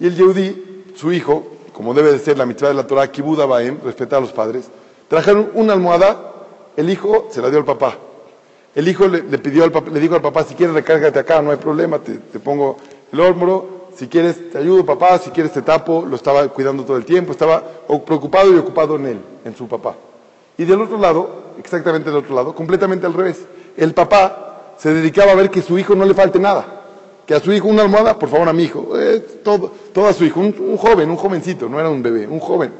Y 0.00 0.06
el 0.06 0.16
Yehudí, 0.16 0.84
su 0.96 1.12
hijo, 1.12 1.46
como 1.72 1.94
debe 1.94 2.12
de 2.12 2.18
ser 2.18 2.36
la 2.36 2.46
mitad 2.46 2.68
de 2.68 2.74
la 2.74 2.86
Torah, 2.86 3.10
Kibud 3.10 3.40
Abaem, 3.40 3.78
respetar 3.84 4.18
a 4.18 4.20
los 4.20 4.32
padres, 4.32 4.66
trajeron 5.08 5.50
una 5.54 5.72
almohada, 5.72 6.32
el 6.76 6.90
hijo 6.90 7.28
se 7.30 7.40
la 7.40 7.50
dio 7.50 7.58
al 7.58 7.64
papá. 7.64 7.96
El 8.74 8.88
hijo 8.88 9.06
le, 9.06 9.22
pidió 9.38 9.62
al 9.62 9.70
papá, 9.70 9.90
le 9.90 10.00
dijo 10.00 10.16
al 10.16 10.22
papá, 10.22 10.42
si 10.44 10.54
quieres 10.54 10.74
recárgate 10.74 11.18
acá, 11.20 11.40
no 11.40 11.52
hay 11.52 11.58
problema, 11.58 12.00
te, 12.00 12.18
pongo 12.40 12.76
el 13.12 13.20
hombro, 13.20 13.86
si 13.96 14.08
quieres 14.08 14.50
te 14.50 14.58
ayudo 14.58 14.84
papá, 14.84 15.18
si 15.18 15.30
quieres 15.30 15.52
te 15.52 15.62
tapo, 15.62 16.04
lo 16.08 16.16
estaba 16.16 16.48
cuidando 16.48 16.84
todo 16.84 16.96
el 16.96 17.04
tiempo, 17.04 17.30
estaba 17.30 17.62
preocupado 18.04 18.52
y 18.52 18.58
ocupado 18.58 18.96
en 18.96 19.06
él, 19.06 19.20
en 19.44 19.54
su 19.54 19.68
papá. 19.68 19.94
Y 20.58 20.64
del 20.64 20.82
otro 20.82 20.98
lado, 20.98 21.52
exactamente 21.60 22.10
del 22.10 22.18
otro 22.18 22.34
lado, 22.34 22.52
completamente 22.52 23.06
al 23.06 23.14
revés, 23.14 23.44
el 23.76 23.94
papá 23.94 24.74
se 24.76 24.92
dedicaba 24.92 25.32
a 25.32 25.36
ver 25.36 25.50
que 25.50 25.62
su 25.62 25.78
hijo 25.78 25.94
no 25.94 26.04
le 26.04 26.14
falte 26.14 26.40
nada 26.40 26.73
que 27.26 27.34
a 27.34 27.40
su 27.40 27.52
hijo 27.52 27.68
una 27.68 27.82
almohada, 27.82 28.18
por 28.18 28.28
favor 28.28 28.48
a 28.48 28.52
mi 28.52 28.64
hijo, 28.64 28.98
eh, 29.00 29.20
todo, 29.42 29.72
todo 29.92 30.06
a 30.06 30.12
su 30.12 30.24
hijo, 30.24 30.40
un, 30.40 30.76
joven, 30.76 31.10
un 31.10 31.16
jovencito, 31.16 31.68
no 31.68 31.80
era 31.80 31.88
un 31.88 32.02
bebé, 32.02 32.26
un 32.26 32.40
joven. 32.40 32.72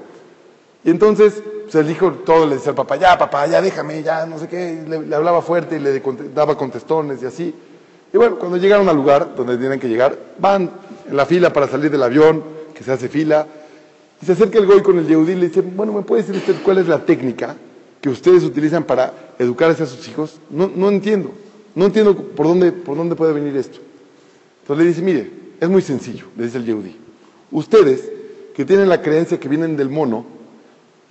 Y 0.85 0.91
entonces 0.91 1.43
pues, 1.63 1.75
el 1.77 1.91
hijo 1.91 2.13
todo 2.13 2.47
le 2.47 2.57
decía 2.57 2.71
al 2.71 2.77
papá, 2.77 2.97
ya 2.97 3.17
papá, 3.17 3.47
ya 3.47 3.63
déjame, 3.63 4.03
ya 4.03 4.27
no 4.27 4.39
sé 4.39 4.49
qué, 4.49 4.85
le, 4.87 5.15
hablaba 5.15 5.41
fuerte 5.41 5.77
y 5.77 5.79
le 5.79 6.03
daba 6.35 6.57
contestones 6.59 7.23
y 7.23 7.27
así. 7.27 7.55
Y 8.13 8.17
bueno, 8.17 8.39
cuando 8.39 8.59
llegaron 8.59 8.89
al 8.89 8.97
lugar 8.97 9.35
donde 9.35 9.57
tienen 9.57 9.81
que 9.81 9.89
llegar, 9.89 10.17
van 10.39 10.71
en 11.09 11.17
la 11.17 11.27
fila 11.27 11.53
para 11.53 11.67
salir 11.67 11.91
del 11.91 12.03
avión, 12.03 12.45
que 12.75 12.85
se 12.85 12.93
hace 12.93 13.09
fila, 13.09 13.47
y 14.21 14.27
se 14.27 14.33
acerca 14.33 14.59
el 14.59 14.67
goy 14.67 14.83
con 14.83 14.99
el 14.99 15.07
yehudí 15.07 15.33
y 15.33 15.37
le 15.37 15.49
dice, 15.49 15.63
bueno, 15.63 15.93
¿me 15.93 16.03
puede 16.03 16.23
decir 16.23 16.37
usted 16.37 16.63
cuál 16.63 16.79
es 16.79 16.87
la 16.87 17.05
técnica 17.05 17.57
que 18.01 18.11
ustedes 18.11 18.45
utilizan 18.45 18.85
para 18.85 19.13
educar 19.39 19.71
a 19.71 19.75
sus 19.75 20.07
hijos? 20.07 20.39
No, 20.51 20.71
no 20.73 20.91
entiendo, 20.91 21.33
no 21.75 21.87
entiendo 21.87 22.15
por 22.15 22.47
dónde, 22.47 22.73
por 22.73 22.97
dónde 22.97 23.17
puede 23.17 23.33
venir 23.33 23.57
esto. 23.57 23.81
Entonces 24.65 24.83
le 24.83 24.89
dice, 24.89 25.03
mire, 25.03 25.31
es 25.61 25.69
muy 25.69 25.83
sencillo, 25.83 26.25
le 26.39 26.45
dice 26.45 26.57
el 26.57 26.65
Yehudi. 26.65 26.97
Ustedes, 27.51 28.11
que 28.55 28.65
tienen 28.65 28.89
la 28.89 29.03
creencia 29.03 29.39
que 29.39 29.47
vienen 29.47 29.77
del 29.77 29.91
mono, 29.91 30.25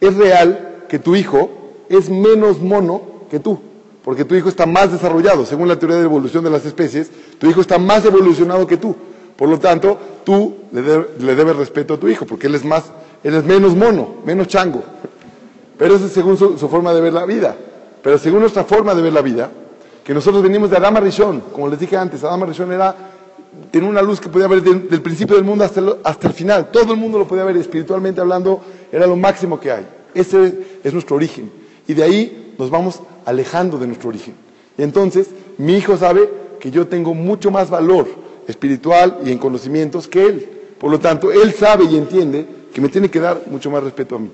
es 0.02 0.16
real 0.16 0.86
que 0.90 0.98
tu 0.98 1.16
hijo 1.16 1.52
es 1.88 2.10
menos 2.10 2.60
mono 2.60 3.04
que 3.30 3.40
tú, 3.40 3.60
porque 4.04 4.26
tu 4.26 4.34
hijo 4.34 4.50
está 4.50 4.66
más 4.66 4.92
desarrollado, 4.92 5.46
según 5.46 5.68
la 5.68 5.78
teoría 5.78 5.98
de 5.98 6.04
evolución 6.04 6.44
de 6.44 6.50
las 6.50 6.66
especies, 6.66 7.12
tu 7.38 7.48
hijo 7.48 7.62
está 7.62 7.78
más 7.78 8.04
evolucionado 8.06 8.66
que 8.66 8.78
tú. 8.78 8.96
Por 9.36 9.50
lo 9.50 9.60
tanto, 9.60 10.00
tú 10.24 10.56
le, 10.72 10.82
de, 10.82 11.06
le 11.20 11.36
debes 11.36 11.56
respeto 11.56 11.94
a 11.94 12.00
tu 12.00 12.08
hijo, 12.08 12.26
porque 12.26 12.48
él 12.48 12.56
es 12.56 12.66
más, 12.66 12.86
él 13.24 13.36
es 13.36 13.44
menos 13.44 13.76
mono, 13.76 14.16
menos 14.26 14.48
chango. 14.48 14.82
Pero 15.78 15.96
eso 15.96 16.08
es 16.08 16.12
según 16.12 16.38
su, 16.38 16.58
su 16.58 16.68
forma 16.70 16.92
de 16.92 17.02
ver 17.02 17.14
la 17.14 17.28
vida. 17.28 17.56
Pero 18.02 18.18
según 18.18 18.40
nuestra 18.40 18.64
forma 18.64 18.96
de 18.96 19.04
ver 19.04 19.14
la 19.14 19.22
vida, 19.22 19.52
que 20.04 20.14
nosotros 20.14 20.42
venimos 20.42 20.72
de 20.72 20.78
Adama 20.78 21.00
Rishon, 21.00 21.42
como 21.54 21.70
les 21.70 21.80
dije 21.80 21.96
antes, 21.96 22.24
Adama 22.24 22.48
Rishon 22.48 22.72
era 22.72 23.13
tenía 23.72 23.90
una 23.90 24.02
luz 24.02 24.20
que 24.20 24.30
podía 24.30 24.48
ver 24.48 24.62
del, 24.62 24.88
del 24.88 25.02
principio 25.02 25.36
del 25.36 25.46
mundo 25.46 25.64
hasta 25.64 25.80
el, 25.80 25.96
hasta 26.04 26.28
el, 26.28 26.34
final. 26.34 26.72
Todo 26.72 26.94
el 26.94 27.00
mundo 27.00 27.18
lo 27.18 27.28
podía 27.28 27.44
ver 27.44 27.58
espiritualmente 27.58 28.22
hablando, 28.22 28.62
era 28.92 29.08
lo 29.08 29.16
máximo 29.16 29.60
que 29.60 29.72
hay. 29.72 29.88
Ese 30.14 30.80
es 30.84 30.94
nuestro 30.94 31.16
origen. 31.16 31.52
Y 31.88 31.94
de 31.94 32.04
ahí 32.04 32.56
nos 32.58 32.70
vamos 32.70 33.02
alejando 33.26 33.78
de 33.78 33.88
nuestro 33.88 34.10
origen. 34.10 34.36
Y 34.78 34.84
entonces 34.84 35.30
mi 35.58 35.76
hijo 35.76 35.98
sabe 35.98 36.30
que 36.60 36.72
yo 36.72 36.88
tengo 36.88 37.14
mucho 37.14 37.52
más 37.52 37.70
valor 37.70 38.08
espiritual 38.48 39.20
y 39.26 39.32
en 39.32 39.38
conocimientos 39.38 40.08
que 40.08 40.26
él. 40.26 40.50
Por 40.78 40.92
lo 40.92 41.00
tanto, 41.00 41.32
él 41.32 41.54
sabe 41.54 41.86
y 41.86 41.98
entiende 41.98 42.46
que 42.74 42.82
me 42.82 42.90
tiene 42.90 43.10
que 43.10 43.20
dar 43.20 43.44
mucho 43.48 43.70
más 43.70 43.84
respeto 43.84 44.16
a 44.16 44.20
mí. 44.20 44.30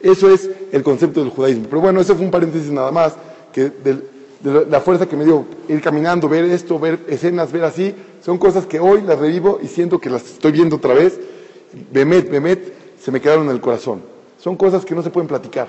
Eso 0.00 0.30
es 0.30 0.50
el 0.72 0.82
concepto 0.82 1.20
del 1.20 1.30
judaísmo. 1.30 1.66
Pero 1.68 1.80
bueno, 1.80 2.00
ese 2.00 2.14
fue 2.14 2.24
un 2.24 2.30
paréntesis 2.30 2.70
nada 2.70 2.90
más, 2.90 3.14
que 3.52 3.70
del, 3.70 4.04
la 4.44 4.80
fuerza 4.80 5.06
que 5.06 5.16
me 5.16 5.24
dio 5.24 5.46
ir 5.68 5.80
caminando, 5.80 6.28
ver 6.28 6.44
esto, 6.44 6.78
ver 6.78 7.00
escenas, 7.08 7.50
ver 7.50 7.64
así, 7.64 7.94
son 8.22 8.36
cosas 8.36 8.66
que 8.66 8.78
hoy 8.78 9.00
las 9.00 9.18
revivo 9.18 9.58
y 9.62 9.68
siento 9.68 9.98
que 9.98 10.10
las 10.10 10.24
estoy 10.24 10.52
viendo 10.52 10.76
otra 10.76 10.92
vez. 10.92 11.18
Bemet, 11.90 12.30
Bemet, 12.30 12.72
se 13.00 13.10
me 13.10 13.20
quedaron 13.20 13.46
en 13.46 13.52
el 13.52 13.60
corazón. 13.60 14.02
Son 14.38 14.56
cosas 14.56 14.84
que 14.84 14.94
no 14.94 15.02
se 15.02 15.10
pueden 15.10 15.28
platicar. 15.28 15.68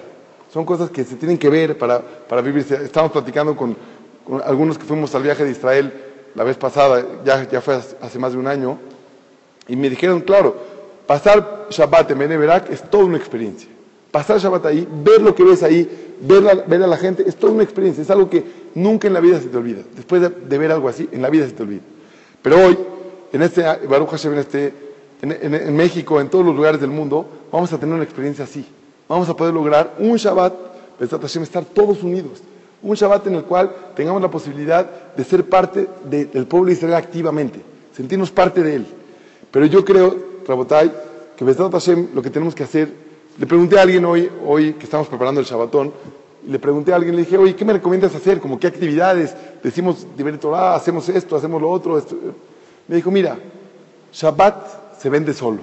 Son 0.51 0.65
cosas 0.65 0.89
que 0.89 1.03
se 1.03 1.15
tienen 1.15 1.37
que 1.37 1.49
ver 1.49 1.77
para, 1.77 2.01
para 2.01 2.41
vivir. 2.41 2.65
Estamos 2.83 3.11
platicando 3.11 3.55
con, 3.55 3.75
algunos 4.43 4.77
que 4.77 4.83
fuimos 4.83 5.13
al 5.15 5.23
viaje 5.23 5.45
de 5.45 5.51
Israel 5.51 5.93
la 6.35 6.43
vez 6.43 6.57
pasada, 6.57 7.05
ya, 7.23 7.47
ya 7.49 7.61
fue 7.61 7.75
hace 7.75 8.19
más 8.19 8.33
de 8.33 8.37
un 8.37 8.47
año, 8.47 8.77
y 9.69 9.75
me 9.77 9.89
dijeron, 9.89 10.19
claro, 10.19 10.55
pasar 11.07 11.67
Shabbat 11.69 12.11
en 12.11 12.19
Beneberak 12.19 12.69
es 12.69 12.83
toda 12.89 13.05
una 13.05 13.17
experiencia. 13.17 13.69
Pasar 14.11 14.39
Shabbat 14.39 14.65
ahí, 14.65 14.87
ver 15.03 15.21
lo 15.21 15.33
que 15.33 15.43
ves 15.43 15.63
ahí, 15.63 16.04
ver, 16.21 16.43
la, 16.43 16.53
ver 16.55 16.83
a 16.83 16.87
la 16.87 16.97
gente, 16.97 17.23
es 17.27 17.35
toda 17.35 17.53
una 17.53 17.63
experiencia. 17.63 18.01
Es 18.01 18.09
algo 18.09 18.29
que 18.29 18.43
nunca 18.75 19.07
en 19.07 19.13
la 19.13 19.19
vida 19.19 19.39
se 19.39 19.47
te 19.47 19.57
olvida. 19.57 19.81
Después 19.95 20.21
de, 20.21 20.29
de 20.29 20.57
ver 20.57 20.71
algo 20.71 20.89
así, 20.89 21.07
en 21.11 21.21
la 21.21 21.29
vida 21.29 21.45
se 21.45 21.53
te 21.53 21.63
olvida. 21.63 21.81
Pero 22.41 22.57
hoy, 22.65 22.77
en 23.31 23.41
este 23.41 23.63
Baruch 23.87 24.09
Hashem, 24.09 24.33
en, 24.33 24.39
este, 24.39 24.73
en, 25.21 25.31
en, 25.31 25.53
en, 25.55 25.75
México, 25.75 26.21
en 26.21 26.29
todos 26.29 26.45
los 26.45 26.55
lugares 26.55 26.79
del 26.79 26.89
mundo, 26.89 27.27
vamos 27.51 27.71
a 27.73 27.79
tener 27.79 27.95
una 27.95 28.03
experiencia 28.03 28.43
así. 28.43 28.65
Vamos 29.07 29.29
a 29.29 29.35
poder 29.35 29.53
lograr 29.53 29.95
un 29.99 30.15
Shabbat, 30.15 30.53
Hashem, 30.99 31.43
estar 31.43 31.65
todos 31.65 32.03
unidos. 32.03 32.41
Un 32.81 32.95
Shabbat 32.95 33.27
en 33.27 33.35
el 33.35 33.43
cual 33.43 33.71
tengamos 33.95 34.21
la 34.21 34.29
posibilidad 34.29 35.13
de 35.15 35.23
ser 35.23 35.45
parte 35.45 35.87
de, 36.09 36.25
del 36.25 36.45
pueblo 36.45 36.67
de 36.67 36.73
Israel 36.73 36.95
activamente, 36.95 37.61
sentirnos 37.95 38.31
parte 38.31 38.61
de 38.61 38.75
él. 38.75 38.85
Pero 39.51 39.65
yo 39.65 39.85
creo, 39.85 40.15
Rabotai, 40.47 40.91
que 41.35 41.45
Besat 41.45 41.71
Hashem 41.71 42.09
lo 42.13 42.21
que 42.21 42.29
tenemos 42.29 42.55
que 42.55 42.63
hacer, 42.63 42.89
le 43.37 43.45
pregunté 43.45 43.77
a 43.77 43.81
alguien 43.81 44.05
hoy, 44.05 44.29
hoy 44.45 44.73
que 44.73 44.85
estamos 44.85 45.07
preparando 45.07 45.41
el 45.41 45.45
Shabbatón, 45.45 45.91
le 46.47 46.59
pregunté 46.59 46.93
a 46.93 46.95
alguien, 46.95 47.15
le 47.15 47.23
dije, 47.23 47.37
oye, 47.37 47.55
¿qué 47.55 47.65
me 47.65 47.73
recomiendas 47.73 48.15
hacer? 48.15 48.39
Como 48.39 48.59
qué 48.59 48.67
actividades, 48.67 49.35
decimos 49.63 50.05
Torah, 50.39 50.75
hacemos 50.75 51.09
esto, 51.09 51.35
hacemos 51.35 51.61
lo 51.61 51.69
otro. 51.69 51.97
Esto. 51.97 52.15
Me 52.87 52.95
dijo, 52.95 53.11
mira, 53.11 53.37
Shabbat 54.13 54.99
se 54.99 55.09
vende 55.09 55.33
solo. 55.33 55.59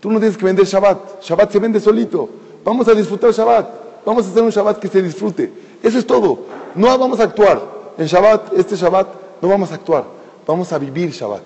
Tú 0.00 0.10
no 0.10 0.18
tienes 0.18 0.36
que 0.36 0.44
vender 0.44 0.66
Shabbat, 0.66 1.22
Shabbat 1.22 1.52
se 1.52 1.58
vende 1.58 1.80
solito. 1.80 2.28
Vamos 2.64 2.88
a 2.88 2.94
disfrutar 2.94 3.32
Shabbat, 3.32 4.04
vamos 4.04 4.26
a 4.26 4.30
hacer 4.30 4.42
un 4.42 4.50
Shabbat 4.50 4.78
que 4.78 4.88
se 4.88 5.02
disfrute. 5.02 5.50
Eso 5.82 5.98
es 5.98 6.06
todo. 6.06 6.40
No 6.74 6.98
vamos 6.98 7.20
a 7.20 7.24
actuar. 7.24 7.62
En 7.96 8.06
Shabbat, 8.06 8.52
este 8.58 8.76
Shabbat, 8.76 9.08
no 9.40 9.48
vamos 9.48 9.70
a 9.72 9.76
actuar. 9.76 10.04
Vamos 10.46 10.72
a 10.72 10.78
vivir 10.78 11.10
Shabbat. 11.10 11.42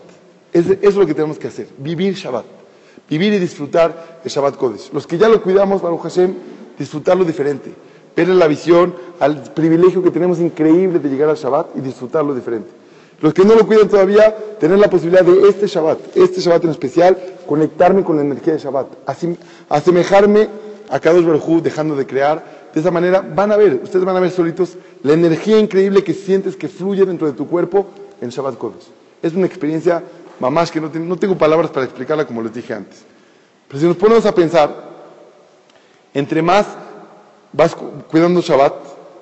Es, 0.53 0.67
es 0.81 0.95
lo 0.95 1.07
que 1.07 1.15
tenemos 1.15 1.39
que 1.39 1.49
hacer, 1.49 1.69
vivir 1.79 2.15
Shabbat. 2.15 2.64
Vivir 3.15 3.33
y 3.33 3.39
disfrutar 3.39 4.21
el 4.25 4.31
Shabbat 4.31 4.57
Kodesh. 4.57 4.91
Los 4.93 5.07
que 5.07 5.19
ya 5.19 5.29
lo 5.29 5.41
cuidamos, 5.41 5.81
Baruch 5.81 6.03
Hashem, 6.03 6.35
disfrutarlo 6.77 7.25
diferente 7.25 7.73
verle 8.17 8.35
la 8.35 8.47
visión 8.47 8.95
al 9.21 9.43
privilegio 9.55 10.03
que 10.03 10.11
tenemos 10.11 10.39
increíble 10.39 10.99
de 10.99 11.09
llegar 11.09 11.29
al 11.31 11.37
Shabbat 11.37 11.77
y 11.77 11.81
disfrutarlo 11.81 12.35
diferente. 12.35 12.71
Los 13.21 13.33
que 13.33 13.45
no 13.45 13.55
lo 13.55 13.67
cuidan 13.67 13.89
todavía, 13.89 14.35
tener 14.59 14.79
la 14.79 14.91
posibilidad 14.91 15.25
de 15.25 15.49
este 15.49 15.67
Shabbat, 15.67 16.17
este 16.17 16.41
Shabbat 16.41 16.65
en 16.65 16.71
especial, 16.71 17.19
conectarme 17.47 18.05
con 18.05 18.17
la 18.17 18.23
energía 18.23 18.55
de 18.55 18.59
Shabbat, 18.59 18.89
asemejarme 19.69 20.49
a 20.91 21.01
Kadosh 21.01 21.25
Baruj 21.25 21.63
dejando 21.63 21.97
de 21.97 22.07
crear. 22.07 22.65
De 22.75 22.81
esa 22.81 22.91
manera 22.91 23.21
van 23.21 23.53
a 23.53 23.57
ver, 23.57 23.81
ustedes 23.83 24.05
van 24.05 24.17
a 24.17 24.21
ver 24.21 24.31
solitos 24.31 24.77
la 25.03 25.13
energía 25.13 25.59
increíble 25.59 26.03
que 26.03 26.13
sientes 26.13 26.57
que 26.57 26.69
fluye 26.69 27.07
dentro 27.07 27.27
de 27.27 27.35
tu 27.35 27.47
cuerpo 27.47 27.87
en 28.21 28.31
Shabbat 28.31 28.59
Kodesh. 28.59 28.89
Es 29.23 29.33
una 29.33 29.47
experiencia, 29.47 30.03
mamás, 30.41 30.71
que 30.71 30.81
no, 30.81 30.91
no 30.93 31.17
tengo 31.17 31.39
palabras 31.39 31.71
para 31.71 31.87
explicarla 31.87 32.27
como 32.27 32.43
les 32.43 32.53
dije 32.53 32.75
antes. 32.75 33.14
Pero 33.69 33.81
si 33.81 33.87
nos 33.87 33.97
ponemos 33.97 34.27
a 34.27 34.35
pensar, 34.35 34.75
entre 36.13 36.43
más 36.43 36.67
vas 37.53 37.75
cuidando 38.11 38.41
Shabbat, 38.41 38.75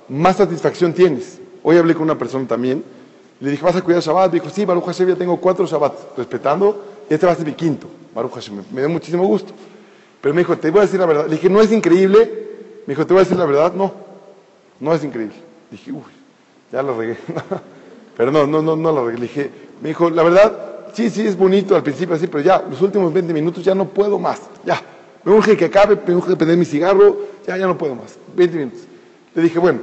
más 0.09 0.37
satisfacción 0.37 0.93
tienes. 0.93 1.41
Hoy 1.63 1.77
hablé 1.77 1.95
con 1.95 2.03
una 2.03 2.19
persona 2.19 2.47
también, 2.47 2.85
le 3.41 3.51
dije, 3.51 3.65
¿vas 3.65 3.77
a 3.77 3.83
cuidar 3.83 4.03
Shabbat? 4.03 4.33
Dijo, 4.33 4.51
sí, 4.51 4.65
Baruch 4.65 4.85
Hashem, 4.85 5.09
ya 5.09 5.17
tengo 5.17 5.37
cuatro 5.39 5.67
Shabbat, 5.67 6.17
respetando, 6.17 6.85
este 7.09 7.27
va 7.27 7.33
a 7.33 7.35
ser 7.35 7.47
mi 7.47 7.55
quinto, 7.55 7.89
Baruch 8.15 8.35
Hashem. 8.35 8.63
Me 8.73 8.81
dio 8.81 8.89
muchísimo 8.89 9.27
gusto. 9.27 9.53
Pero 10.21 10.35
me 10.35 10.43
dijo, 10.43 10.57
te 10.57 10.71
voy 10.71 10.79
a 10.79 10.83
decir 10.83 11.01
la 11.01 11.07
verdad. 11.07 11.27
Le 11.27 11.33
dije, 11.33 11.51
¿no 11.51 11.61
es 11.61 11.73
increíble? 11.73 12.51
Me 12.87 12.95
dijo, 12.95 13.07
¿te 13.07 13.13
voy 13.13 13.21
a 13.21 13.25
decir 13.25 13.37
la 13.37 13.45
verdad? 13.45 13.73
No, 13.73 13.93
no 14.79 14.95
es 14.95 15.03
increíble. 15.03 15.35
Dije, 15.71 15.91
uy, 15.91 16.03
ya 16.71 16.83
la 16.83 16.93
regué. 16.93 17.17
Pero 18.17 18.31
no, 18.31 18.47
no, 18.47 18.63
no, 18.63 18.77
no 18.77 18.93
la 18.93 19.03
regué. 19.03 19.19
Le 19.19 19.23
dije, 19.27 19.51
me 19.81 19.89
dijo, 19.89 20.09
la 20.11 20.23
verdad, 20.23 20.72
sí, 20.93 21.11
sí, 21.11 21.27
es 21.27 21.37
bonito 21.37 21.75
al 21.77 21.83
principio 21.83 22.15
así, 22.15 22.27
pero 22.27 22.43
ya, 22.43 22.65
los 22.69 22.81
últimos 22.83 23.13
20 23.13 23.33
minutos 23.33 23.65
ya 23.65 23.75
no 23.75 23.89
puedo 23.89 24.19
más. 24.19 24.41
Ya, 24.65 24.81
me 25.25 25.33
urge 25.33 25.57
que 25.57 25.67
acabe, 25.67 25.99
me 26.07 26.15
urge 26.15 26.37
prender 26.37 26.57
mi 26.57 26.65
cigarro, 26.65 27.19
ya, 27.47 27.57
ya 27.57 27.67
no 27.67 27.77
puedo 27.79 27.95
más. 27.95 28.17
20 28.35 28.57
minutos. 28.57 28.81
Le 29.35 29.43
dije, 29.43 29.59
bueno, 29.59 29.81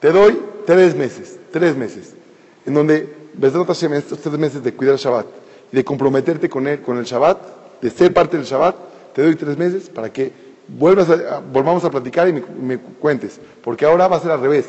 te 0.00 0.12
doy 0.12 0.38
tres 0.66 0.94
meses, 0.94 1.38
tres 1.52 1.76
meses, 1.76 2.14
en 2.66 2.74
donde, 2.74 3.14
Hashem, 3.40 3.94
estos 3.94 4.18
tres 4.18 4.38
meses 4.38 4.62
de 4.62 4.72
cuidar 4.72 4.94
el 4.94 5.00
Shabbat 5.00 5.26
y 5.72 5.76
de 5.76 5.84
comprometerte 5.84 6.48
con 6.48 6.66
él, 6.66 6.80
con 6.80 6.98
el 6.98 7.04
Shabbat, 7.04 7.80
de 7.80 7.90
ser 7.90 8.12
parte 8.12 8.36
del 8.36 8.46
Shabbat, 8.46 8.76
te 9.14 9.22
doy 9.22 9.34
tres 9.36 9.56
meses 9.56 9.88
para 9.88 10.12
que 10.12 10.32
vuelvas 10.68 11.08
volvamos 11.52 11.84
a 11.84 11.90
platicar 11.90 12.28
y 12.28 12.32
me, 12.32 12.78
cuentes, 12.78 13.40
porque 13.62 13.84
ahora 13.86 14.08
va 14.08 14.16
a 14.16 14.20
ser 14.20 14.30
al 14.30 14.40
revés. 14.40 14.66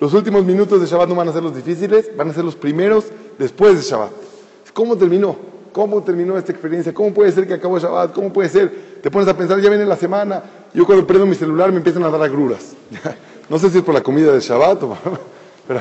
Los 0.00 0.14
últimos 0.14 0.44
minutos 0.44 0.80
de 0.80 0.86
Shabbat 0.86 1.08
no 1.08 1.14
van 1.14 1.28
a 1.28 1.32
ser 1.32 1.42
los 1.42 1.54
difíciles, 1.54 2.10
van 2.16 2.30
a 2.30 2.34
ser 2.34 2.44
los 2.44 2.56
primeros 2.56 3.04
después 3.38 3.76
de 3.76 3.82
Shabbat. 3.82 4.10
¿Cómo 4.72 4.96
terminó? 4.96 5.36
¿Cómo 5.72 6.02
terminó 6.02 6.36
esta 6.36 6.52
experiencia? 6.52 6.92
¿Cómo 6.92 7.12
puede 7.14 7.32
ser 7.32 7.46
que 7.46 7.54
acabó 7.54 7.78
Shabbat? 7.78 8.12
¿Cómo 8.12 8.32
puede 8.32 8.48
ser? 8.48 9.00
Te 9.02 9.10
pones 9.10 9.28
a 9.28 9.36
pensar, 9.36 9.58
ya 9.60 9.70
viene 9.70 9.86
la 9.86 9.96
semana. 9.96 10.42
Yo 10.74 10.84
cuando 10.84 11.06
prendo 11.06 11.26
mi 11.26 11.34
celular 11.34 11.70
me 11.70 11.78
empiezan 11.78 12.04
a 12.04 12.10
dar 12.10 12.22
agruras. 12.22 12.74
no 13.48 13.58
sé 13.58 13.70
si 13.70 13.78
es 13.78 13.84
por 13.84 13.94
la 13.94 14.02
comida 14.02 14.32
de 14.32 14.40
Shabbat 14.40 14.82
o... 14.82 14.96
Pero 15.68 15.80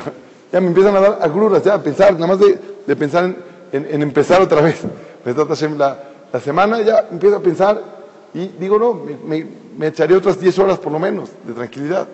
ya 0.52 0.62
me 0.62 0.68
empiezan 0.68 0.96
a 0.96 1.00
dar 1.00 1.20
agruras, 1.22 1.64
ya 1.64 1.76
a 1.76 1.84
pensar, 1.84 2.14
nada 2.14 2.28
más 2.28 2.40
de, 2.40 2.96
pensar 2.96 3.36
en, 3.72 4.02
empezar 4.02 4.42
otra 4.42 4.62
vez. 4.62 4.82
La, 5.78 6.00
la 6.34 6.40
semana 6.40 6.82
ya 6.82 7.08
empiezo 7.12 7.36
a 7.36 7.42
pensar 7.42 7.80
y 8.34 8.48
digo, 8.48 8.80
no, 8.80 8.94
me, 8.94 9.46
me, 9.78 9.88
echaré 9.88 10.16
otras 10.16 10.40
10 10.40 10.60
horas 10.60 10.80
por 10.80 10.92
lo 10.92 11.00
menos 11.00 11.30
de 11.46 11.54
tranquilidad. 11.54 12.08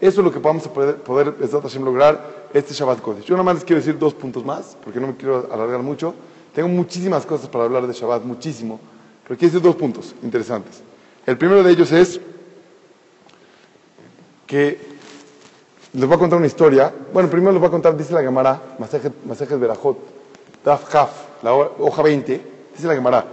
Eso 0.00 0.20
es 0.20 0.24
lo 0.24 0.32
que 0.32 0.38
vamos 0.38 0.66
a 0.66 0.72
poder, 0.72 0.96
poder 0.96 1.34
lograr 1.80 2.39
este 2.52 2.74
Shabbat 2.74 3.00
Kodesh. 3.00 3.24
Yo 3.24 3.34
nada 3.34 3.44
más 3.44 3.56
les 3.56 3.64
quiero 3.64 3.80
decir 3.80 3.98
dos 3.98 4.14
puntos 4.14 4.44
más, 4.44 4.76
porque 4.82 5.00
no 5.00 5.08
me 5.08 5.16
quiero 5.16 5.48
alargar 5.52 5.82
mucho. 5.82 6.14
Tengo 6.54 6.68
muchísimas 6.68 7.24
cosas 7.26 7.48
para 7.48 7.64
hablar 7.64 7.86
de 7.86 7.92
Shabbat, 7.92 8.24
muchísimo. 8.24 8.80
Pero 9.26 9.38
quiero 9.38 9.52
decir 9.52 9.62
dos 9.62 9.76
puntos 9.76 10.14
interesantes. 10.22 10.82
El 11.26 11.38
primero 11.38 11.62
de 11.62 11.70
ellos 11.70 11.92
es 11.92 12.20
que 14.46 14.80
les 15.92 16.06
voy 16.06 16.16
a 16.16 16.18
contar 16.18 16.38
una 16.38 16.46
historia. 16.46 16.92
Bueno, 17.12 17.28
primero 17.30 17.52
les 17.52 17.60
voy 17.60 17.68
a 17.68 17.70
contar, 17.70 17.96
dice 17.96 18.12
la 18.12 18.22
Gemara, 18.22 18.60
Masejet 18.78 19.58
Berajot, 19.58 19.98
Daf 20.64 20.94
Haf, 20.94 21.10
la 21.42 21.54
hoja 21.54 22.02
20, 22.02 22.40
dice 22.74 22.86
la 22.86 22.94
Gemara. 22.94 23.24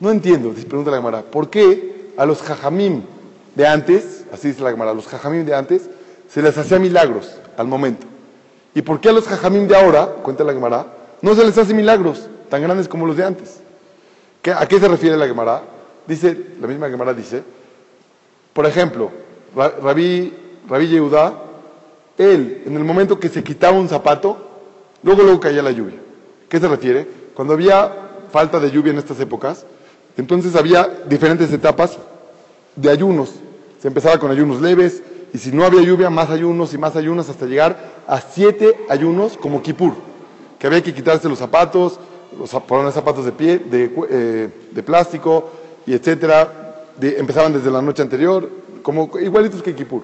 No 0.00 0.10
entiendo, 0.10 0.52
pregunta 0.52 0.90
la 0.90 0.98
Gemara, 0.98 1.22
¿por 1.22 1.48
qué 1.48 2.12
a 2.16 2.26
los 2.26 2.42
jajamim 2.42 3.02
de 3.54 3.66
antes, 3.66 4.24
así 4.32 4.48
dice 4.48 4.62
la 4.62 4.70
Gemara, 4.70 4.90
a 4.90 4.94
los 4.94 5.06
jajamim 5.06 5.44
de 5.44 5.54
antes, 5.54 5.88
se 6.28 6.42
les 6.42 6.56
hacía 6.56 6.78
milagros 6.78 7.38
al 7.56 7.66
momento? 7.66 8.06
¿Y 8.76 8.82
por 8.82 9.00
qué 9.00 9.08
a 9.08 9.12
los 9.12 9.26
jajamim 9.26 9.66
de 9.66 9.74
ahora, 9.74 10.06
cuenta 10.22 10.44
la 10.44 10.52
Gemara, 10.52 10.84
no 11.22 11.34
se 11.34 11.42
les 11.46 11.56
hace 11.56 11.72
milagros 11.72 12.28
tan 12.50 12.60
grandes 12.60 12.86
como 12.86 13.06
los 13.06 13.16
de 13.16 13.24
antes? 13.24 13.58
¿A 14.54 14.66
qué 14.66 14.78
se 14.78 14.86
refiere 14.86 15.16
la 15.16 15.26
Gemara? 15.26 15.62
Dice, 16.06 16.38
la 16.60 16.66
misma 16.66 16.90
Gemara 16.90 17.14
dice, 17.14 17.42
por 18.52 18.66
ejemplo, 18.66 19.10
Rabí, 19.56 20.30
Rabí 20.68 20.88
Yehudá, 20.88 21.42
él, 22.18 22.64
en 22.66 22.76
el 22.76 22.84
momento 22.84 23.18
que 23.18 23.30
se 23.30 23.42
quitaba 23.42 23.78
un 23.78 23.88
zapato, 23.88 24.36
luego 25.02 25.22
luego 25.22 25.40
caía 25.40 25.62
la 25.62 25.70
lluvia. 25.70 25.96
¿Qué 26.46 26.60
se 26.60 26.68
refiere? 26.68 27.08
Cuando 27.32 27.54
había 27.54 27.90
falta 28.30 28.60
de 28.60 28.70
lluvia 28.70 28.92
en 28.92 28.98
estas 28.98 29.18
épocas, 29.20 29.64
entonces 30.18 30.54
había 30.54 30.86
diferentes 31.08 31.50
etapas 31.50 31.96
de 32.76 32.90
ayunos. 32.90 33.36
Se 33.80 33.88
empezaba 33.88 34.18
con 34.18 34.30
ayunos 34.30 34.60
leves 34.60 35.02
y 35.32 35.38
si 35.38 35.52
no 35.52 35.64
había 35.64 35.82
lluvia, 35.82 36.10
más 36.10 36.30
ayunos 36.30 36.72
y 36.74 36.78
más 36.78 36.96
ayunos 36.96 37.28
hasta 37.28 37.46
llegar 37.46 38.02
a 38.06 38.20
siete 38.20 38.76
ayunos 38.88 39.36
como 39.36 39.62
Kippur, 39.62 39.94
que 40.58 40.66
había 40.66 40.82
que 40.82 40.94
quitarse 40.94 41.28
los 41.28 41.38
zapatos, 41.38 41.98
los 42.38 42.50
zapatos 42.50 43.24
de 43.24 43.32
pie, 43.32 43.58
de, 43.58 43.90
eh, 44.10 44.82
plástico 44.84 45.50
y 45.86 45.94
etcétera. 45.94 46.84
empezaban 47.00 47.52
desde 47.52 47.70
la 47.70 47.82
noche 47.82 48.02
anterior, 48.02 48.48
como 48.82 49.10
igualitos 49.20 49.62
que 49.62 49.74
Kippur. 49.74 50.02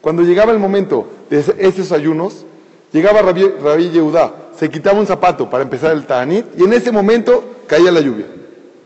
Cuando 0.00 0.22
llegaba 0.22 0.52
el 0.52 0.58
momento 0.58 1.06
de 1.28 1.44
esos 1.58 1.92
ayunos, 1.92 2.44
llegaba 2.92 3.22
Rabí, 3.22 3.46
Rabí 3.62 3.90
Yehudá, 3.90 4.32
se 4.56 4.70
quitaba 4.70 4.98
un 4.98 5.06
zapato 5.06 5.48
para 5.48 5.62
empezar 5.62 5.92
el 5.92 6.06
Ta'anit 6.06 6.46
y 6.56 6.64
en 6.64 6.72
ese 6.72 6.92
momento 6.92 7.62
caía 7.66 7.90
la 7.90 8.00
lluvia. 8.00 8.26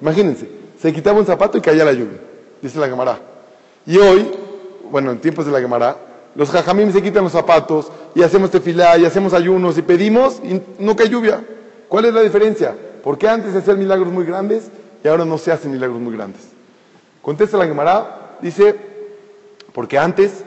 Imagínense, 0.01 0.49
se 0.81 0.93
quitaba 0.93 1.19
un 1.19 1.27
zapato 1.27 1.59
y 1.59 1.61
caía 1.61 1.85
la 1.85 1.93
lluvia, 1.93 2.19
dice 2.61 2.79
la 2.79 2.89
Gemara. 2.89 3.19
Y 3.87 3.99
hoy, 3.99 4.31
bueno, 4.95 5.11
en 5.11 5.19
tiempos 5.19 5.45
de 5.45 5.51
la 5.51 5.61
Gemara, 5.61 5.97
los 6.37 6.51
jajamim 6.51 6.93
se 6.93 7.03
quitan 7.03 7.25
los 7.25 7.33
zapatos 7.33 7.91
y 8.15 8.23
hacemos 8.23 8.53
tefilá 8.53 8.97
y 8.97 9.05
hacemos 9.05 9.35
ayunos 9.35 9.77
y 9.77 9.83
pedimos 9.83 10.41
y 10.45 10.63
no 10.79 10.95
cae 10.95 11.09
lluvia. 11.09 11.45
¿Cuál 11.89 12.05
es 12.05 12.15
la 12.15 12.21
diferencia? 12.21 12.77
¿Por 13.03 13.19
qué 13.19 13.29
antes 13.29 13.51
se 13.51 13.59
hacían 13.59 13.81
milagros 13.81 14.13
muy 14.13 14.25
grandes 14.25 14.71
y 15.03 15.09
ahora 15.09 15.25
no 15.25 15.37
se 15.37 15.51
hacen 15.51 15.73
milagros 15.73 16.01
muy 16.01 16.15
grandes? 16.15 16.43
Contesta 17.23 17.57
la 17.57 17.67
Gemara, 17.67 18.37
dice, 18.41 18.77
porque 19.73 19.99
antes 19.99 20.45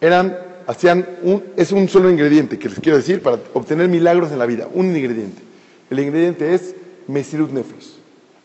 eran, 0.00 0.38
hacían 0.68 1.08
un, 1.24 1.42
es 1.56 1.72
un 1.72 1.88
solo 1.88 2.08
ingrediente 2.08 2.60
que 2.60 2.68
les 2.68 2.78
quiero 2.78 2.98
decir 2.98 3.24
para 3.24 3.40
obtener 3.54 3.88
milagros 3.88 4.30
en 4.30 4.38
la 4.38 4.46
vida, 4.46 4.68
un 4.72 4.96
ingrediente. 4.96 5.42
El 5.90 5.98
ingrediente 5.98 6.54
es 6.54 6.76
Mesirut 7.08 7.50
Nefesh 7.50 7.93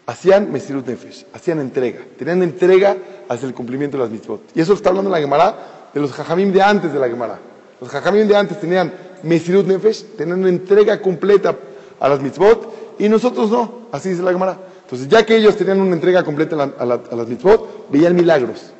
hacían 0.09 0.51
Mesirut 0.51 0.87
Nefesh, 0.87 1.27
hacían 1.33 1.59
entrega, 1.59 1.99
tenían 2.17 2.41
entrega 2.41 2.97
hacia 3.27 3.47
el 3.47 3.53
cumplimiento 3.53 3.95
de 3.95 4.03
las 4.03 4.11
mitzvot. 4.11 4.41
Y 4.55 4.61
eso 4.61 4.73
está 4.73 4.89
hablando 4.89 5.11
la 5.11 5.19
Gemara 5.19 5.89
de 5.93 5.99
los 5.99 6.11
jajamim 6.11 6.51
de 6.51 6.63
antes 6.63 6.91
de 6.91 6.97
la 6.97 7.07
Gemara. 7.07 7.37
Los 7.79 7.91
jajamim 7.91 8.27
de 8.27 8.35
antes 8.35 8.59
tenían 8.59 8.91
Mesirut 9.21 9.67
Nefesh, 9.67 10.15
tenían 10.17 10.47
entrega 10.47 10.99
completa 10.99 11.55
a 11.99 12.09
las 12.09 12.21
mitzvot, 12.21 12.97
y 12.97 13.07
nosotros 13.07 13.51
no, 13.51 13.87
así 13.91 14.09
dice 14.09 14.23
la 14.23 14.31
Gemara. 14.31 14.57
Entonces, 14.81 15.07
ya 15.07 15.23
que 15.23 15.35
ellos 15.35 15.55
tenían 15.55 15.79
una 15.79 15.93
entrega 15.93 16.23
completa 16.23 16.55
a, 16.55 16.85
las 16.85 17.27
mitzvot, 17.27 17.91
veían 17.91 18.15
milagros. 18.15 18.71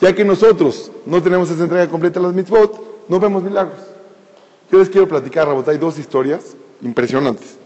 Ya 0.00 0.14
que 0.14 0.24
nosotros 0.24 0.90
no 1.04 1.22
tenemos 1.22 1.50
esa 1.50 1.64
entrega 1.64 1.86
completa 1.88 2.18
a 2.18 2.22
las 2.22 2.32
mitzvot, 2.32 3.08
no 3.08 3.20
vemos 3.20 3.42
milagros. 3.42 3.78
Yo 4.70 4.78
les 4.78 4.88
quiero 4.88 5.06
platicar, 5.06 5.46
Rabotay, 5.46 5.76
dos 5.76 5.98
historias 5.98 6.56
impresionantes. 6.80 7.61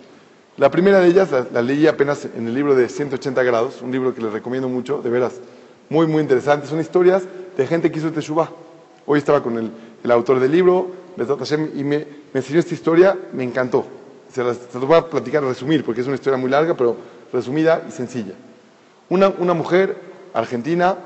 La 0.59 0.71
primera 0.71 1.01
de 1.01 1.09
ellas 1.09 1.29
la, 1.53 1.61
leí 1.61 1.87
apenas 1.87 2.27
en 2.35 2.47
el 2.47 2.55
libro 2.55 2.75
de 2.75 2.89
180 2.89 3.43
grados, 3.43 3.83
un 3.83 3.93
libro 3.93 4.15
que 4.15 4.23
les 4.23 4.33
recomiendo 4.33 4.71
mucho, 4.71 5.03
de 5.03 5.11
veras, 5.11 5.35
muy, 5.91 6.07
muy 6.07 6.23
interesante. 6.23 6.67
Son 6.67 6.81
historias 6.81 7.25
de 7.55 7.67
gente 7.67 7.91
que 7.91 7.99
hizo 7.99 8.11
Teshuvah. 8.11 8.49
Hoy 9.05 9.19
estaba 9.19 9.43
con 9.43 9.59
el, 9.59 10.11
autor 10.11 10.41
del 10.41 10.53
libro, 10.53 10.93
y 11.75 11.85
me, 11.85 12.07
enseñó 12.33 12.59
esta 12.59 12.73
historia, 12.73 13.19
me 13.35 13.45
encantó. 13.45 13.85
Se 14.33 14.43
las, 14.43 14.59
voy 14.73 14.97
a 14.97 15.07
platicar, 15.07 15.45
resumir, 15.45 15.85
porque 15.85 16.01
es 16.01 16.07
una 16.07 16.17
historia 16.17 16.39
muy 16.39 16.49
larga, 16.49 16.75
pero 16.75 16.97
resumida 17.31 17.85
y 17.87 17.93
sencilla. 17.93 18.33
Una, 19.11 19.29
una 19.29 19.53
mujer 19.53 19.95
argentina 20.33 20.97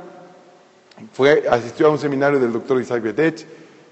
fue, 1.12 1.44
asistió 1.51 1.88
a 1.88 1.90
un 1.90 1.98
seminario 1.98 2.38
del 2.38 2.53
doctor 2.53 2.80
Isaac 2.80 3.03
Betech, 3.03 3.44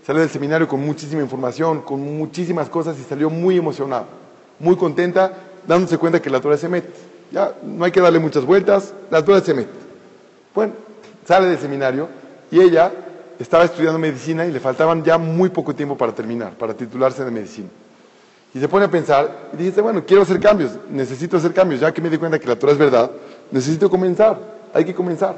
salió 0.07 0.21
del 0.21 0.31
seminario 0.31 0.69
con 0.69 0.79
muchísima 0.81 1.21
información, 1.21 1.83
con 1.83 2.01
muchísimas 2.01 2.69
cosas 2.69 2.97
y 3.01 3.03
salió 3.03 3.29
muy 3.29 3.59
emocionada, 3.59 4.07
muy 4.61 4.77
contenta 4.77 5.47
dándose 5.69 5.99
cuenta 5.99 6.21
que 6.21 6.31
la 6.31 6.41
Torah 6.41 6.57
se 6.57 6.69
mete. 6.69 6.89
Ya 7.31 7.55
no 7.63 7.85
hay 7.85 7.93
que 7.93 8.01
darle 8.01 8.19
muchas 8.19 8.45
vueltas, 8.45 8.95
la 9.11 9.23
Torah 9.25 9.41
se 9.41 9.55
mete. 9.55 9.71
Bueno, 10.55 10.73
sale 11.27 11.47
del 11.47 11.59
seminario 11.59 12.09
y 12.51 12.59
ella 12.59 12.91
estaba 13.39 13.65
estudiando 13.65 13.99
medicina 13.99 14.47
y 14.47 14.51
le 14.51 14.59
faltaban 14.59 15.05
ya 15.05 15.19
muy 15.19 15.51
poco 15.51 15.75
tiempo 15.75 15.97
para 15.97 16.13
terminar, 16.13 16.55
para 16.55 16.75
titularse 16.75 17.25
de 17.25 17.31
medicina. 17.31 17.69
Y 18.55 18.59
se 18.59 18.67
pone 18.67 18.87
a 18.87 18.91
pensar 18.91 19.51
y 19.53 19.63
dice, 19.63 19.83
bueno, 19.83 20.03
quiero 20.07 20.23
hacer 20.23 20.41
cambios, 20.41 20.73
necesito 20.91 21.37
hacer 21.37 21.53
cambios, 21.53 21.83
ya 21.83 21.93
que 21.93 22.01
me 22.01 22.09
di 22.09 22.17
cuenta 22.17 22.39
que 22.39 22.49
la 22.49 22.57
Torah 22.57 22.73
es 22.73 22.79
verdad, 22.79 23.11
necesito 23.51 23.91
comenzar, 23.91 24.41
hay 24.73 24.87
que 24.87 24.95
comenzar. 24.95 25.37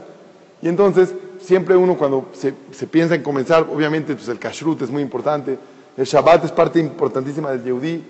Y 0.63 0.69
entonces, 0.69 1.13
siempre 1.43 1.75
uno 1.77 1.97
cuando 1.99 2.31
se, 2.33 2.53
piensa 2.87 3.17
en 3.17 3.23
comenzar, 3.23 3.67
obviamente 3.69 4.15
pues 4.15 4.29
el 4.29 4.39
kashrut 4.39 4.83
es 4.83 4.91
muy 4.91 5.03
importante, 5.03 5.59
el 5.97 6.05
Shabbat 6.05 6.45
es 6.45 6.53
parte 6.53 6.79
importantísima 6.79 7.51
del 7.51 7.65
Yehudí, 7.65 8.05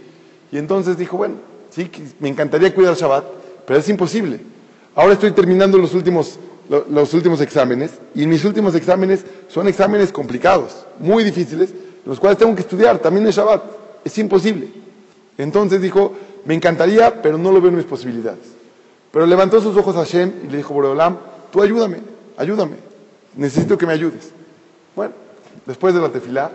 y 0.53 0.59
entonces 0.59 0.99
dijo, 0.99 1.17
bueno, 1.17 1.37
¿sí? 1.71 1.91
me 2.19 2.29
encantaría 2.29 2.75
cuidar 2.75 2.95
Shabbat, 2.95 3.25
pero 3.67 3.79
es 3.79 3.89
imposible. 3.89 4.41
Ahora 4.95 5.15
estoy 5.15 5.31
terminando 5.33 5.79
los 5.79 5.95
últimos, 5.95 6.39
los 6.69 7.15
últimos 7.15 7.41
exámenes 7.41 7.93
y 8.15 8.27
mis 8.27 8.45
últimos 8.45 8.75
exámenes 8.75 9.25
son 9.49 9.69
exámenes 9.69 10.13
complicados, 10.13 10.85
muy 10.99 11.25
difíciles, 11.25 11.71
los 12.05 12.19
cuales 12.19 12.39
tengo 12.39 12.55
que 12.55 12.63
estudiar 12.63 12.99
también 12.99 13.27
en 13.27 13.33
Shabbat. 13.33 13.63
Es 14.05 14.17
imposible. 14.19 14.69
Entonces 15.39 15.81
dijo, 15.81 16.15
me 16.45 16.55
encantaría, 16.55 17.23
pero 17.23 17.39
no 17.39 17.53
lo 17.53 17.61
veo 17.61 17.71
en 17.71 17.77
mis 17.77 17.87
posibilidades. 17.87 18.61
Pero 19.13 19.27
levantó 19.27 19.61
sus 19.61 19.77
ojos 19.77 19.97
a 19.97 20.01
Hashem 20.01 20.33
y 20.45 20.51
le 20.51 20.59
dijo, 20.59 20.75
Boreolam, 20.75 21.19
tú 21.51 21.63
ayúdame, 21.63 21.99
ayúdame, 22.37 22.77
necesito 23.37 23.77
que 23.77 23.87
me 23.87 23.93
ayudes. 23.93 24.31
Bueno, 24.95 25.15
después 25.67 25.95
de 25.95 26.01
la 26.01 26.11
tefilá, 26.11 26.51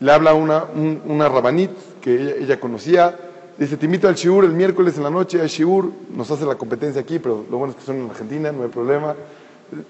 le 0.00 0.12
habla 0.12 0.34
una, 0.34 0.64
una 1.06 1.28
rabanit 1.28 1.70
que 2.00 2.38
ella, 2.40 2.58
conocía. 2.58 3.14
Dice, 3.58 3.76
te 3.76 3.84
invito 3.84 4.08
al 4.08 4.14
Shiur 4.14 4.44
el 4.44 4.52
miércoles 4.52 4.96
en 4.96 5.02
la 5.02 5.10
noche, 5.10 5.40
al 5.40 5.48
Shiur, 5.48 5.90
nos 6.14 6.30
hace 6.30 6.46
la 6.46 6.54
competencia 6.54 7.02
aquí, 7.02 7.18
pero 7.18 7.44
lo 7.50 7.58
bueno 7.58 7.72
es 7.72 7.78
que 7.78 7.84
son 7.84 7.96
en 7.96 8.10
Argentina, 8.10 8.50
no 8.50 8.62
hay 8.62 8.70
problema. 8.70 9.14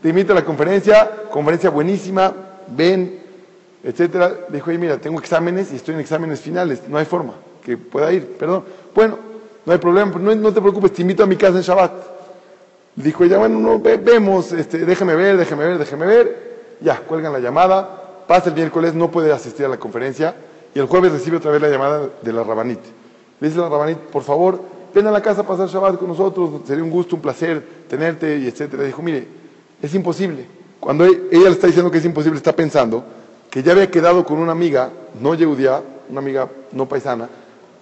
Te 0.03 0.09
invito 0.09 0.33
a 0.33 0.35
la 0.37 0.45
conferencia, 0.45 1.09
conferencia 1.31 1.71
buenísima, 1.71 2.35
ven, 2.67 3.21
etcétera. 3.85 4.47
Dijo, 4.49 4.71
oye, 4.71 4.79
mira, 4.79 4.99
tengo 4.99 5.21
exámenes 5.21 5.73
y 5.73 5.77
estoy 5.77 5.95
en 5.95 6.01
exámenes 6.01 6.41
finales, 6.41 6.83
no 6.89 6.99
hay 6.99 7.05
forma 7.05 7.35
que 7.65 7.77
pueda 7.77 8.13
ir, 8.13 8.37
perdón. 8.37 8.65
Bueno, 8.95 9.17
no 9.65 9.73
hay 9.73 9.79
problema, 9.79 10.11
no, 10.19 10.35
no 10.35 10.53
te 10.53 10.61
preocupes, 10.61 10.93
te 10.93 11.03
invito 11.03 11.23
a 11.23 11.27
mi 11.27 11.37
casa 11.37 11.59
en 11.59 11.63
Shabbat. 11.63 11.93
Dijo 12.97 13.23
ella, 13.23 13.39
bueno, 13.39 13.61
no, 13.61 13.79
vemos, 13.79 14.51
este, 14.53 14.79
déjeme 14.79 15.15
ver, 15.15 15.37
déjeme 15.37 15.65
ver, 15.65 15.79
déjeme 15.79 16.07
ver. 16.07 16.51
Ya, 16.81 16.97
cuelgan 16.97 17.33
la 17.33 17.39
llamada, 17.39 18.00
pasa 18.31 18.51
el 18.51 18.55
miércoles, 18.55 18.95
no 18.95 19.11
puede 19.11 19.33
asistir 19.33 19.67
a 19.67 19.69
la 19.69 19.77
conferencia 19.77 20.37
y 20.73 20.79
el 20.79 20.87
jueves 20.87 21.11
recibe 21.11 21.39
otra 21.39 21.51
vez 21.51 21.61
la 21.61 21.69
llamada 21.69 22.09
de 22.23 22.33
la 22.33 22.45
Rabanit. 22.45 22.79
Le 23.41 23.49
dice 23.49 23.59
la 23.59 23.69
Rabanit, 23.69 23.99
por 23.99 24.23
favor, 24.23 24.63
ven 24.95 25.05
a 25.09 25.11
la 25.11 25.21
casa 25.21 25.41
a 25.41 25.45
pasar 25.45 25.67
Shabbat 25.67 25.99
con 25.99 26.07
nosotros, 26.07 26.61
sería 26.65 26.85
un 26.85 26.91
gusto, 26.91 27.17
un 27.17 27.23
placer 27.23 27.61
tenerte 27.89 28.39
y 28.39 28.47
etcétera. 28.47 28.85
Dijo, 28.85 29.03
mire, 29.03 29.27
es 29.83 29.93
imposible. 29.97 30.47
Cuando 30.79 31.07
e-, 31.07 31.23
ella 31.33 31.47
le 31.47 31.51
está 31.51 31.67
diciendo 31.67 31.91
que 31.91 31.99
es 31.99 32.05
imposible, 32.05 32.37
está 32.37 32.55
pensando 32.55 33.03
que 33.51 33.65
ya 33.65 33.73
había 33.73 33.91
quedado 33.91 34.25
con 34.25 34.39
una 34.39 34.53
amiga 34.53 34.91
no 35.21 35.31
judía, 35.31 35.83
una 36.09 36.21
amiga 36.21 36.49
no 36.71 36.87
paisana, 36.87 37.29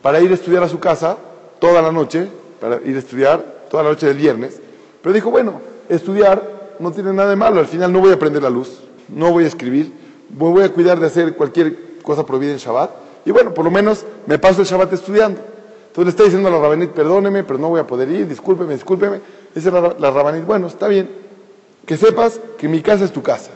para 0.00 0.18
ir 0.18 0.30
a 0.30 0.34
estudiar 0.34 0.62
a 0.62 0.68
su 0.70 0.78
casa 0.78 1.18
toda 1.58 1.82
la 1.82 1.92
noche, 1.92 2.26
para 2.58 2.76
ir 2.86 2.96
a 2.96 3.00
estudiar 3.00 3.66
toda 3.70 3.82
la 3.82 3.90
noche 3.90 4.06
del 4.06 4.16
viernes. 4.16 4.58
Pero 5.02 5.12
dijo, 5.12 5.30
bueno, 5.30 5.60
estudiar 5.90 6.72
no 6.78 6.90
tiene 6.90 7.12
nada 7.12 7.28
de 7.28 7.36
malo, 7.36 7.60
al 7.60 7.66
final 7.66 7.92
no 7.92 8.00
voy 8.00 8.14
a 8.14 8.18
prender 8.18 8.42
la 8.42 8.48
luz, 8.48 8.78
no 9.10 9.30
voy 9.30 9.44
a 9.44 9.48
escribir, 9.48 10.07
voy 10.30 10.62
a 10.62 10.72
cuidar 10.72 10.98
de 11.00 11.06
hacer 11.06 11.34
cualquier 11.34 12.00
cosa 12.02 12.24
prohibida 12.24 12.52
en 12.52 12.58
Shabbat, 12.58 12.90
y 13.24 13.30
bueno, 13.30 13.52
por 13.52 13.64
lo 13.64 13.70
menos 13.70 14.04
me 14.26 14.38
paso 14.38 14.62
el 14.62 14.66
Shabbat 14.66 14.92
estudiando. 14.92 15.40
Entonces 15.88 16.04
le 16.04 16.10
está 16.10 16.24
diciendo 16.24 16.48
a 16.48 16.52
la 16.52 16.58
Rabanit, 16.58 16.90
perdóneme, 16.90 17.44
pero 17.44 17.58
no 17.58 17.70
voy 17.70 17.80
a 17.80 17.86
poder 17.86 18.08
ir, 18.10 18.28
discúlpeme, 18.28 18.74
discúlpeme. 18.74 19.20
Dice 19.54 19.70
la, 19.70 19.96
la 19.98 20.10
Rabanit, 20.10 20.44
bueno, 20.44 20.68
está 20.68 20.86
bien, 20.86 21.10
que 21.84 21.96
sepas 21.96 22.40
que 22.56 22.68
mi 22.68 22.82
casa 22.82 23.04
es 23.04 23.12
tu 23.12 23.22
casa. 23.22 23.50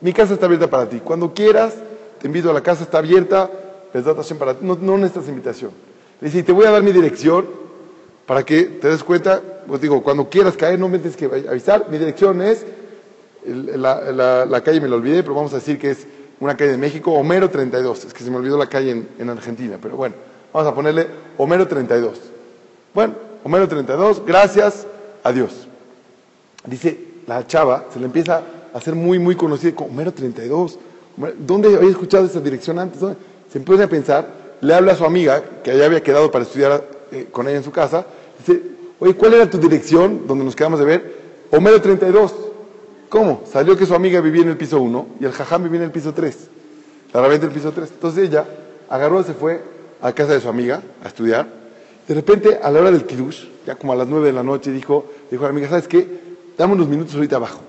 Mi 0.00 0.12
casa 0.12 0.34
está 0.34 0.46
abierta 0.46 0.68
para 0.68 0.88
ti. 0.88 1.00
Cuando 1.00 1.32
quieras, 1.32 1.74
te 2.18 2.26
invito 2.26 2.50
a 2.50 2.52
la 2.52 2.62
casa, 2.62 2.82
está 2.82 2.98
abierta, 2.98 3.50
para. 4.38 4.56
No, 4.60 4.76
no 4.80 4.98
necesitas 4.98 5.28
invitación. 5.28 5.70
Le 6.20 6.28
dice, 6.28 6.42
te 6.42 6.52
voy 6.52 6.66
a 6.66 6.70
dar 6.70 6.82
mi 6.82 6.92
dirección 6.92 7.46
para 8.26 8.44
que 8.44 8.64
te 8.64 8.88
des 8.88 9.04
cuenta, 9.04 9.40
pues 9.66 9.80
digo, 9.80 10.02
cuando 10.02 10.28
quieras 10.28 10.56
caer, 10.56 10.78
no 10.78 10.88
me 10.88 10.98
tienes 10.98 11.16
que 11.16 11.26
avisar. 11.26 11.86
Mi 11.90 11.98
dirección 11.98 12.42
es, 12.42 12.66
la, 13.46 14.60
calle 14.64 14.80
me 14.80 14.88
la 14.88 14.96
olvidé, 14.96 15.22
pero 15.22 15.34
vamos 15.34 15.52
a 15.52 15.56
decir 15.56 15.78
que 15.78 15.90
es 15.90 16.06
una 16.40 16.56
calle 16.56 16.72
de 16.72 16.78
México, 16.78 17.12
Homero 17.12 17.48
32. 17.50 18.06
Es 18.06 18.14
que 18.14 18.24
se 18.24 18.30
me 18.30 18.36
olvidó 18.36 18.58
la 18.58 18.68
calle 18.68 18.90
en, 18.90 19.08
en 19.18 19.30
Argentina, 19.30 19.78
pero 19.80 19.96
bueno, 19.96 20.14
vamos 20.52 20.70
a 20.70 20.74
ponerle 20.74 21.06
Homero 21.38 21.66
32. 21.66 22.20
Bueno, 22.94 23.14
Homero 23.44 23.68
32, 23.68 24.24
gracias 24.26 24.86
a 25.22 25.32
Dios. 25.32 25.68
Dice, 26.66 26.98
la 27.26 27.46
chava 27.46 27.86
se 27.92 28.00
le 28.00 28.06
empieza 28.06 28.42
a 28.72 28.80
ser 28.80 28.94
muy, 28.94 29.18
muy 29.18 29.36
conocida 29.36 29.74
como 29.74 29.90
Homero 29.90 30.12
32. 30.12 30.78
¿Dónde 31.38 31.74
había 31.74 31.90
escuchado 31.90 32.26
esa 32.26 32.40
dirección 32.40 32.78
antes? 32.78 33.00
Se 33.50 33.58
empieza 33.58 33.84
a 33.84 33.88
pensar, 33.88 34.28
le 34.60 34.74
habla 34.74 34.92
a 34.92 34.96
su 34.96 35.04
amiga, 35.04 35.42
que 35.62 35.70
allá 35.70 35.86
había 35.86 36.02
quedado 36.02 36.30
para 36.30 36.44
estudiar 36.44 36.84
eh, 37.12 37.28
con 37.30 37.48
ella 37.48 37.58
en 37.58 37.64
su 37.64 37.70
casa, 37.70 38.04
dice, 38.38 38.62
oye, 38.98 39.14
¿cuál 39.14 39.34
era 39.34 39.48
tu 39.48 39.58
dirección 39.58 40.26
donde 40.26 40.44
nos 40.44 40.56
quedamos 40.56 40.78
de 40.78 40.84
ver? 40.84 41.16
Homero 41.50 41.80
32. 41.80 42.34
¿Cómo? 43.16 43.44
Salió 43.50 43.78
que 43.78 43.86
su 43.86 43.94
amiga 43.94 44.20
vivía 44.20 44.42
en 44.42 44.50
el 44.50 44.58
piso 44.58 44.78
1 44.78 45.06
y 45.20 45.24
el 45.24 45.32
jajam 45.32 45.62
vivía 45.62 45.78
en 45.78 45.84
el 45.84 45.90
piso 45.90 46.12
3. 46.12 46.36
La 47.14 47.22
rabia 47.22 47.38
el 47.38 47.48
piso 47.48 47.72
3. 47.72 47.88
Entonces 47.92 48.28
ella 48.28 48.44
agarró, 48.90 49.22
se 49.22 49.32
fue 49.32 49.62
a 50.02 50.12
casa 50.12 50.34
de 50.34 50.40
su 50.42 50.50
amiga 50.50 50.82
a 51.02 51.08
estudiar. 51.08 51.48
De 52.06 52.14
repente, 52.14 52.60
a 52.62 52.70
la 52.70 52.78
hora 52.78 52.90
del 52.90 53.06
kiddush, 53.06 53.44
ya 53.66 53.74
como 53.76 53.94
a 53.94 53.96
las 53.96 54.06
9 54.06 54.26
de 54.26 54.32
la 54.34 54.42
noche, 54.42 54.70
dijo, 54.70 55.06
dijo 55.30 55.44
a 55.44 55.46
la 55.46 55.52
amiga, 55.52 55.70
¿sabes 55.70 55.88
qué? 55.88 56.06
Dame 56.58 56.74
unos 56.74 56.88
minutos 56.88 57.14
ahorita 57.14 57.36
abajo. 57.36 57.60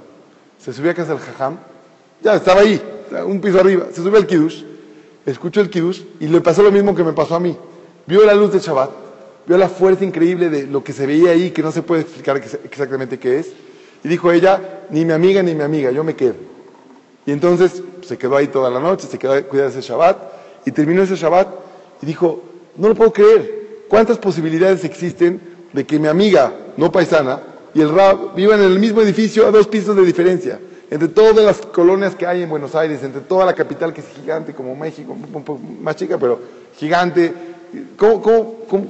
Se 0.60 0.74
subió 0.74 0.92
a 0.92 0.94
casa 0.94 1.14
del 1.14 1.22
jajam, 1.22 1.60
ya 2.22 2.36
estaba 2.36 2.60
ahí, 2.60 2.82
un 3.26 3.40
piso 3.40 3.62
arriba, 3.62 3.86
se 3.94 4.04
subió 4.04 4.18
al 4.18 4.28
kiddush, 4.28 4.64
escuchó 5.26 5.62
el 5.62 5.70
kiddush 5.70 6.02
y 6.20 6.28
le 6.28 6.42
pasó 6.42 6.62
lo 6.62 6.74
mismo 6.74 6.94
que 6.94 7.06
me 7.06 7.14
pasó 7.14 7.36
a 7.36 7.40
mí. 7.40 7.56
Vio 8.06 8.26
la 8.26 8.34
luz 8.34 8.52
de 8.52 8.60
Shabbat, 8.60 8.90
vio 9.48 9.58
la 9.58 9.70
fuerza 9.70 10.04
increíble 10.04 10.50
de 10.50 10.68
lo 10.68 10.84
que 10.84 10.92
se 10.92 11.08
veía 11.08 11.32
ahí, 11.32 11.52
que 11.52 11.64
no 11.64 11.72
se 11.72 11.84
puede 11.84 12.02
explicar 12.02 12.36
exactamente 12.36 13.18
qué 13.18 13.40
es, 13.40 13.54
y 14.04 14.08
dijo 14.08 14.32
ella, 14.32 14.86
ni 14.90 15.06
mi 15.06 15.14
amiga 15.14 15.44
ni 15.44 15.56
mi 15.56 15.64
amiga, 15.64 15.92
yo 15.92 16.04
me 16.04 16.16
quedo. 16.16 16.36
Y 17.26 17.32
entonces 17.32 17.84
se 18.02 18.18
quedó 18.18 18.38
ahí 18.38 18.48
toda 18.48 18.70
la 18.70 18.80
noche, 18.80 19.08
se 19.08 19.18
quedó 19.18 19.34
a 19.34 19.42
cuidar 19.42 19.68
ese 19.68 19.82
Shabbat, 19.82 20.18
y 20.66 20.72
terminó 20.72 21.04
ese 21.04 21.16
Shabbat 21.16 21.48
y 22.02 22.06
dijo, 22.06 22.42
no 22.76 22.90
lo 22.90 22.96
puedo 22.96 23.12
creer, 23.12 23.86
¿cuántas 23.88 24.18
posibilidades 24.18 24.84
existen 24.84 25.42
de 25.74 25.86
que 25.86 26.00
mi 26.00 26.08
amiga 26.08 26.54
no 26.78 26.92
paisana 26.92 27.42
y 27.74 27.82
el 27.82 27.94
Rab 27.94 28.34
vivan 28.36 28.60
en 28.60 28.72
el 28.72 28.80
mismo 28.80 29.02
edificio 29.02 29.48
a 29.48 29.52
dos 29.52 29.68
pisos 29.68 29.96
de 29.96 30.04
diferencia. 30.04 30.60
Entre 30.90 31.10
todas 31.10 31.46
las 31.46 31.58
colonias 31.58 32.16
que 32.16 32.26
hay 32.26 32.42
en 32.42 32.50
Buenos 32.50 32.74
Aires, 32.76 33.04
entre 33.04 33.22
toda 33.22 33.46
la 33.46 33.54
capital 33.54 33.94
que 33.94 34.02
es 34.02 34.08
gigante 34.08 34.54
como 34.54 34.76
México, 34.76 35.12
un 35.12 35.44
poco 35.44 35.60
más 35.60 35.96
chica, 35.96 36.18
pero 36.18 36.40
gigante. 36.78 37.34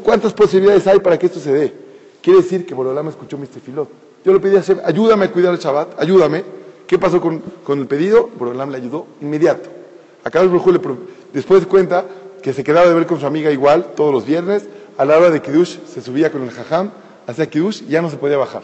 cuántas 0.04 0.34
posibilidades 0.34 0.86
hay 0.88 1.00
para 1.00 1.18
que 1.18 1.26
esto 1.26 1.40
se 1.40 1.52
dé? 1.52 1.74
Quiere 2.22 2.42
decir 2.42 2.66
que 2.66 2.74
Borolama 2.74 3.10
escuchó 3.10 3.38
mi 3.38 3.48
Filot. 3.48 3.90
Yo 4.28 4.34
le 4.34 4.42
pedí 4.42 4.58
a 4.58 4.60
Hashem, 4.60 4.80
ayúdame 4.84 5.24
a 5.24 5.32
cuidar 5.32 5.54
el 5.54 5.60
Shabbat, 5.62 6.02
ayúdame. 6.02 6.44
¿Qué 6.86 7.00
pasó 7.00 7.22
con, 7.22 7.42
el 7.66 7.88
pedido? 7.88 8.30
Borolam 8.38 8.72
le 8.72 8.76
ayudó 8.76 9.08
inmediato. 9.22 9.70
Acá 10.26 10.42
el 10.42 10.52
le, 10.52 10.82
después 11.32 11.66
cuenta 11.66 12.04
que 12.44 12.52
se 12.52 12.62
quedaba 12.62 12.90
de 12.90 12.94
ver 12.94 13.06
con 13.06 13.22
su 13.22 13.26
amiga 13.26 13.52
igual 13.52 13.94
todos 13.96 14.12
los 14.12 14.26
viernes. 14.26 14.68
A 14.98 15.06
la 15.06 15.18
hora 15.18 15.30
de 15.30 15.42
Kiddush 15.42 15.78
se 15.86 16.02
subía 16.02 16.30
con 16.30 16.44
el 16.44 16.52
Jajam, 16.52 16.92
hacía 17.26 17.50
Kiddush 17.50 17.84
y 17.84 17.92
ya 17.92 18.02
no 18.02 18.10
se 18.10 18.18
podía 18.18 18.36
bajar. 18.36 18.64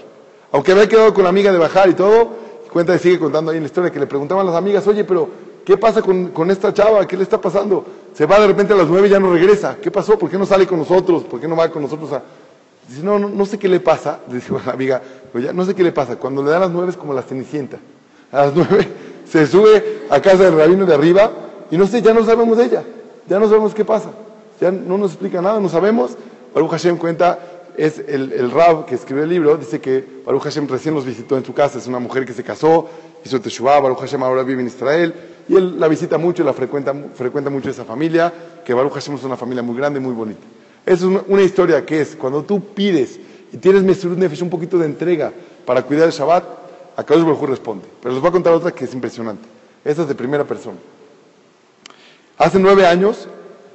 Aunque 0.51 0.73
había 0.73 0.89
quedado 0.89 1.13
con 1.13 1.23
la 1.23 1.29
amiga 1.29 1.49
de 1.49 1.57
bajar 1.57 1.87
y 1.87 1.93
todo, 1.93 2.31
cuenta 2.69 2.93
y 2.93 2.99
sigue 2.99 3.17
contando 3.17 3.51
ahí 3.51 3.55
en 3.55 3.63
la 3.63 3.67
historia 3.67 3.89
que 3.89 4.01
le 4.01 4.07
preguntaban 4.07 4.45
las 4.45 4.55
amigas, 4.55 4.85
oye, 4.87 5.05
pero 5.05 5.29
¿qué 5.63 5.77
pasa 5.77 6.01
con, 6.01 6.51
esta 6.51 6.73
chava? 6.73 7.07
¿Qué 7.07 7.15
le 7.15 7.23
está 7.23 7.39
pasando? 7.39 7.85
Se 8.13 8.25
va 8.25 8.37
de 8.41 8.47
repente 8.47 8.73
a 8.73 8.75
las 8.75 8.89
nueve 8.89 9.07
y 9.07 9.11
ya 9.11 9.19
no 9.21 9.31
regresa. 9.31 9.77
¿Qué 9.81 9.89
pasó? 9.91 10.19
¿Por 10.19 10.29
qué 10.29 10.37
no 10.37 10.45
sale 10.45 10.67
con 10.67 10.79
nosotros? 10.79 11.23
¿Por 11.23 11.39
qué 11.39 11.47
no 11.47 11.55
va 11.55 11.69
con 11.69 11.83
nosotros 11.83 12.11
a...? 12.11 12.21
Dice, 12.87 13.03
no, 13.03 13.19
no, 13.19 13.45
sé 13.45 13.57
qué 13.57 13.69
le 13.69 13.79
pasa. 13.79 14.19
Dice 14.27 14.51
la 14.65 14.73
amiga, 14.73 15.01
pues 15.31 15.43
ya 15.45 15.53
no 15.53 15.65
sé 15.65 15.73
qué 15.73 15.83
le 15.83 15.91
pasa. 15.91 16.17
Cuando 16.17 16.43
le 16.43 16.51
da 16.51 16.59
las 16.59 16.71
nueve 16.71 16.91
es 16.91 16.97
como 16.97 17.13
la 17.13 17.21
cenicienta. 17.21 17.77
A 18.31 18.45
las 18.45 18.55
nueve 18.55 18.87
se 19.29 19.47
sube 19.47 20.03
a 20.09 20.21
casa 20.21 20.43
del 20.43 20.57
rabino 20.57 20.85
de 20.85 20.93
arriba 20.93 21.31
y 21.71 21.77
no 21.77 21.87
sé, 21.87 22.01
ya 22.01 22.13
no 22.13 22.23
sabemos 22.25 22.57
de 22.57 22.65
ella. 22.65 22.83
Ya 23.27 23.39
no 23.39 23.47
sabemos 23.47 23.73
qué 23.73 23.85
pasa. 23.85 24.11
Ya 24.59 24.71
no 24.71 24.97
nos 24.97 25.11
explica 25.11 25.41
nada, 25.41 25.59
no 25.59 25.69
sabemos. 25.69 26.17
Baruch 26.53 26.71
Hashem 26.71 26.97
cuenta 26.97 27.39
es 27.77 27.99
el, 27.99 28.31
el, 28.33 28.51
Rab 28.51 28.85
que 28.85 28.95
escribió 28.95 29.23
el 29.23 29.29
libro, 29.29 29.57
dice 29.57 29.81
que 29.81 30.05
Baruch 30.25 30.43
Hashem 30.43 30.67
recién 30.67 30.93
los 30.93 31.05
visitó 31.05 31.37
en 31.37 31.45
su 31.45 31.53
casa, 31.53 31.79
es 31.79 31.87
una 31.87 31.99
mujer 31.99 32.25
que 32.25 32.33
se 32.33 32.43
casó, 32.43 32.87
hizo 33.25 33.41
Teshuvah, 33.41 33.79
Baruch 33.79 33.99
Hashem 33.99 34.21
ahora 34.21 34.43
vive 34.43 34.61
en 34.61 34.67
Israel, 34.67 35.13
y 35.47 35.55
él 35.55 35.79
la 35.79 35.87
visita 35.87 36.17
mucho, 36.17 36.43
la 36.43 36.53
frecuenta, 36.53 36.93
frecuenta 37.13 37.49
mucho 37.49 37.69
esa 37.69 37.83
familia, 37.83 38.31
que 38.63 38.73
Baruch 38.73 38.93
Hashem 38.93 39.15
es 39.15 39.23
una 39.23 39.37
familia 39.37 39.63
muy 39.63 39.75
grande, 39.75 39.99
muy 39.99 40.13
bonita. 40.13 40.41
Es 40.85 41.01
una, 41.01 41.41
historia 41.41 41.85
que 41.85 42.01
es, 42.01 42.15
cuando 42.15 42.43
tú 42.43 42.61
pides 42.61 43.19
y 43.51 43.57
tienes 43.57 44.41
un 44.41 44.49
poquito 44.49 44.77
de 44.77 44.85
entrega 44.85 45.31
para 45.65 45.81
cuidar 45.83 46.07
el 46.07 46.11
Shabbat, 46.11 46.43
a 46.95 47.03
Kadosh 47.03 47.23
Baruch 47.23 47.49
responde. 47.49 47.85
Pero 48.01 48.13
les 48.13 48.21
voy 48.21 48.29
a 48.29 48.31
contar 48.31 48.53
otra 48.53 48.71
que 48.71 48.85
es 48.85 48.93
impresionante. 48.93 49.47
Esta 49.83 50.03
es 50.03 50.07
de 50.07 50.15
primera 50.15 50.43
persona. 50.43 50.77
Hace 52.37 52.59
nueve 52.59 52.85
años, 52.85 53.27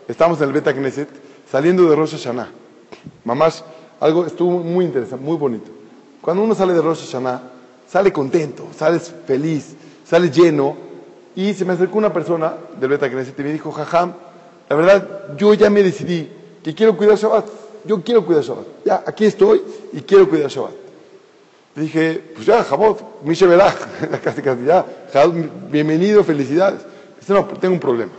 estábamos 0.06 0.40
en 0.40 0.48
el 0.48 0.52
Beta 0.52 0.72
Knesset, 0.72 1.08
saliendo 1.50 1.88
de 1.88 1.96
Rosh 1.96 2.12
Hashanah. 2.12 2.48
Mamás 3.24 3.64
algo 4.00 4.26
estuvo 4.26 4.58
muy 4.58 4.84
interesante, 4.84 5.24
muy 5.24 5.36
bonito. 5.36 5.70
Cuando 6.20 6.42
uno 6.42 6.54
sale 6.54 6.74
de 6.74 6.82
Rosh 6.82 7.06
Hashanah, 7.06 7.42
sale 7.88 8.12
contento, 8.12 8.68
sales 8.76 9.14
feliz, 9.26 9.74
sale 10.04 10.30
lleno. 10.30 10.76
Y 11.34 11.54
se 11.54 11.64
me 11.64 11.72
acercó 11.72 11.98
una 11.98 12.12
persona 12.12 12.54
del 12.78 12.90
Beta 12.90 13.08
Knesset 13.08 13.38
y 13.38 13.42
me 13.42 13.52
dijo, 13.52 13.70
jajam, 13.72 14.12
la 14.68 14.76
verdad, 14.76 15.36
yo 15.36 15.54
ya 15.54 15.70
me 15.70 15.82
decidí 15.82 16.28
que 16.62 16.74
quiero 16.74 16.96
cuidar 16.96 17.16
Shabbat. 17.16 17.46
Yo 17.84 18.02
quiero 18.02 18.24
cuidar 18.24 18.42
Shabbat. 18.42 18.66
Ya, 18.84 19.04
aquí 19.06 19.24
estoy 19.26 19.62
y 19.92 20.00
quiero 20.02 20.28
cuidar 20.28 20.50
Shabbat. 20.50 20.88
Dije, 21.78 22.32
pues 22.34 22.46
ya, 22.46 22.64
Jabot, 22.64 23.22
Mishe 23.22 23.46
casi 24.24 24.42
casi 24.42 24.64
ya, 24.64 24.84
bienvenido, 25.70 26.24
felicidades. 26.24 26.80
Dice, 27.20 27.32
no, 27.32 27.44
tengo 27.44 27.74
un 27.74 27.80
problema. 27.80 28.12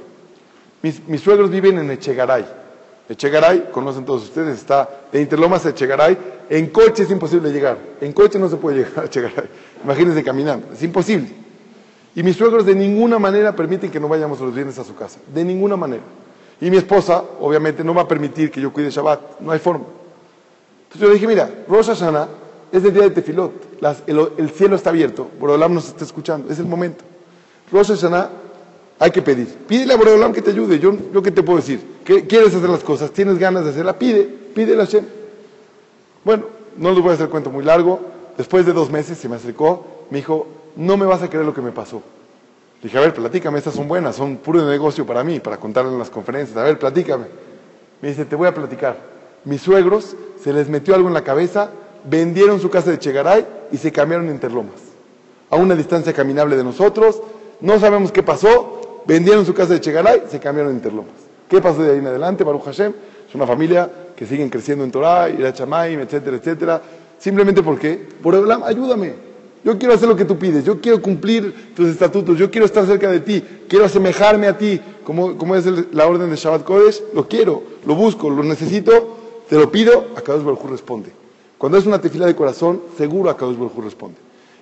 Mis, 0.82 1.06
mis 1.08 1.20
suegros 1.22 1.50
viven 1.50 1.78
en 1.78 1.92
Echegaray. 1.92 2.46
Echegaray, 3.10 3.70
conocen 3.72 4.06
todos 4.06 4.24
ustedes, 4.24 4.60
está 4.60 4.88
de 5.12 5.20
Interlomas 5.22 5.66
a 5.66 5.70
Echegaray. 5.70 6.18
En 6.50 6.68
coche 6.68 7.04
es 7.04 7.12
imposible 7.12 7.52
llegar. 7.52 7.78
En 8.00 8.14
coche 8.14 8.40
no 8.40 8.48
se 8.48 8.56
puede 8.56 8.78
llegar 8.78 9.04
a 9.04 9.06
Echegaray. 9.08 9.50
Imagínense 9.84 10.24
caminando. 10.24 10.68
Es 10.74 10.82
imposible. 10.82 11.28
Y 12.16 12.24
mis 12.24 12.38
suegros 12.38 12.66
de 12.66 12.76
ninguna 12.76 13.20
manera 13.20 13.56
permiten 13.56 13.92
que 13.92 14.00
no 14.00 14.08
vayamos 14.08 14.40
los 14.40 14.54
viernes 14.54 14.80
a 14.80 14.84
su 14.84 14.96
casa. 14.96 15.20
De 15.34 15.44
ninguna 15.44 15.76
manera. 15.76 16.04
Y 16.62 16.70
mi 16.70 16.78
esposa, 16.78 17.24
obviamente, 17.40 17.84
no 17.84 17.94
va 17.94 18.04
a 18.04 18.08
permitir 18.08 18.52
que 18.52 18.60
yo 18.60 18.74
cuide 18.74 18.90
Shabbat. 18.90 19.40
No 19.40 19.52
hay 19.52 19.60
forma. 19.60 19.86
Entonces 20.84 21.02
yo 21.02 21.08
le 21.08 21.14
dije, 21.14 21.28
mira, 21.28 21.50
Rosh 21.68 21.88
Hashanah 21.88 22.28
es 22.72 22.84
el 22.84 22.94
día 22.94 23.04
de 23.04 23.12
Tefilot. 23.12 23.52
el, 24.08 24.50
cielo 24.50 24.76
está 24.76 24.90
abierto. 24.90 25.28
Borolam 25.40 25.74
nos 25.74 25.88
está 25.88 26.04
escuchando. 26.04 26.52
Es 26.52 26.60
el 26.60 26.66
momento. 26.66 27.04
Rosh 27.72 27.90
Hashanah 27.90 28.30
hay 29.00 29.12
que 29.12 29.22
pedir. 29.22 29.48
Pídele 29.68 29.94
a 29.94 29.98
Boreolam 29.98 30.34
que 30.34 30.42
te 30.42 30.52
ayude. 30.52 30.78
Yo, 30.78 30.94
yo 31.14 31.22
qué 31.22 31.32
te 31.32 31.42
puedo 31.42 31.58
decir. 31.58 32.00
¿Quieres 32.04 32.54
hacer 32.54 32.70
las 32.70 32.84
cosas? 32.84 33.12
¿Tienes 33.12 33.40
ganas 33.40 33.64
de 33.64 33.70
hacerla? 33.72 33.98
Pide, 33.98 34.24
pídele 34.24 34.82
a 34.82 34.86
Hashem. 34.86 35.06
Bueno, 36.26 36.44
no 36.78 36.92
les 36.92 37.02
voy 37.02 37.12
a 37.12 37.14
hacer 37.14 37.30
cuento 37.30 37.50
muy 37.50 37.64
largo. 37.64 38.02
Después 38.38 38.66
de 38.66 38.74
dos 38.74 38.92
meses 38.92 39.18
se 39.18 39.30
me 39.30 39.38
acercó, 39.38 40.06
me 40.10 40.18
dijo, 40.18 40.48
no 40.76 40.98
me 40.98 41.06
vas 41.06 41.22
a 41.24 41.30
creer 41.30 41.46
lo 41.46 41.54
que 41.54 41.62
me 41.62 41.72
pasó. 41.72 42.02
Dije, 42.82 42.98
a 42.98 43.02
ver, 43.02 43.14
platícame, 43.14 43.58
estas 43.58 43.74
son 43.74 43.88
buenas, 43.88 44.16
son 44.16 44.38
puro 44.38 44.66
negocio 44.66 45.06
para 45.06 45.24
mí, 45.24 45.40
para 45.40 45.58
contarle 45.58 45.92
en 45.92 46.00
las 46.00 46.10
conferencias. 46.10 46.58
A 46.58 46.64
ver, 46.64 46.80
platícame. 46.80 47.26
Me 48.02 48.10
dice, 48.10 48.26
te 48.26 48.36
voy 48.36 48.48
a 48.48 48.54
platicar. 48.54 48.98
mis 49.44 49.62
suegros 49.62 50.16
se 50.42 50.54
les 50.54 50.70
metió 50.70 50.96
algo 50.96 51.08
en 51.08 51.14
la 51.14 51.24
cabeza, 51.24 51.70
vendieron 52.06 52.60
su 52.60 52.70
casa 52.70 52.92
de 52.92 53.00
Chegaray 53.00 53.46
y 53.72 53.78
se 53.78 53.92
cambiaron 53.92 54.28
a 54.30 54.32
Interlomas. 54.32 54.82
A 55.50 55.56
una 55.56 55.76
distancia 55.76 56.14
caminable 56.14 56.56
de 56.56 56.64
nosotros, 56.64 57.22
no 57.60 57.80
sabemos 57.80 58.12
qué 58.12 58.24
pasó, 58.24 59.02
vendieron 59.06 59.46
su 59.46 59.54
casa 59.54 59.74
de 59.74 59.82
Chegaray, 59.82 60.24
se 60.30 60.40
cambiaron 60.40 60.74
a 60.74 60.76
Interlomas. 60.76 61.14
¿Qué 61.50 61.62
pasó 61.62 61.82
de 61.82 61.92
ahí 61.92 61.98
en 61.98 62.08
adelante? 62.08 62.44
Baruch 62.44 62.64
Hashem, 62.64 62.94
es 63.28 63.36
una 63.36 63.48
familia 63.48 63.90
que 64.16 64.26
siguen 64.26 64.50
creciendo 64.50 64.84
en 64.84 64.92
Torah, 64.92 65.30
Ira 65.30 65.52
Chamaim, 65.52 66.00
etcétera, 66.00 66.38
etcétera. 66.38 66.82
Simplemente 67.18 67.62
porque, 67.62 68.08
por 68.22 68.36
Borolam, 68.36 68.64
ayúdame. 68.64 69.29
Yo 69.64 69.78
quiero 69.78 69.94
hacer 69.94 70.08
lo 70.08 70.16
que 70.16 70.26
tú 70.26 70.38
pides, 70.38 70.64
yo 70.64 70.80
quiero 70.80 71.02
cumplir 71.02 71.74
tus 71.76 71.90
estatutos, 71.90 72.38
yo 72.38 72.50
quiero 72.50 72.66
estar 72.66 72.86
cerca 72.86 73.12
de 73.12 73.20
ti, 73.20 73.44
quiero 73.68 73.86
asemejarme 73.86 74.48
a 74.48 74.58
ti, 74.58 74.80
como, 75.04 75.38
como 75.38 75.56
es 75.56 75.66
la 75.92 76.08
orden 76.08 76.30
de 76.30 76.36
Shabbat 76.38 76.64
Kodesh, 76.64 77.04
lo 77.14 77.28
quiero, 77.28 77.64
lo 77.86 77.96
busco, 77.96 78.30
lo 78.30 78.44
necesito, 78.44 79.18
te 79.50 79.58
lo 79.58 79.70
pido, 79.70 80.08
a 80.16 80.22
Kadosh 80.22 80.44
Baruj 80.44 80.70
responde. 80.70 81.12
Cuando 81.58 81.78
es 81.78 81.86
una 81.86 82.00
tefila 82.00 82.26
de 82.26 82.36
corazón, 82.36 82.82
seguro 82.98 83.30
a 83.30 83.36
Kadosh 83.36 83.58
Baruj 83.58 83.84
responde. 83.84 84.18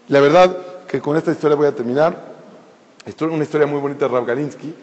La 0.07 0.19
verdad 0.19 0.57
que 0.87 0.99
con 0.99 1.15
esta 1.15 1.31
historia 1.31 1.55
voy 1.55 1.67
a 1.67 1.75
terminar, 1.75 2.35
una 3.21 3.43
historia 3.43 3.67
muy 3.67 3.79
bonita 3.79 4.07
de 4.07 4.13
Rav 4.13 4.25
Galinsky, 4.25 4.73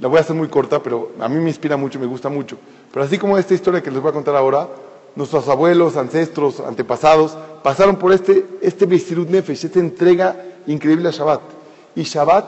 la 0.00 0.08
voy 0.08 0.18
a 0.18 0.20
hacer 0.20 0.36
muy 0.36 0.48
corta, 0.48 0.82
pero 0.82 1.10
a 1.20 1.28
mí 1.28 1.36
me 1.36 1.48
inspira 1.48 1.76
mucho, 1.76 1.98
me 1.98 2.06
gusta 2.06 2.28
mucho. 2.28 2.56
Pero 2.92 3.04
así 3.04 3.18
como 3.18 3.36
esta 3.36 3.54
historia 3.54 3.82
que 3.82 3.90
les 3.90 4.00
voy 4.00 4.10
a 4.10 4.14
contar 4.14 4.36
ahora, 4.36 4.68
nuestros 5.16 5.48
abuelos, 5.48 5.96
ancestros, 5.96 6.60
antepasados, 6.60 7.36
pasaron 7.62 7.96
por 7.96 8.12
este, 8.12 8.46
este 8.62 8.86
Nefesh, 8.86 9.64
esta 9.64 9.78
entrega 9.78 10.36
increíble 10.66 11.08
a 11.08 11.12
Shabbat. 11.12 11.40
Y 11.94 12.02
Shabbat 12.02 12.44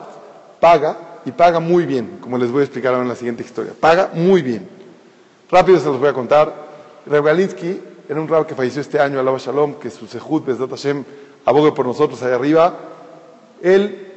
paga, 0.59 1.19
y 1.25 1.31
paga 1.31 1.59
muy 1.59 1.85
bien, 1.85 2.17
como 2.21 2.37
les 2.37 2.51
voy 2.51 2.61
a 2.61 2.63
explicar 2.63 2.93
ahora 2.93 3.03
en 3.03 3.09
la 3.09 3.15
siguiente 3.15 3.43
historia. 3.43 3.73
Paga 3.79 4.11
muy 4.13 4.41
bien. 4.41 4.67
Rápido 5.49 5.79
se 5.79 5.85
los 5.85 5.99
voy 5.99 6.09
a 6.09 6.13
contar. 6.13 6.53
Reb 7.05 7.23
Galinsky 7.25 7.81
era 8.09 8.19
un 8.19 8.27
rab 8.27 8.45
que 8.45 8.55
falleció 8.55 8.81
este 8.81 8.99
año, 8.99 9.19
Alaba 9.19 9.37
Shalom, 9.37 9.75
que 9.75 9.89
su 9.89 10.07
Sehut, 10.07 10.45
Bezdat 10.45 10.69
Hashem, 10.69 11.03
abogue 11.45 11.71
por 11.71 11.85
nosotros 11.85 12.21
allá 12.23 12.35
arriba. 12.35 12.75
Él 13.61 14.07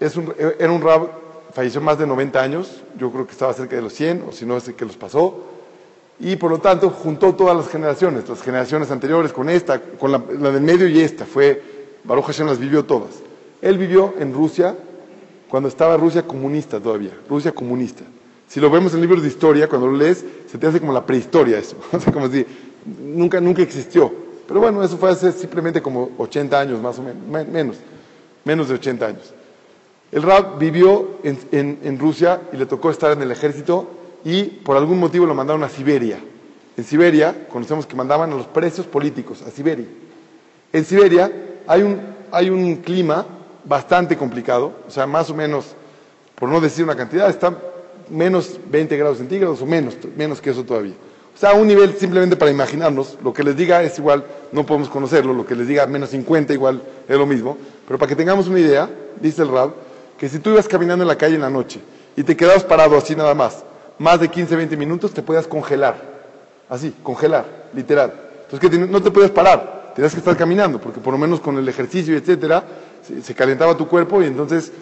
es 0.00 0.16
un, 0.16 0.34
era 0.38 0.72
un 0.72 0.82
rab, 0.82 1.08
falleció 1.52 1.80
más 1.80 1.98
de 1.98 2.06
90 2.06 2.40
años, 2.42 2.82
yo 2.98 3.10
creo 3.10 3.26
que 3.26 3.32
estaba 3.32 3.52
cerca 3.52 3.76
de 3.76 3.82
los 3.82 3.92
100, 3.94 4.24
o 4.28 4.32
si 4.32 4.44
no 4.44 4.56
es 4.56 4.64
que 4.64 4.84
los 4.84 4.96
pasó 4.96 5.55
y 6.18 6.36
por 6.36 6.50
lo 6.50 6.58
tanto 6.58 6.90
juntó 6.90 7.34
todas 7.34 7.56
las 7.56 7.68
generaciones, 7.68 8.28
las 8.28 8.42
generaciones 8.42 8.90
anteriores 8.90 9.32
con 9.32 9.50
esta, 9.50 9.80
con 9.80 10.12
la, 10.12 10.18
del 10.18 10.62
medio 10.62 10.88
y 10.88 11.00
esta, 11.00 11.26
fue, 11.26 11.62
Baruch 12.04 12.26
Hashem 12.26 12.46
las 12.46 12.58
vivió 12.58 12.84
todas. 12.84 13.10
Él 13.60 13.78
vivió 13.78 14.14
en 14.18 14.32
Rusia 14.32 14.74
cuando 15.48 15.68
estaba 15.68 15.96
Rusia 15.96 16.22
comunista 16.26 16.80
todavía, 16.80 17.10
Rusia 17.28 17.52
comunista. 17.52 18.04
Si 18.48 18.60
lo 18.60 18.70
vemos 18.70 18.94
en 18.94 19.00
libros 19.00 19.22
de 19.22 19.28
historia, 19.28 19.68
cuando 19.68 19.88
lo 19.88 19.96
lees, 19.96 20.24
se 20.50 20.56
te 20.56 20.66
hace 20.66 20.80
como 20.80 20.92
la 20.92 21.04
prehistoria 21.04 21.58
eso, 21.58 21.76
como 22.12 22.28
si 22.28 22.46
nunca, 22.86 23.40
nunca 23.40 23.62
existió. 23.62 24.12
Pero 24.46 24.60
bueno, 24.60 24.82
eso 24.82 24.96
fue 24.96 25.10
hace 25.10 25.32
simplemente 25.32 25.82
como 25.82 26.12
80 26.18 26.58
años 26.58 26.80
más 26.80 26.98
o 26.98 27.02
menos, 27.02 27.48
menos, 27.48 27.76
menos 28.44 28.68
de 28.68 28.74
80 28.74 29.06
años. 29.06 29.34
El 30.12 30.22
Rab 30.22 30.58
vivió 30.58 31.18
en 31.24 31.98
Rusia 31.98 32.40
y 32.52 32.56
le 32.56 32.66
tocó 32.66 32.90
estar 32.90 33.10
en 33.10 33.22
el 33.22 33.32
ejército 33.32 33.90
y 34.26 34.42
por 34.42 34.76
algún 34.76 34.98
motivo 34.98 35.24
lo 35.24 35.36
mandaron 35.36 35.62
a 35.62 35.68
Siberia. 35.68 36.18
En 36.76 36.82
Siberia, 36.82 37.46
conocemos 37.48 37.86
que 37.86 37.94
mandaban 37.94 38.32
a 38.32 38.34
los 38.34 38.48
presos 38.48 38.84
políticos 38.84 39.40
a 39.46 39.52
Siberia. 39.52 39.86
En 40.72 40.84
Siberia 40.84 41.30
hay 41.64 41.82
un, 41.82 42.00
hay 42.32 42.50
un 42.50 42.74
clima 42.78 43.24
bastante 43.64 44.16
complicado, 44.16 44.72
o 44.84 44.90
sea, 44.90 45.06
más 45.06 45.30
o 45.30 45.34
menos, 45.34 45.76
por 46.34 46.48
no 46.48 46.60
decir 46.60 46.82
una 46.82 46.96
cantidad, 46.96 47.30
está 47.30 47.56
menos 48.10 48.58
20 48.68 48.96
grados 48.96 49.18
centígrados 49.18 49.62
o 49.62 49.66
menos, 49.66 49.96
menos 50.16 50.40
que 50.40 50.50
eso 50.50 50.64
todavía. 50.64 50.94
O 51.32 51.38
sea, 51.38 51.52
un 51.52 51.68
nivel 51.68 51.96
simplemente 51.96 52.34
para 52.34 52.50
imaginarnos, 52.50 53.18
lo 53.22 53.32
que 53.32 53.44
les 53.44 53.56
diga 53.56 53.80
es 53.84 53.96
igual, 54.00 54.24
no 54.50 54.66
podemos 54.66 54.88
conocerlo, 54.88 55.34
lo 55.34 55.46
que 55.46 55.54
les 55.54 55.68
diga 55.68 55.86
menos 55.86 56.10
50 56.10 56.52
igual 56.52 56.82
es 57.08 57.16
lo 57.16 57.26
mismo, 57.26 57.56
pero 57.86 57.96
para 57.96 58.08
que 58.08 58.16
tengamos 58.16 58.48
una 58.48 58.58
idea, 58.58 58.90
dice 59.20 59.42
el 59.42 59.50
Rab, 59.50 59.72
que 60.18 60.28
si 60.28 60.40
tú 60.40 60.50
ibas 60.50 60.66
caminando 60.66 61.04
en 61.04 61.08
la 61.08 61.16
calle 61.16 61.36
en 61.36 61.42
la 61.42 61.50
noche 61.50 61.78
y 62.16 62.24
te 62.24 62.36
quedabas 62.36 62.64
parado 62.64 62.96
así 62.96 63.14
nada 63.14 63.32
más, 63.32 63.62
más 63.98 64.20
de 64.20 64.28
15, 64.28 64.56
20 64.56 64.76
minutos, 64.76 65.12
te 65.12 65.22
puedas 65.22 65.46
congelar. 65.46 65.96
Así, 66.68 66.94
congelar, 67.02 67.44
literal. 67.72 68.12
Entonces, 68.44 68.70
que 68.70 68.78
no 68.78 69.02
te 69.02 69.10
puedes 69.10 69.30
parar, 69.30 69.92
tenías 69.94 70.12
que 70.12 70.18
estar 70.18 70.36
caminando, 70.36 70.80
porque 70.80 71.00
por 71.00 71.12
lo 71.12 71.18
menos 71.18 71.40
con 71.40 71.56
el 71.56 71.68
ejercicio, 71.68 72.16
etcétera, 72.16 72.64
se, 73.22 73.34
calentaba 73.34 73.76
tu 73.76 73.88
cuerpo 73.88 74.22
y 74.22 74.26
entonces, 74.26 74.72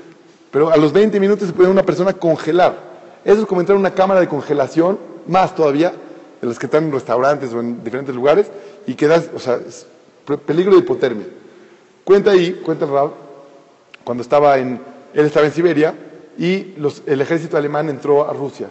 pero 0.51 0.71
a 0.71 0.77
los 0.77 0.93
20 0.93 1.21
minutos 1.21 1.49
se 1.49 1.55
puede 1.55 1.71
una 1.71 1.83
persona 1.85 2.13
congelar. 2.13 2.95
Eso 3.25 3.41
es 3.41 3.47
como 3.47 3.61
entrar 3.61 3.77
en 3.77 3.81
una 3.81 3.95
cámara 3.95 4.21
de 4.21 4.29
congelación, 4.29 4.99
más 5.27 5.55
todavía, 5.55 5.93
de 6.41 6.47
las 6.49 6.59
que 6.59 6.67
están 6.67 6.85
en 6.85 6.93
restaurantes 6.93 7.53
o 7.53 7.61
en 7.61 7.83
diferentes 7.83 8.15
lugares, 8.15 8.51
y 8.87 8.95
quedas, 8.95 9.31
o 9.35 9.39
sea, 9.39 9.61
peligro 10.47 10.73
de 10.73 10.81
hipotermia. 10.81 11.27
Cuenta 12.05 12.33
ahí, 12.33 12.61
cuenta 12.65 12.85
el 12.85 12.91
Rab, 12.91 13.11
cuando 14.05 14.23
estaba 14.23 14.59
en, 14.59 14.81
él 15.15 15.27
estaba 15.27 15.47
en 15.47 15.53
Siberia, 15.53 15.95
y 16.37 16.75
el 17.07 17.21
ejército 17.21 17.57
alemán 17.57 17.89
entró 17.89 18.29
a 18.29 18.33
Rusia. 18.33 18.69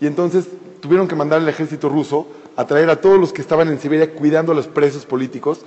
Y 0.00 0.06
entonces 0.06 0.46
tuvieron 0.80 1.08
que 1.08 1.14
mandar 1.14 1.40
al 1.40 1.48
ejército 1.48 1.88
ruso 1.88 2.26
a 2.56 2.66
traer 2.66 2.90
a 2.90 3.00
todos 3.00 3.18
los 3.18 3.32
que 3.32 3.42
estaban 3.42 3.68
en 3.68 3.78
Siberia 3.80 4.12
cuidando 4.12 4.52
a 4.52 4.54
los 4.54 4.66
presos 4.66 5.04
políticos, 5.04 5.60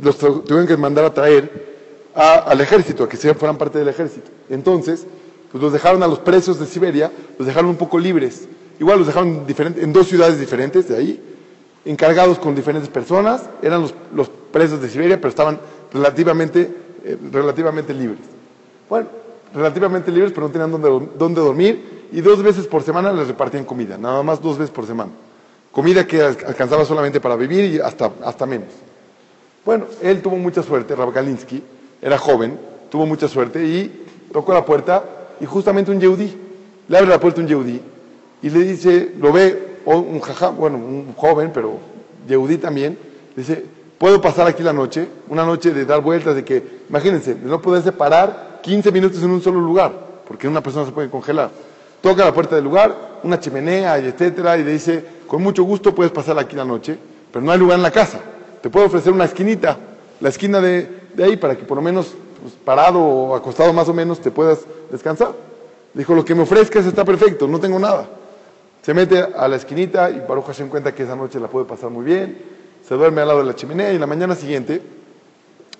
los 0.00 0.18
tuvieron 0.18 0.66
que 0.66 0.76
mandar 0.76 1.04
a 1.04 1.14
traer 1.14 1.76
al 2.14 2.60
ejército, 2.60 3.04
a 3.04 3.08
que 3.08 3.16
fueran 3.16 3.58
parte 3.58 3.78
del 3.78 3.88
ejército. 3.88 4.30
Entonces, 4.48 5.06
pues 5.50 5.62
los 5.62 5.72
dejaron 5.72 6.02
a 6.02 6.06
los 6.06 6.18
presos 6.18 6.58
de 6.58 6.66
Siberia, 6.66 7.10
los 7.38 7.46
dejaron 7.46 7.70
un 7.70 7.76
poco 7.76 7.98
libres. 7.98 8.48
Igual 8.78 8.98
los 8.98 9.06
dejaron 9.06 9.44
en 9.48 9.92
dos 9.92 10.08
ciudades 10.08 10.38
diferentes 10.38 10.88
de 10.88 10.96
ahí, 10.96 11.22
encargados 11.84 12.38
con 12.38 12.54
diferentes 12.54 12.90
personas, 12.90 13.48
eran 13.62 13.82
los, 14.12 14.30
presos 14.52 14.80
de 14.80 14.88
Siberia, 14.88 15.16
pero 15.16 15.28
estaban 15.28 15.60
relativamente, 15.92 16.70
eh, 17.04 17.16
relativamente 17.30 17.92
libres. 17.92 18.24
Bueno, 18.88 19.08
relativamente 19.56 20.12
libres, 20.12 20.32
pero 20.32 20.46
no 20.46 20.52
tenían 20.52 20.70
dónde, 20.70 21.08
dónde 21.18 21.40
dormir 21.40 22.08
y 22.12 22.20
dos 22.20 22.42
veces 22.42 22.66
por 22.66 22.82
semana 22.82 23.12
les 23.12 23.26
repartían 23.26 23.64
comida, 23.64 23.96
nada 23.96 24.22
más 24.22 24.40
dos 24.40 24.58
veces 24.58 24.70
por 24.70 24.86
semana. 24.86 25.10
Comida 25.72 26.06
que 26.06 26.22
alcanzaba 26.22 26.84
solamente 26.84 27.20
para 27.20 27.36
vivir 27.36 27.74
y 27.74 27.80
hasta, 27.80 28.12
hasta 28.24 28.46
menos. 28.46 28.68
Bueno, 29.64 29.86
él 30.02 30.22
tuvo 30.22 30.36
mucha 30.36 30.62
suerte, 30.62 30.94
Rav 30.94 31.12
Galinsky, 31.12 31.62
era 32.00 32.18
joven, 32.18 32.58
tuvo 32.90 33.06
mucha 33.06 33.28
suerte 33.28 33.64
y 33.64 34.06
tocó 34.32 34.52
la 34.52 34.64
puerta 34.64 35.02
y 35.40 35.46
justamente 35.46 35.90
un 35.90 36.00
yehudí, 36.00 36.36
le 36.88 36.98
abre 36.98 37.10
la 37.10 37.18
puerta 37.18 37.40
un 37.40 37.48
yehudí 37.48 37.80
y 38.42 38.50
le 38.50 38.60
dice, 38.60 39.12
lo 39.18 39.32
ve 39.32 39.78
un 39.86 40.20
jajá, 40.20 40.50
bueno, 40.50 40.76
un 40.76 41.14
joven, 41.16 41.50
pero 41.52 41.78
yehudí 42.28 42.58
también, 42.58 42.98
dice, 43.34 43.64
puedo 43.98 44.20
pasar 44.20 44.46
aquí 44.46 44.62
la 44.62 44.72
noche, 44.72 45.08
una 45.28 45.44
noche 45.44 45.72
de 45.72 45.84
dar 45.84 46.00
vueltas, 46.00 46.34
de 46.34 46.44
que, 46.44 46.80
imagínense, 46.88 47.34
de 47.34 47.48
no 47.48 47.60
poderse 47.60 47.92
parar 47.92 48.60
15 48.62 48.92
minutos 48.92 49.22
en 49.22 49.30
un 49.30 49.42
solo 49.42 49.60
lugar, 49.60 49.92
porque 50.26 50.48
una 50.48 50.62
persona 50.62 50.86
se 50.86 50.92
puede 50.92 51.10
congelar 51.10 51.50
toca 52.06 52.24
la 52.24 52.32
puerta 52.32 52.54
del 52.54 52.64
lugar, 52.64 53.18
una 53.24 53.40
chimenea, 53.40 53.98
y 53.98 54.06
etcétera, 54.06 54.56
y 54.56 54.62
le 54.62 54.72
dice, 54.72 55.04
con 55.26 55.42
mucho 55.42 55.64
gusto 55.64 55.92
puedes 55.92 56.12
pasar 56.12 56.38
aquí 56.38 56.54
la 56.54 56.64
noche, 56.64 56.96
pero 57.32 57.44
no 57.44 57.50
hay 57.50 57.58
lugar 57.58 57.78
en 57.78 57.82
la 57.82 57.90
casa. 57.90 58.20
Te 58.62 58.70
puedo 58.70 58.86
ofrecer 58.86 59.12
una 59.12 59.24
esquinita, 59.24 59.76
la 60.20 60.28
esquina 60.28 60.60
de, 60.60 60.88
ahí, 61.18 61.36
para 61.36 61.56
que 61.56 61.64
por 61.64 61.76
lo 61.76 61.82
menos 61.82 62.14
pues, 62.40 62.54
parado 62.64 63.00
o 63.00 63.34
acostado 63.34 63.72
más 63.72 63.88
o 63.88 63.94
menos 63.94 64.20
te 64.20 64.30
puedas 64.30 64.60
descansar. 64.90 65.32
Dijo, 65.94 66.14
lo 66.14 66.24
que 66.24 66.34
me 66.34 66.42
ofrezcas 66.42 66.86
está 66.86 67.04
perfecto, 67.04 67.48
no 67.48 67.58
tengo 67.58 67.78
nada. 67.78 68.06
Se 68.82 68.94
mete 68.94 69.18
a 69.18 69.48
la 69.48 69.56
esquinita 69.56 70.08
y 70.10 70.20
Baruja 70.20 70.54
se 70.54 70.62
encuentra 70.62 70.94
que 70.94 71.02
esa 71.02 71.16
noche 71.16 71.40
la 71.40 71.48
puede 71.48 71.66
pasar 71.66 71.90
muy 71.90 72.04
bien. 72.04 72.55
Se 72.86 72.94
duerme 72.94 73.20
al 73.20 73.28
lado 73.28 73.40
de 73.40 73.46
la 73.46 73.54
chimenea 73.54 73.92
y 73.92 73.98
la 73.98 74.06
mañana 74.06 74.34
siguiente 74.34 74.82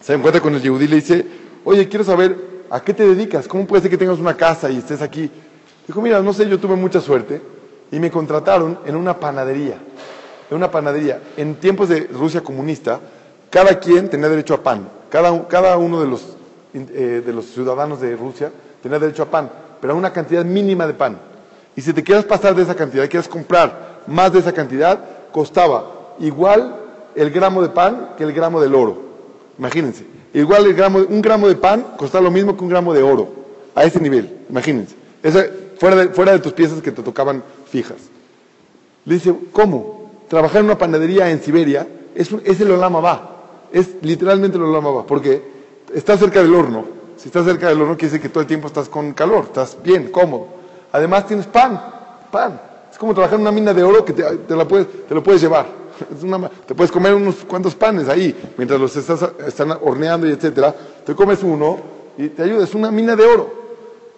se 0.00 0.14
encuentra 0.14 0.40
con 0.40 0.54
el 0.54 0.62
yehudí 0.62 0.86
y 0.86 0.88
le 0.88 0.96
dice, 0.96 1.26
oye, 1.64 1.88
quiero 1.88 2.04
saber 2.04 2.36
a 2.70 2.80
qué 2.80 2.92
te 2.92 3.06
dedicas, 3.06 3.46
cómo 3.46 3.66
puede 3.66 3.82
ser 3.82 3.90
que 3.90 3.98
tengas 3.98 4.18
una 4.18 4.36
casa 4.36 4.70
y 4.70 4.78
estés 4.78 5.02
aquí 5.02 5.30
Dijo, 5.86 6.00
mira, 6.02 6.20
no 6.20 6.32
sé, 6.32 6.48
yo 6.48 6.58
tuve 6.58 6.74
mucha 6.74 7.00
suerte 7.00 7.40
y 7.92 8.00
me 8.00 8.10
contrataron 8.10 8.80
en 8.84 8.96
una 8.96 9.20
panadería. 9.20 9.78
En 10.50 10.56
una 10.56 10.70
panadería. 10.70 11.20
En 11.36 11.56
tiempos 11.56 11.88
de 11.88 12.08
Rusia 12.12 12.40
comunista, 12.40 13.00
cada 13.50 13.78
quien 13.78 14.08
tenía 14.08 14.28
derecho 14.28 14.54
a 14.54 14.62
pan. 14.62 14.88
Cada, 15.10 15.46
cada 15.46 15.76
uno 15.76 16.00
de 16.00 16.08
los, 16.08 16.36
eh, 16.74 17.22
de 17.24 17.32
los 17.32 17.46
ciudadanos 17.46 18.00
de 18.00 18.16
Rusia 18.16 18.50
tenía 18.82 18.98
derecho 18.98 19.22
a 19.22 19.26
pan, 19.26 19.50
pero 19.80 19.92
a 19.92 19.96
una 19.96 20.12
cantidad 20.12 20.44
mínima 20.44 20.86
de 20.86 20.94
pan. 20.94 21.18
Y 21.76 21.82
si 21.82 21.92
te 21.92 22.02
quieres 22.02 22.24
pasar 22.24 22.54
de 22.54 22.62
esa 22.62 22.74
cantidad, 22.74 23.08
quieres 23.08 23.28
comprar 23.28 24.02
más 24.08 24.32
de 24.32 24.40
esa 24.40 24.52
cantidad, 24.52 24.98
costaba 25.30 26.14
igual 26.18 26.85
el 27.16 27.30
gramo 27.30 27.62
de 27.62 27.70
pan 27.70 28.10
que 28.16 28.24
el 28.24 28.32
gramo 28.32 28.60
del 28.60 28.74
oro. 28.74 29.02
Imagínense. 29.58 30.04
Igual 30.34 30.66
el 30.66 30.74
gramo, 30.74 30.98
un 30.98 31.22
gramo 31.22 31.48
de 31.48 31.56
pan 31.56 31.94
costaba 31.96 32.24
lo 32.24 32.30
mismo 32.30 32.56
que 32.56 32.62
un 32.62 32.68
gramo 32.68 32.92
de 32.92 33.02
oro. 33.02 33.28
A 33.74 33.84
ese 33.84 34.00
nivel, 34.00 34.38
imagínense. 34.48 34.94
Esa, 35.22 35.46
fuera 35.78 36.32
de, 36.32 36.38
tus 36.38 36.52
piezas 36.52 36.80
que 36.80 36.92
te 36.92 37.02
tocaban 37.02 37.42
fijas. 37.70 37.96
Le 39.04 39.14
dice, 39.14 39.34
¿cómo? 39.52 40.10
Trabajar 40.28 40.60
en 40.60 40.66
una 40.66 40.78
panadería 40.78 41.30
en 41.30 41.42
Siberia 41.42 41.86
es, 42.14 42.30
el 42.32 42.70
Olama 42.70 43.00
va. 43.00 43.36
Es 43.72 43.90
literalmente 44.02 44.56
el 44.56 44.64
Olama 44.64 44.90
va, 44.90 45.06
porque 45.06 45.42
estás 45.94 46.20
cerca 46.20 46.42
del 46.42 46.54
horno. 46.54 46.84
Si 47.16 47.28
estás 47.28 47.44
cerca 47.44 47.68
del 47.68 47.80
horno 47.80 47.96
quiere 47.96 48.12
decir 48.12 48.20
que 48.20 48.28
todo 48.28 48.40
el 48.40 48.46
tiempo 48.46 48.66
estás 48.66 48.88
con 48.88 49.12
calor, 49.12 49.44
estás 49.44 49.78
bien, 49.82 50.10
cómodo. 50.10 50.48
Además 50.92 51.26
tienes 51.26 51.46
pan, 51.46 51.80
pan. 52.30 52.60
Es 52.90 52.98
como 52.98 53.14
trabajar 53.14 53.36
en 53.36 53.42
una 53.42 53.52
mina 53.52 53.72
de 53.74 53.82
oro 53.82 54.04
que 54.04 54.12
te, 54.12 54.56
la 54.56 54.66
puedes, 54.66 55.06
te 55.06 55.14
lo 55.14 55.22
puedes 55.22 55.40
llevar. 55.40 55.66
Te 56.66 56.74
puedes 56.74 56.90
comer 56.90 57.14
unos 57.14 57.36
cuantos 57.46 57.74
panes 57.74 58.08
ahí, 58.08 58.34
mientras 58.56 58.80
los 58.80 58.96
estás, 58.96 59.28
están 59.46 59.72
horneando 59.80 60.26
y 60.28 60.32
etcétera. 60.32 60.74
Te 61.04 61.14
comes 61.14 61.42
uno 61.42 61.78
y 62.18 62.28
te 62.28 62.42
ayuda, 62.42 62.64
es 62.64 62.74
una 62.74 62.90
mina 62.90 63.16
de 63.16 63.24
oro. 63.24 63.52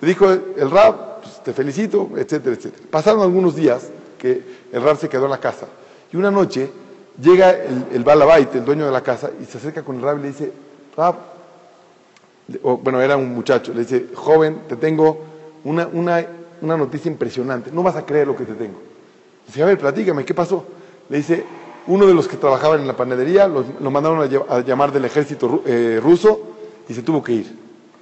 Le 0.00 0.08
dijo 0.08 0.30
el 0.30 0.70
Rab, 0.70 1.20
pues, 1.20 1.42
te 1.42 1.52
felicito, 1.52 2.10
etcétera, 2.16 2.56
etcétera. 2.56 2.84
Pasaron 2.90 3.22
algunos 3.22 3.56
días 3.56 3.88
que 4.16 4.42
el 4.72 4.82
Rab 4.82 4.98
se 4.98 5.08
quedó 5.08 5.24
en 5.24 5.30
la 5.30 5.40
casa. 5.40 5.66
Y 6.12 6.16
una 6.16 6.30
noche 6.30 6.70
llega 7.20 7.50
el, 7.50 7.86
el 7.92 8.04
Balabait, 8.04 8.54
el 8.54 8.64
dueño 8.64 8.86
de 8.86 8.92
la 8.92 9.02
casa, 9.02 9.30
y 9.40 9.44
se 9.44 9.58
acerca 9.58 9.82
con 9.82 9.96
el 9.96 10.02
Rab 10.02 10.18
y 10.18 10.22
le 10.22 10.28
dice, 10.28 10.52
Rab, 10.96 11.16
bueno, 12.62 13.00
era 13.00 13.16
un 13.16 13.34
muchacho, 13.34 13.72
le 13.74 13.80
dice, 13.80 14.06
joven, 14.14 14.62
te 14.68 14.76
tengo 14.76 15.18
una, 15.64 15.86
una, 15.86 16.26
una 16.62 16.76
noticia 16.76 17.10
impresionante, 17.10 17.70
no 17.70 17.82
vas 17.82 17.96
a 17.96 18.06
creer 18.06 18.26
lo 18.26 18.36
que 18.36 18.44
te 18.44 18.54
tengo. 18.54 18.78
Dice, 19.46 19.62
a 19.62 19.66
ver, 19.66 19.78
platícame, 19.78 20.24
¿qué 20.24 20.34
pasó? 20.34 20.64
Le 21.08 21.18
dice, 21.18 21.44
uno 21.88 22.06
de 22.06 22.14
los 22.14 22.28
que 22.28 22.36
trabajaban 22.36 22.80
en 22.80 22.86
la 22.86 22.96
panadería 22.96 23.48
lo, 23.48 23.90
mandaron 23.90 24.22
a, 24.48 24.60
llamar 24.60 24.92
del 24.92 25.06
ejército 25.06 25.62
eh, 25.66 25.98
ruso 26.02 26.40
y 26.88 26.94
se 26.94 27.02
tuvo 27.02 27.22
que 27.22 27.32
ir. 27.32 27.58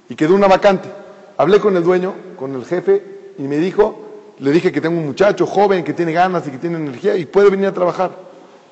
Y 0.09 0.15
quedó 0.15 0.35
una 0.35 0.47
vacante. 0.47 0.89
Hablé 1.37 1.59
con 1.59 1.75
el 1.75 1.83
dueño, 1.83 2.13
con 2.37 2.53
el 2.53 2.65
jefe, 2.65 3.33
y 3.37 3.43
me 3.43 3.57
dijo, 3.57 4.33
le 4.39 4.51
dije 4.51 4.71
que 4.71 4.81
tengo 4.81 4.99
un 4.99 5.05
muchacho 5.05 5.45
joven 5.45 5.83
que 5.83 5.93
tiene 5.93 6.11
ganas 6.11 6.45
y 6.47 6.51
que 6.51 6.57
tiene 6.57 6.77
energía 6.77 7.15
y 7.15 7.25
puede 7.25 7.49
venir 7.49 7.67
a 7.67 7.73
trabajar. 7.73 8.11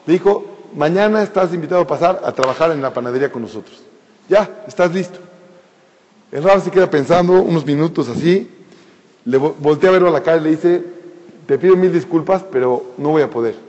Le 0.05 0.13
dijo, 0.13 0.45
mañana 0.75 1.23
estás 1.23 1.53
invitado 1.53 1.81
a 1.81 1.87
pasar 1.87 2.21
a 2.23 2.31
trabajar 2.33 2.71
en 2.71 2.81
la 2.81 2.93
panadería 2.93 3.31
con 3.31 3.41
nosotros. 3.41 3.83
Ya, 4.27 4.63
estás 4.67 4.93
listo. 4.93 5.19
El 6.31 6.43
rab 6.43 6.61
se 6.61 6.71
queda 6.71 6.89
pensando 6.89 7.41
unos 7.41 7.65
minutos 7.65 8.09
así, 8.09 8.49
le 9.23 9.37
voltea 9.37 9.89
a 9.89 9.93
verlo 9.93 10.09
a 10.09 10.11
la 10.11 10.23
cara 10.23 10.37
y 10.37 10.41
le 10.41 10.49
dice, 10.49 10.83
te 11.45 11.57
pido 11.57 11.77
mil 11.77 11.93
disculpas, 11.93 12.43
pero 12.51 12.93
no 12.97 13.09
voy 13.09 13.21
a 13.21 13.29
poder. 13.29 13.64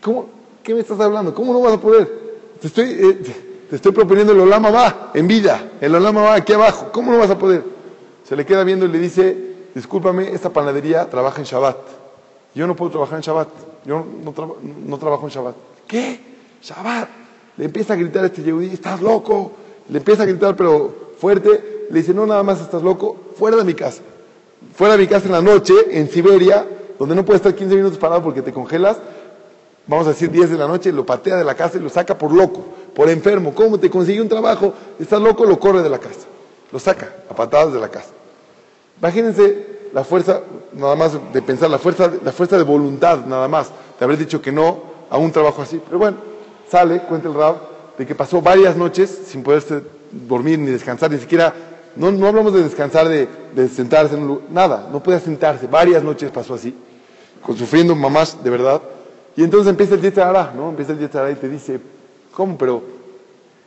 ¿Cómo? 0.00 0.26
¿Qué 0.62 0.74
me 0.74 0.80
estás 0.80 1.00
hablando? 1.00 1.34
¿Cómo 1.34 1.52
no 1.52 1.60
vas 1.60 1.74
a 1.74 1.80
poder? 1.80 2.08
Te 2.60 2.68
estoy, 2.68 2.90
eh, 2.90 3.18
te 3.68 3.76
estoy 3.76 3.92
proponiendo 3.92 4.32
el 4.32 4.40
Olama 4.40 4.70
va 4.70 5.10
en 5.14 5.26
vida, 5.26 5.72
el 5.80 5.94
Olama 5.94 6.22
va 6.22 6.34
aquí 6.34 6.52
abajo, 6.52 6.90
¿cómo 6.92 7.10
no 7.10 7.18
vas 7.18 7.30
a 7.30 7.38
poder? 7.38 7.64
Se 8.24 8.36
le 8.36 8.46
queda 8.46 8.62
viendo 8.64 8.86
y 8.86 8.88
le 8.88 8.98
dice, 8.98 9.36
discúlpame, 9.74 10.32
esta 10.32 10.50
panadería 10.50 11.08
trabaja 11.10 11.40
en 11.40 11.44
Shabbat. 11.44 11.76
Yo 12.54 12.66
no 12.66 12.76
puedo 12.76 12.92
trabajar 12.92 13.16
en 13.16 13.22
Shabbat, 13.22 13.48
yo 13.84 14.04
no, 14.22 14.34
no 14.86 14.98
trabajo 14.98 15.24
en 15.24 15.30
Shabbat. 15.30 15.54
¿Qué? 15.86 16.20
Shabbat. 16.62 17.08
Le 17.56 17.64
empieza 17.66 17.94
a 17.94 17.96
gritar 17.96 18.24
a 18.24 18.26
este 18.26 18.42
Yehudí, 18.42 18.72
estás 18.72 19.00
loco. 19.00 19.52
Le 19.88 19.98
empieza 19.98 20.22
a 20.22 20.26
gritar, 20.26 20.56
pero 20.56 21.12
fuerte. 21.18 21.86
Le 21.90 21.98
dice, 21.98 22.14
no, 22.14 22.26
nada 22.26 22.42
más 22.42 22.60
estás 22.60 22.82
loco, 22.82 23.16
fuera 23.36 23.56
de 23.56 23.64
mi 23.64 23.74
casa. 23.74 24.02
Fuera 24.74 24.96
de 24.96 25.02
mi 25.02 25.08
casa 25.08 25.26
en 25.26 25.32
la 25.32 25.42
noche, 25.42 25.74
en 25.90 26.08
Siberia, 26.08 26.66
donde 26.98 27.14
no 27.14 27.24
puedes 27.24 27.40
estar 27.40 27.54
15 27.54 27.74
minutos 27.74 27.98
parado 27.98 28.22
porque 28.22 28.42
te 28.42 28.52
congelas. 28.52 28.98
Vamos 29.86 30.06
a 30.06 30.10
decir 30.10 30.30
10 30.30 30.50
de 30.50 30.58
la 30.58 30.68
noche, 30.68 30.92
lo 30.92 31.04
patea 31.04 31.36
de 31.36 31.44
la 31.44 31.54
casa 31.54 31.78
y 31.78 31.80
lo 31.80 31.88
saca 31.88 32.16
por 32.16 32.32
loco, 32.32 32.64
por 32.94 33.08
enfermo. 33.08 33.54
¿Cómo 33.54 33.78
te 33.78 33.90
consigue 33.90 34.20
un 34.20 34.28
trabajo? 34.28 34.72
Estás 34.98 35.20
loco, 35.20 35.44
lo 35.44 35.58
corre 35.58 35.82
de 35.82 35.90
la 35.90 35.98
casa. 35.98 36.26
Lo 36.70 36.78
saca 36.78 37.12
a 37.28 37.34
patadas 37.34 37.72
de 37.72 37.80
la 37.80 37.88
casa. 37.88 38.10
Imagínense 39.00 39.90
la 39.92 40.04
fuerza, 40.04 40.40
nada 40.72 40.94
más 40.94 41.12
de 41.32 41.42
pensar, 41.42 41.68
la 41.68 41.78
fuerza, 41.78 42.10
la 42.24 42.32
fuerza 42.32 42.56
de 42.56 42.62
voluntad, 42.62 43.26
nada 43.26 43.48
más, 43.48 43.70
de 43.98 44.04
haber 44.04 44.16
dicho 44.16 44.40
que 44.40 44.52
no 44.52 44.82
a 45.10 45.18
un 45.18 45.32
trabajo 45.32 45.62
así. 45.62 45.80
Pero 45.84 45.98
bueno, 45.98 46.16
sale, 46.70 47.00
cuenta 47.00 47.28
el 47.28 47.34
Rab, 47.34 47.56
de 47.98 48.06
que 48.06 48.14
pasó 48.14 48.40
varias 48.40 48.76
noches 48.76 49.22
sin 49.26 49.42
poderse 49.42 49.82
dormir 50.10 50.58
ni 50.58 50.70
descansar, 50.70 51.10
ni 51.10 51.18
siquiera, 51.18 51.52
no, 51.96 52.10
no 52.10 52.28
hablamos 52.28 52.54
de 52.54 52.62
descansar, 52.62 53.08
de, 53.08 53.28
de 53.54 53.68
sentarse 53.68 54.14
en 54.14 54.22
un 54.22 54.28
lugar, 54.28 54.44
nada, 54.50 54.88
no 54.90 55.02
podía 55.02 55.20
sentarse, 55.20 55.66
varias 55.66 56.02
noches 56.02 56.30
pasó 56.30 56.54
así, 56.54 56.74
con, 57.44 57.56
sufriendo 57.56 57.94
mamás 57.94 58.42
de 58.42 58.50
verdad. 58.50 58.80
Y 59.36 59.44
entonces 59.44 59.70
empieza 59.70 59.94
el 59.94 60.02
Yetzará, 60.02 60.52
¿no? 60.54 60.70
Empieza 60.70 60.92
el 60.92 60.98
Yetzará 60.98 61.30
y 61.30 61.36
te 61.36 61.48
dice, 61.48 61.80
¿cómo? 62.34 62.58
Pero 62.58 62.82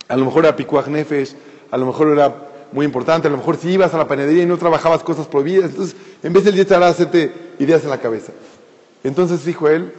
a 0.08 0.16
lo 0.16 0.26
mejor 0.26 0.46
era 0.46 0.56
Pikuach 0.56 0.88
Nefesh, 0.88 1.36
a 1.72 1.78
lo 1.78 1.88
mejor 1.88 2.10
era 2.10 2.34
muy 2.72 2.86
importante, 2.86 3.28
a 3.28 3.32
lo 3.32 3.38
mejor 3.38 3.58
si 3.58 3.70
ibas 3.70 3.94
a 3.94 3.98
la 3.98 4.08
panadería 4.08 4.44
y 4.44 4.46
no 4.46 4.58
trabajabas 4.58 5.02
cosas 5.04 5.28
prohibidas, 5.28 5.72
entonces 5.72 5.96
empieza 6.22 6.50
el 6.50 6.56
Yetzará 6.56 6.88
a 6.88 6.90
hacerte 6.90 7.32
ideas 7.60 7.84
en 7.84 7.90
la 7.90 8.00
cabeza. 8.00 8.32
Entonces 9.04 9.44
dijo 9.46 9.68
él, 9.68 9.94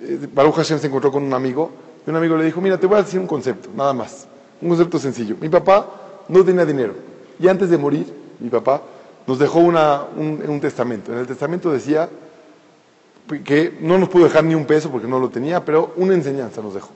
eh, 0.00 0.28
Baruch 0.32 0.54
Hashem 0.54 0.78
se 0.78 0.86
encontró 0.86 1.10
con 1.10 1.22
un 1.22 1.32
amigo, 1.32 1.70
y 2.06 2.10
un 2.10 2.16
amigo 2.16 2.36
le 2.36 2.44
dijo, 2.44 2.60
mira, 2.60 2.78
te 2.78 2.86
voy 2.86 2.98
a 2.98 3.02
decir 3.02 3.18
un 3.18 3.26
concepto, 3.26 3.68
nada 3.74 3.92
más, 3.92 4.26
un 4.60 4.68
concepto 4.68 4.98
sencillo. 4.98 5.36
Mi 5.40 5.48
papá 5.48 5.88
no 6.28 6.44
tenía 6.44 6.64
dinero, 6.64 6.94
y 7.38 7.48
antes 7.48 7.70
de 7.70 7.78
morir, 7.78 8.06
mi 8.38 8.48
papá 8.48 8.82
nos 9.26 9.38
dejó 9.38 9.58
una, 9.58 10.04
un, 10.16 10.42
un 10.46 10.60
testamento. 10.60 11.12
En 11.12 11.18
el 11.18 11.26
testamento 11.26 11.70
decía 11.70 12.08
que 13.44 13.76
no 13.80 13.98
nos 13.98 14.08
pudo 14.08 14.24
dejar 14.24 14.44
ni 14.44 14.54
un 14.54 14.64
peso 14.64 14.90
porque 14.90 15.06
no 15.06 15.18
lo 15.18 15.28
tenía, 15.28 15.64
pero 15.64 15.92
una 15.96 16.14
enseñanza 16.14 16.62
nos 16.62 16.74
dejó. 16.74 16.90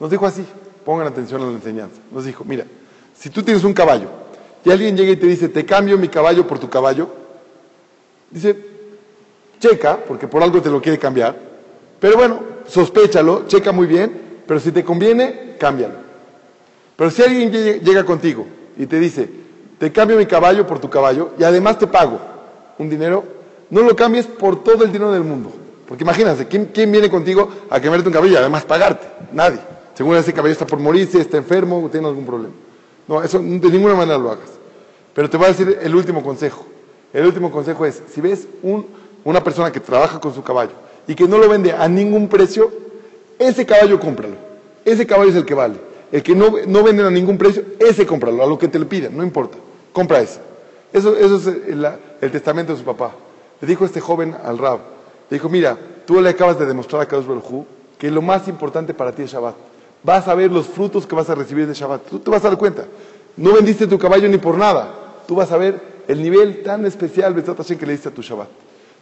Nos 0.00 0.10
dijo 0.10 0.26
así, 0.26 0.44
pongan 0.84 1.06
atención 1.06 1.42
a 1.42 1.46
la 1.46 1.52
enseñanza. 1.52 2.00
Nos 2.10 2.24
dijo, 2.24 2.44
mira, 2.44 2.64
si 3.16 3.30
tú 3.30 3.42
tienes 3.42 3.64
un 3.64 3.72
caballo 3.72 4.08
y 4.64 4.70
alguien 4.70 4.96
llega 4.96 5.12
y 5.12 5.16
te 5.16 5.26
dice, 5.26 5.48
te 5.48 5.64
cambio 5.64 5.98
mi 5.98 6.08
caballo 6.08 6.46
por 6.46 6.58
tu 6.58 6.68
caballo, 6.68 7.08
dice, 8.30 8.56
checa, 9.60 9.98
porque 10.06 10.28
por 10.28 10.42
algo 10.42 10.60
te 10.60 10.70
lo 10.70 10.80
quiere 10.80 10.98
cambiar, 10.98 11.36
pero 12.00 12.16
bueno, 12.16 12.40
sospéchalo, 12.66 13.46
checa 13.46 13.72
muy 13.72 13.86
bien, 13.86 14.42
pero 14.46 14.60
si 14.60 14.72
te 14.72 14.84
conviene, 14.84 15.56
cámbialo. 15.58 15.94
Pero 16.96 17.10
si 17.10 17.22
alguien 17.22 17.52
llega 17.52 18.04
contigo 18.04 18.46
y 18.76 18.86
te 18.86 18.98
dice, 18.98 19.28
te 19.78 19.92
cambio 19.92 20.16
mi 20.16 20.26
caballo 20.26 20.66
por 20.66 20.80
tu 20.80 20.90
caballo 20.90 21.30
y 21.38 21.44
además 21.44 21.78
te 21.78 21.86
pago 21.86 22.18
un 22.78 22.88
dinero, 22.88 23.24
no 23.70 23.82
lo 23.82 23.94
cambies 23.94 24.26
por 24.26 24.62
todo 24.62 24.84
el 24.84 24.92
dinero 24.92 25.12
del 25.12 25.22
mundo. 25.22 25.52
Porque 25.88 26.04
imagínate, 26.04 26.46
¿quién, 26.46 26.92
viene 26.92 27.08
contigo 27.08 27.48
a 27.70 27.80
cambiarte 27.80 28.08
un 28.08 28.12
caballo 28.12 28.32
y 28.34 28.36
además 28.36 28.62
pagarte? 28.66 29.06
Nadie. 29.32 29.58
Según 29.94 30.16
ese 30.16 30.34
caballo 30.34 30.52
está 30.52 30.66
por 30.66 30.78
morirse, 30.78 31.18
está 31.18 31.38
enfermo 31.38 31.82
o 31.82 31.88
tiene 31.88 32.06
algún 32.06 32.26
problema. 32.26 32.54
No, 33.08 33.22
eso 33.22 33.38
de 33.38 33.70
ninguna 33.70 33.94
manera 33.94 34.18
lo 34.18 34.30
hagas. 34.30 34.50
Pero 35.14 35.30
te 35.30 35.38
voy 35.38 35.46
a 35.46 35.48
decir 35.48 35.78
el 35.80 35.94
último 35.96 36.22
consejo. 36.22 36.66
El 37.10 37.24
último 37.24 37.50
consejo 37.50 37.86
es, 37.86 38.02
si 38.12 38.20
ves 38.20 38.46
un, 38.62 38.86
una 39.24 39.42
persona 39.42 39.72
que 39.72 39.80
trabaja 39.80 40.20
con 40.20 40.34
su 40.34 40.42
caballo 40.42 40.72
y 41.06 41.14
que 41.14 41.26
no 41.26 41.38
lo 41.38 41.48
vende 41.48 41.72
a 41.72 41.88
ningún 41.88 42.28
precio, 42.28 42.70
ese 43.38 43.64
caballo 43.64 43.98
cómpralo. 43.98 44.36
Ese 44.84 45.06
caballo 45.06 45.30
es 45.30 45.36
el 45.36 45.46
que 45.46 45.54
vale. 45.54 45.76
El 46.12 46.22
que 46.22 46.34
no, 46.34 46.52
no 46.66 46.82
venden 46.82 47.06
a 47.06 47.10
ningún 47.10 47.38
precio, 47.38 47.64
ese 47.78 48.04
cómpralo, 48.04 48.42
a 48.42 48.46
lo 48.46 48.58
que 48.58 48.68
te 48.68 48.78
le 48.78 48.84
pidan, 48.84 49.16
no 49.16 49.24
importa. 49.24 49.56
Compra 49.94 50.20
ese. 50.20 50.40
Eso, 50.92 51.16
eso 51.16 51.36
es 51.36 51.46
el, 51.46 51.86
el 52.20 52.30
testamento 52.30 52.72
de 52.72 52.78
su 52.78 52.84
papá. 52.84 53.12
Le 53.62 53.66
dijo 53.66 53.86
este 53.86 54.00
joven 54.00 54.36
al 54.44 54.58
Rab, 54.58 54.97
le 55.30 55.36
dijo, 55.36 55.48
mira, 55.48 55.76
tú 56.06 56.20
le 56.20 56.30
acabas 56.30 56.58
de 56.58 56.66
demostrar 56.66 57.02
a 57.02 57.06
Kadosh 57.06 57.26
Baruj 57.26 57.64
que 57.98 58.10
lo 58.10 58.22
más 58.22 58.48
importante 58.48 58.94
para 58.94 59.12
ti 59.12 59.22
es 59.22 59.32
Shabbat. 59.32 59.54
Vas 60.02 60.28
a 60.28 60.34
ver 60.34 60.50
los 60.50 60.66
frutos 60.66 61.06
que 61.06 61.14
vas 61.14 61.28
a 61.28 61.34
recibir 61.34 61.66
de 61.66 61.74
Shabbat. 61.74 62.08
Tú 62.08 62.18
te 62.20 62.30
vas 62.30 62.44
a 62.44 62.48
dar 62.48 62.58
cuenta. 62.58 62.84
No 63.36 63.52
vendiste 63.52 63.86
tu 63.86 63.98
caballo 63.98 64.28
ni 64.28 64.38
por 64.38 64.56
nada. 64.56 64.94
Tú 65.26 65.34
vas 65.34 65.50
a 65.52 65.56
ver 65.56 65.80
el 66.06 66.22
nivel 66.22 66.62
tan 66.62 66.86
especial, 66.86 67.34
que 67.34 67.86
le 67.86 67.92
diste 67.92 68.08
a 68.08 68.12
tu 68.12 68.22
Shabbat. 68.22 68.48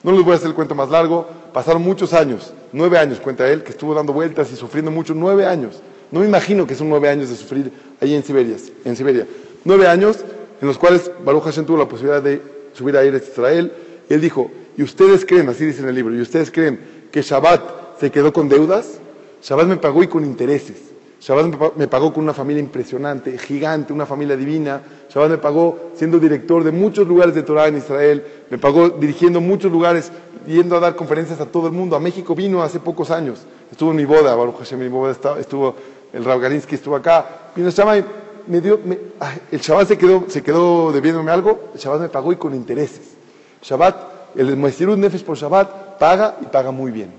No 0.03 0.13
les 0.13 0.23
voy 0.23 0.33
a 0.33 0.37
hacer 0.37 0.49
el 0.49 0.55
cuento 0.55 0.75
más 0.75 0.91
largo. 0.91 1.27
Pasaron 1.53 1.83
muchos 1.83 2.13
años, 2.13 2.53
nueve 2.73 2.99
años, 2.99 3.21
cuenta 3.21 3.49
él, 3.49 3.63
que 3.63 3.71
estuvo 3.71 3.95
dando 3.95 4.13
vueltas 4.13 4.51
y 4.53 4.57
sufriendo 4.57 4.91
mucho, 4.91 5.15
nueve 5.15 5.47
años. 5.47 5.81
No 6.11 6.21
me 6.21 6.27
imagino 6.27 6.67
que 6.67 6.75
son 6.75 6.89
nueve 6.89 7.09
años 7.09 7.29
de 7.29 7.37
sufrir 7.37 7.73
ahí 8.01 8.15
en 8.15 8.25
Siberia. 8.25 8.57
En 8.85 8.97
Siberia. 8.97 9.27
Nueve 9.65 9.87
años 9.87 10.19
en 10.61 10.69
los 10.69 10.79
cuales 10.79 11.11
Baruch 11.25 11.45
Hashem 11.45 11.67
tuvo 11.67 11.77
la 11.77 11.89
posibilidad 11.89 12.23
de 12.23 12.41
subir 12.73 12.97
a 12.97 13.05
ir 13.05 13.15
a 13.15 13.19
Israel. 13.19 13.73
Y 14.09 14.15
él 14.15 14.21
dijo, 14.21 14.51
¿y 14.77 14.83
ustedes 14.83 15.25
creen, 15.25 15.49
así 15.49 15.65
dice 15.65 15.83
en 15.83 15.89
el 15.89 15.95
libro, 15.95 16.15
¿y 16.15 16.21
ustedes 16.21 16.51
creen 16.51 16.81
que 17.11 17.23
Shabbat 17.23 17.99
se 18.01 18.11
quedó 18.11 18.33
con 18.33 18.49
deudas? 18.49 19.01
Shabbat 19.43 19.67
me 19.67 19.77
pagó 19.77 20.03
y 20.03 20.09
con 20.09 20.25
intereses. 20.25 20.97
Shabbat 21.21 21.77
me 21.77 21.89
pagó 21.89 22.13
con 22.13 22.25
una 22.25 22.35
familia 22.35 22.61
impresionante, 22.61 23.37
gigante, 23.39 23.93
una 23.93 24.07
familia 24.07 24.37
divina. 24.37 24.83
Shabbat 25.09 25.31
me 25.31 25.39
pagó 25.39 25.91
siendo 25.95 26.19
director 26.19 26.63
de 26.63 26.73
muchos 26.73 27.07
lugares 27.07 27.35
de 27.35 27.43
Torah 27.43 27.69
en 27.69 27.79
Israel. 27.79 28.25
Me 28.51 28.59
pagó 28.59 28.91
dirigiendo 28.91 29.41
muchos 29.41 29.73
lugares, 29.73 30.13
yendo 30.47 30.77
a 30.77 30.81
dar 30.81 30.95
conferencias 30.95 31.41
a 31.41 31.47
todo 31.47 31.67
el 31.69 31.73
mundo. 31.73 31.97
A 31.97 32.01
México 32.01 32.35
vino 32.35 32.63
hace 32.63 32.81
pocos 32.81 33.11
años. 33.11 33.47
Estuvo 33.71 33.91
en 33.91 33.97
mi 33.97 34.05
boda, 34.05 34.35
Baruch 34.35 34.59
Hashem, 34.59 34.79
mi 34.79 34.89
boda 34.89 35.17
estuvo 35.41 35.75
el 36.13 36.25
Rav 36.25 36.39
Galinsky, 36.39 36.75
estuvo 36.75 36.95
acá. 36.95 37.51
Vino 37.57 37.71
Shabbat, 37.71 38.05
me 38.47 38.61
dio, 38.61 38.79
me, 38.85 38.99
ay, 39.19 39.41
el 39.51 39.61
Shabbat 39.61 39.89
se 39.89 39.99
quedó, 39.99 40.25
se 40.29 40.43
quedó 40.43 40.93
debiéndome 40.93 41.33
algo. 41.33 41.71
El 41.75 41.81
Shabbat 41.81 42.03
me 42.03 42.09
pagó 42.09 42.33
y 42.33 42.37
con 42.37 42.55
intereses. 42.55 43.17
Shabbat, 43.63 43.97
el 44.37 44.57
Moesirut 44.57 44.99
Nefesh 44.99 45.25
por 45.25 45.37
Shabbat 45.37 45.99
paga 45.99 46.37
y 46.41 46.47
paga 46.47 46.71
muy 46.71 46.91
bien. 46.91 47.11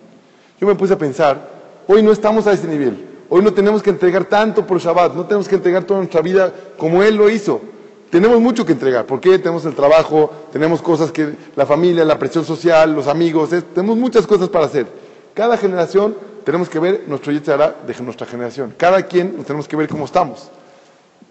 Yo 0.60 0.68
me 0.68 0.76
puse 0.76 0.94
a 0.94 0.98
pensar, 0.98 1.50
hoy 1.88 2.02
no 2.02 2.12
estamos 2.12 2.48
a 2.48 2.54
ese 2.54 2.68
nivel. 2.68 3.06
Hoy 3.30 3.42
no 3.42 3.54
tenemos 3.54 3.84
que 3.84 3.90
entregar 3.90 4.26
tanto 4.26 4.66
por 4.66 4.80
Shabbat, 4.80 5.14
no 5.14 5.26
tenemos 5.26 5.48
que 5.48 5.56
entregar 5.56 5.84
toda 5.84 6.00
nuestra 6.00 6.22
vida 6.22 6.54
como 6.78 7.04
Él 7.04 7.16
lo 7.16 7.30
hizo. 7.30 7.62
Tenemos 8.10 8.40
mucho 8.40 8.66
que 8.66 8.72
entregar. 8.72 9.06
¿Por 9.06 9.20
qué? 9.20 9.38
Tenemos 9.38 9.66
el 9.66 9.76
trabajo, 9.76 10.32
tenemos 10.52 10.82
cosas 10.82 11.12
que 11.12 11.36
la 11.56 11.66
familia, 11.66 12.06
la 12.06 12.18
presión 12.18 12.46
social, 12.46 12.94
los 12.94 13.08
amigos, 13.08 13.50
tenemos 13.74 13.98
muchas 13.98 14.26
cosas 14.26 14.48
para 14.48 14.66
hacer. 14.66 14.88
Cada 15.34 15.58
generación 15.58 16.16
tenemos 16.46 16.70
que 16.70 16.80
ver 16.80 17.04
nuestro 17.08 17.34
Yetzirah 17.34 17.76
de 17.86 17.94
nuestra 18.02 18.26
generación. 18.26 18.74
Cada 18.78 19.04
quien 19.04 19.36
nos 19.36 19.46
tenemos 19.46 19.68
que 19.68 19.76
ver 19.76 19.90
cómo 19.90 20.06
estamos. 20.06 20.50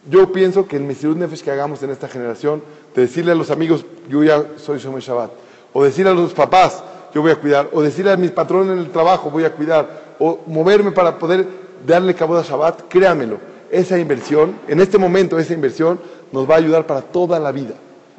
Yo 0.09 0.31
pienso 0.31 0.69
que 0.69 0.77
el 0.77 0.85
Mesirut 0.85 1.17
Nefesh 1.17 1.43
que 1.43 1.51
hagamos 1.51 1.83
en 1.83 1.91
esta 1.91 2.07
generación, 2.07 2.63
de 2.95 3.03
decirle 3.03 3.33
a 3.33 3.35
los 3.35 3.51
amigos, 3.51 3.85
yo 4.09 4.23
ya 4.23 4.45
soy 4.57 4.79
Shomer 4.79 5.03
Shabbat, 5.03 5.31
o 5.77 5.85
decirle 5.85 6.11
a 6.11 6.15
los 6.15 6.33
papás, 6.33 6.83
yo 7.13 7.21
voy 7.21 7.33
a 7.33 7.37
cuidar, 7.37 7.69
o 7.71 7.83
decirle 7.83 8.11
a 8.11 8.17
mis 8.17 8.31
patrones 8.31 8.73
en 8.73 8.79
el 8.79 8.91
trabajo, 8.91 9.29
voy 9.29 9.45
a 9.45 9.53
cuidar, 9.53 10.15
o 10.19 10.39
moverme 10.47 10.91
para 10.91 11.19
poder 11.19 11.47
darle 11.87 12.15
cabo 12.15 12.35
a 12.35 12.43
Shabbat, 12.43 12.85
créamelo, 12.89 13.37
esa 13.71 13.99
inversión, 13.99 14.57
en 14.69 14.81
este 14.81 14.97
momento 14.97 15.39
esa 15.39 15.53
inversión 15.53 16.01
nos 16.33 16.49
va 16.49 16.55
a 16.55 16.59
ayudar 16.59 16.87
para 16.87 17.03
toda 17.03 17.39
la 17.39 17.53
vida, 17.53 17.75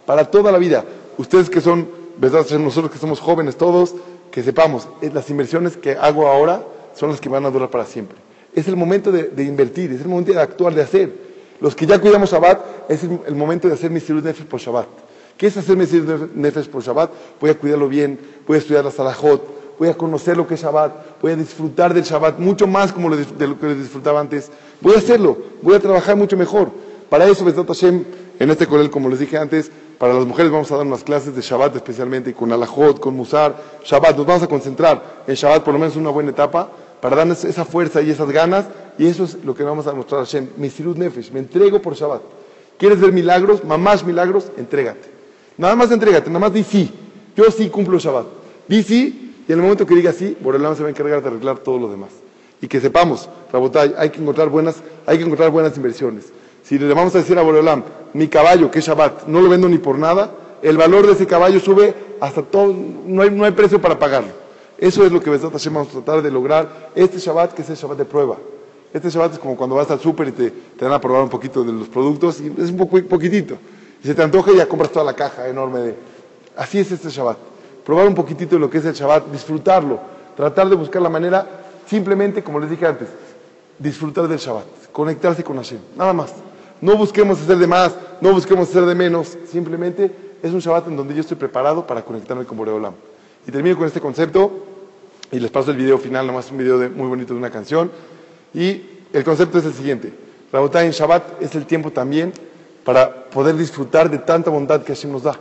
para 0.05 0.25
toda 0.25 0.51
la 0.51 0.59
vida. 0.59 0.85
Ustedes 1.17 1.49
que 1.49 1.59
son, 1.59 1.89
¿verdad? 2.17 2.45
nosotros 2.59 2.91
que 2.91 2.99
somos 2.99 3.19
jóvenes 3.19 3.57
todos, 3.57 3.95
que 4.29 4.43
sepamos, 4.43 4.87
eh, 5.01 5.09
las 5.11 5.27
inversiones 5.31 5.77
que 5.77 5.93
hago 5.93 6.27
ahora 6.27 6.61
son 6.93 7.09
las 7.09 7.19
que 7.19 7.27
van 7.27 7.43
a 7.47 7.49
durar 7.49 7.71
para 7.71 7.85
siempre. 7.85 8.19
Es 8.53 8.67
el 8.67 8.75
momento 8.75 9.11
de, 9.11 9.43
invertir, 9.43 9.91
es 9.93 10.01
el 10.01 10.09
momento 10.09 10.31
de 10.31 10.39
actuar, 10.39 10.75
de 10.75 10.83
hacer. 10.83 11.11
Los 11.59 11.73
que 11.73 11.87
ya 11.87 11.99
cuidamos 11.99 12.29
Shabbat, 12.29 12.91
es 12.91 13.03
el, 13.03 13.33
momento 13.35 13.67
de 13.67 13.73
hacer 13.73 13.89
mi 13.89 13.99
Nefesh 13.99 14.45
por 14.45 14.59
Shabbat. 14.59 15.06
¿Qué 15.37 15.47
es 15.47 15.55
hacer 15.55 15.77
mi 15.77 15.85
Nefesh 16.33 16.67
por 16.67 16.81
Shabbat? 16.81 17.11
Voy 17.39 17.51
a 17.51 17.57
cuidarlo 17.57 17.87
bien, 17.87 18.19
voy 18.47 18.55
a 18.55 18.57
estudiar 18.59 18.83
la 18.83 18.89
Salahot, 18.89 19.77
voy 19.77 19.87
a 19.87 19.93
conocer 19.93 20.35
lo 20.35 20.47
que 20.47 20.55
es 20.55 20.61
Shabbat, 20.61 21.21
voy 21.21 21.33
a 21.33 21.35
disfrutar 21.35 21.93
del 21.93 22.03
Shabbat 22.03 22.39
mucho 22.39 22.65
más 22.65 22.91
como 22.91 23.15
de 23.15 23.47
lo 23.47 23.59
que 23.59 23.75
disfrutaba 23.75 24.19
antes. 24.19 24.49
Voy 24.81 24.95
a 24.95 24.97
hacerlo, 24.97 25.37
voy 25.61 25.75
a 25.75 25.79
trabajar 25.79 26.15
mucho 26.15 26.35
mejor. 26.35 26.71
Para 27.09 27.25
eso, 27.25 27.45
Besat 27.45 27.67
Hashem, 27.67 28.03
en 28.39 28.49
este 28.49 28.65
Corel, 28.65 28.89
como 28.89 29.09
les 29.09 29.19
dije 29.19 29.37
antes, 29.37 29.71
para 29.99 30.13
las 30.13 30.25
mujeres 30.25 30.51
vamos 30.51 30.71
a 30.71 30.77
dar 30.77 30.85
unas 30.85 31.03
clases 31.03 31.35
de 31.35 31.41
Shabbat 31.41 31.75
especialmente, 31.75 32.33
con 32.33 32.51
Alajot, 32.51 32.99
con 32.99 33.15
Musar, 33.15 33.55
Shabbat. 33.85 34.17
Nos 34.17 34.25
vamos 34.25 34.43
a 34.43 34.47
concentrar 34.47 35.23
en 35.27 35.35
Shabbat 35.35 35.63
por 35.63 35.73
lo 35.73 35.79
menos 35.79 35.95
una 35.95 36.09
buena 36.09 36.31
etapa 36.31 36.69
para 36.99 37.15
darnos 37.15 37.45
esa 37.45 37.63
fuerza 37.63 38.01
y 38.01 38.09
esas 38.09 38.29
ganas. 38.31 38.65
Y 38.97 39.05
eso 39.05 39.23
es 39.23 39.43
lo 39.43 39.53
que 39.53 39.63
vamos 39.63 39.85
a 39.85 39.93
mostrar 39.93 40.21
a 40.21 40.25
Hashem. 40.25 40.49
Misirut 40.57 40.97
Nefesh, 40.97 41.31
me 41.31 41.39
entrego 41.39 41.79
por 41.79 41.93
Shabbat. 41.93 42.21
¿Quieres 42.77 42.99
ver 42.99 43.11
milagros? 43.11 43.63
Mamás 43.63 44.03
milagros, 44.03 44.51
entrégate. 44.57 45.16
Nada 45.57 45.75
más 45.75 45.91
entrégate, 45.91 46.29
nada 46.29 46.39
más 46.39 46.53
di 46.53 46.63
sí. 46.63 46.91
Yo 47.35 47.49
sí 47.51 47.69
cumplo 47.69 47.97
Shabbat. 47.97 48.25
Di 48.67 48.83
sí, 48.83 49.33
y 49.47 49.51
en 49.51 49.59
el 49.59 49.63
momento 49.63 49.85
que 49.85 49.95
diga 49.95 50.13
sí, 50.13 50.37
Borelam 50.39 50.75
se 50.75 50.83
va 50.83 50.87
a 50.87 50.91
encargar 50.91 51.21
de 51.21 51.29
arreglar 51.29 51.59
todo 51.59 51.79
lo 51.79 51.89
demás. 51.89 52.09
Y 52.61 52.67
que 52.67 52.79
sepamos, 52.79 53.29
Rabotay, 53.51 53.93
hay 53.97 54.09
que 54.09 54.19
encontrar 54.19 54.49
buenas, 54.49 54.77
hay 55.05 55.17
que 55.17 55.23
encontrar 55.23 55.49
buenas 55.51 55.75
inversiones. 55.77 56.25
Si 56.63 56.77
le 56.77 56.93
vamos 56.93 57.15
a 57.15 57.19
decir 57.19 57.37
a 57.37 57.41
Borelam, 57.41 57.83
mi 58.13 58.27
caballo, 58.27 58.69
que 58.69 58.79
es 58.79 58.85
Shabbat, 58.85 59.27
no 59.27 59.41
lo 59.41 59.49
vendo 59.49 59.69
ni 59.69 59.77
por 59.77 59.97
nada, 59.97 60.31
el 60.61 60.77
valor 60.77 61.05
de 61.07 61.13
ese 61.13 61.27
caballo 61.27 61.59
sube 61.59 61.93
hasta 62.19 62.41
todo, 62.41 62.75
no 63.05 63.21
hay, 63.21 63.31
no 63.31 63.45
hay 63.45 63.51
precio 63.51 63.79
para 63.79 63.97
pagarlo. 63.97 64.31
Eso 64.77 65.05
es 65.05 65.11
lo 65.11 65.21
que 65.21 65.29
vamos 65.29 65.87
a 65.87 65.91
tratar 65.91 66.21
de 66.21 66.29
lograr 66.29 66.91
este 66.93 67.17
Shabbat, 67.17 67.53
que 67.53 67.61
es 67.61 67.69
el 67.69 67.75
Shabbat 67.75 67.97
de 67.97 68.05
prueba. 68.05 68.37
Este 68.93 69.09
Shabbat 69.09 69.33
es 69.33 69.39
como 69.39 69.55
cuando 69.55 69.75
vas 69.75 69.89
al 69.89 69.99
súper 69.99 70.27
y 70.27 70.31
te, 70.31 70.51
te, 70.51 70.85
dan 70.85 70.93
a 70.93 71.01
probar 71.01 71.23
un 71.23 71.29
poquito 71.29 71.63
de 71.63 71.71
los 71.71 71.87
productos, 71.87 72.41
y 72.41 72.53
es 72.61 72.69
un 72.69 72.77
poquitito. 73.07 73.57
Y 74.03 74.07
se 74.07 74.15
te 74.15 74.23
antoja 74.23 74.51
y 74.51 74.57
ya 74.57 74.67
compras 74.67 74.91
toda 74.91 75.05
la 75.05 75.13
caja 75.13 75.47
enorme 75.47 75.79
de... 75.79 75.95
Así 76.55 76.79
es 76.79 76.91
este 76.91 77.09
Shabbat. 77.09 77.37
Probar 77.85 78.07
un 78.07 78.15
poquitito 78.15 78.55
de 78.55 78.59
lo 78.59 78.69
que 78.69 78.79
es 78.79 78.85
el 78.85 78.93
Shabbat, 78.93 79.27
disfrutarlo, 79.31 79.99
tratar 80.35 80.69
de 80.69 80.75
buscar 80.75 81.01
la 81.01 81.09
manera, 81.09 81.47
simplemente, 81.87 82.43
como 82.43 82.59
les 82.59 82.69
dije 82.69 82.85
antes, 82.85 83.07
disfrutar 83.79 84.27
del 84.27 84.39
Shabbat, 84.39 84.65
conectarse 84.91 85.43
con 85.43 85.57
Hashem, 85.57 85.79
nada 85.95 86.13
más. 86.13 86.33
No 86.81 86.97
busquemos 86.97 87.41
hacer 87.41 87.57
de 87.57 87.67
más, 87.67 87.95
no 88.21 88.33
busquemos 88.33 88.69
hacer 88.69 88.85
de 88.85 88.93
menos, 88.93 89.37
simplemente 89.49 90.11
es 90.43 90.51
un 90.51 90.59
Shabbat 90.59 90.87
en 90.87 90.97
donde 90.97 91.13
yo 91.13 91.21
estoy 91.21 91.37
preparado 91.37 91.87
para 91.87 92.03
conectarme 92.03 92.45
con 92.45 92.57
Boreolam. 92.57 92.93
Y 93.47 93.51
termino 93.51 93.77
con 93.77 93.87
este 93.87 94.01
concepto 94.01 94.51
y 95.31 95.39
les 95.39 95.49
paso 95.49 95.71
el 95.71 95.77
video 95.77 95.97
final, 95.97 96.27
nomás 96.27 96.51
un 96.51 96.57
video 96.57 96.77
muy 96.89 97.07
bonito 97.07 97.33
de 97.33 97.39
una 97.39 97.49
canción. 97.49 97.89
Y 98.53 98.81
el 99.13 99.23
concepto 99.23 99.59
es 99.59 99.65
el 99.65 99.73
siguiente. 99.73 100.13
Rabotá 100.51 100.83
en 100.83 100.91
Shabbat 100.91 101.41
es 101.41 101.55
el 101.55 101.65
tiempo 101.65 101.91
también 101.91 102.33
para 102.87 103.11
poder 103.11 103.57
disfrutar 103.57 104.09
de 104.09 104.17
tanta 104.17 104.49
bondad 104.49 104.81
que 104.81 104.95
Hashem 104.95 105.11
nos 105.11 105.23
da. 105.23 105.37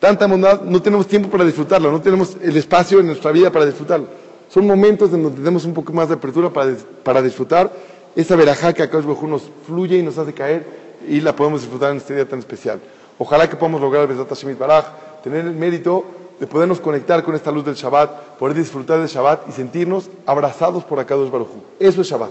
Tanta 0.00 0.26
bondad, 0.26 0.62
no 0.62 0.82
tenemos 0.82 1.06
tiempo 1.06 1.30
para 1.30 1.44
disfrutarla, 1.44 1.88
no 1.92 2.00
tenemos 2.00 2.36
el 2.42 2.56
espacio 2.56 2.98
en 2.98 3.06
nuestra 3.06 3.30
vida 3.30 3.52
para 3.52 3.64
disfrutarla. 3.66 4.08
Son 4.48 4.66
momentos 4.66 5.12
en 5.12 5.22
donde 5.22 5.38
tenemos 5.38 5.64
un 5.64 5.74
poco 5.74 5.92
más 5.92 6.08
de 6.08 6.14
apertura 6.14 6.50
para, 6.50 6.74
para 7.04 7.22
disfrutar 7.22 7.70
esa 8.16 8.34
verajá 8.34 8.72
que 8.72 8.82
acá 8.82 8.98
nos 9.00 9.42
fluye 9.64 9.96
y 9.96 10.02
nos 10.02 10.18
hace 10.18 10.32
caer 10.32 10.66
y 11.06 11.20
la 11.20 11.36
podemos 11.36 11.60
disfrutar 11.60 11.92
en 11.92 11.98
este 11.98 12.16
día 12.16 12.28
tan 12.28 12.40
especial. 12.40 12.80
Ojalá 13.16 13.48
que 13.48 13.54
podamos 13.54 13.80
lograr, 13.80 14.08
Besat 14.08 14.28
Hashem 14.30 14.58
Baraj, 14.58 14.86
tener 15.22 15.46
el 15.46 15.54
mérito 15.54 16.04
de 16.40 16.48
podernos 16.48 16.80
conectar 16.80 17.22
con 17.22 17.36
esta 17.36 17.52
luz 17.52 17.64
del 17.64 17.76
Shabbat, 17.76 18.38
poder 18.40 18.56
disfrutar 18.56 18.98
del 18.98 19.06
Shabbat 19.06 19.48
y 19.48 19.52
sentirnos 19.52 20.10
abrazados 20.26 20.82
por 20.82 20.98
Akadosh 20.98 21.30
Baruj 21.30 21.50
Eso 21.78 22.00
es 22.00 22.08
Shabbat. 22.08 22.30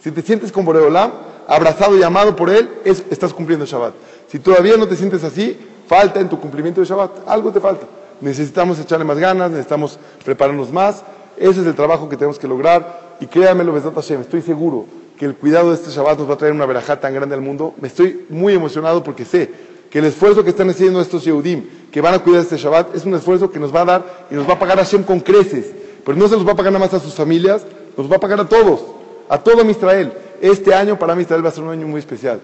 Si 0.00 0.10
te 0.12 0.22
sientes 0.22 0.50
con 0.50 0.64
Boreolam, 0.64 1.12
abrazado 1.46 1.96
y 1.96 2.02
amado 2.02 2.34
por 2.36 2.50
Él, 2.50 2.68
estás 2.84 3.32
cumpliendo 3.32 3.66
Shabbat. 3.66 3.94
Si 4.28 4.38
todavía 4.38 4.76
no 4.76 4.86
te 4.86 4.96
sientes 4.96 5.24
así, 5.24 5.58
falta 5.86 6.20
en 6.20 6.28
tu 6.28 6.40
cumplimiento 6.40 6.80
de 6.80 6.86
Shabbat. 6.86 7.28
Algo 7.28 7.52
te 7.52 7.60
falta. 7.60 7.86
Necesitamos 8.20 8.78
echarle 8.78 9.04
más 9.04 9.18
ganas, 9.18 9.50
necesitamos 9.50 9.98
prepararnos 10.24 10.72
más. 10.72 11.02
Ese 11.36 11.60
es 11.60 11.66
el 11.66 11.74
trabajo 11.74 12.08
que 12.08 12.16
tenemos 12.16 12.38
que 12.38 12.48
lograr. 12.48 13.16
Y 13.20 13.26
créanmelo, 13.26 13.72
Besat 13.72 13.94
Hashem, 13.94 14.20
estoy 14.20 14.42
seguro 14.42 14.86
que 15.18 15.26
el 15.26 15.34
cuidado 15.34 15.70
de 15.70 15.76
este 15.76 15.90
Shabbat 15.90 16.18
nos 16.18 16.30
va 16.30 16.34
a 16.34 16.38
traer 16.38 16.54
una 16.54 16.66
verajá 16.66 16.98
tan 16.98 17.14
grande 17.14 17.34
al 17.34 17.40
mundo. 17.40 17.74
Me 17.80 17.88
estoy 17.88 18.26
muy 18.28 18.54
emocionado 18.54 19.02
porque 19.02 19.24
sé 19.24 19.50
que 19.90 19.98
el 19.98 20.06
esfuerzo 20.06 20.42
que 20.42 20.50
están 20.50 20.70
haciendo 20.70 21.00
estos 21.00 21.24
Yehudim, 21.24 21.90
que 21.90 22.00
van 22.00 22.14
a 22.14 22.18
cuidar 22.20 22.40
este 22.40 22.56
Shabbat, 22.56 22.94
es 22.96 23.04
un 23.04 23.14
esfuerzo 23.14 23.50
que 23.50 23.58
nos 23.58 23.74
va 23.74 23.82
a 23.82 23.84
dar 23.84 24.26
y 24.30 24.34
nos 24.34 24.48
va 24.48 24.54
a 24.54 24.58
pagar 24.58 24.78
Hashem 24.78 25.02
con 25.02 25.20
creces. 25.20 25.66
Pero 26.04 26.16
no 26.16 26.28
se 26.28 26.36
los 26.36 26.46
va 26.46 26.52
a 26.52 26.56
pagar 26.56 26.72
nada 26.72 26.84
más 26.84 26.94
a 26.94 27.00
sus 27.00 27.14
familias, 27.14 27.62
nos 27.96 28.10
va 28.10 28.16
a 28.16 28.20
pagar 28.20 28.40
a 28.40 28.48
todos, 28.48 28.80
a 29.28 29.38
todo 29.38 29.62
Israel. 29.68 30.12
Este 30.42 30.74
año 30.74 30.98
para 30.98 31.18
Israel 31.20 31.44
va 31.44 31.50
a 31.50 31.52
ser 31.52 31.62
un 31.62 31.70
año 31.70 31.86
muy 31.86 32.00
especial. 32.00 32.40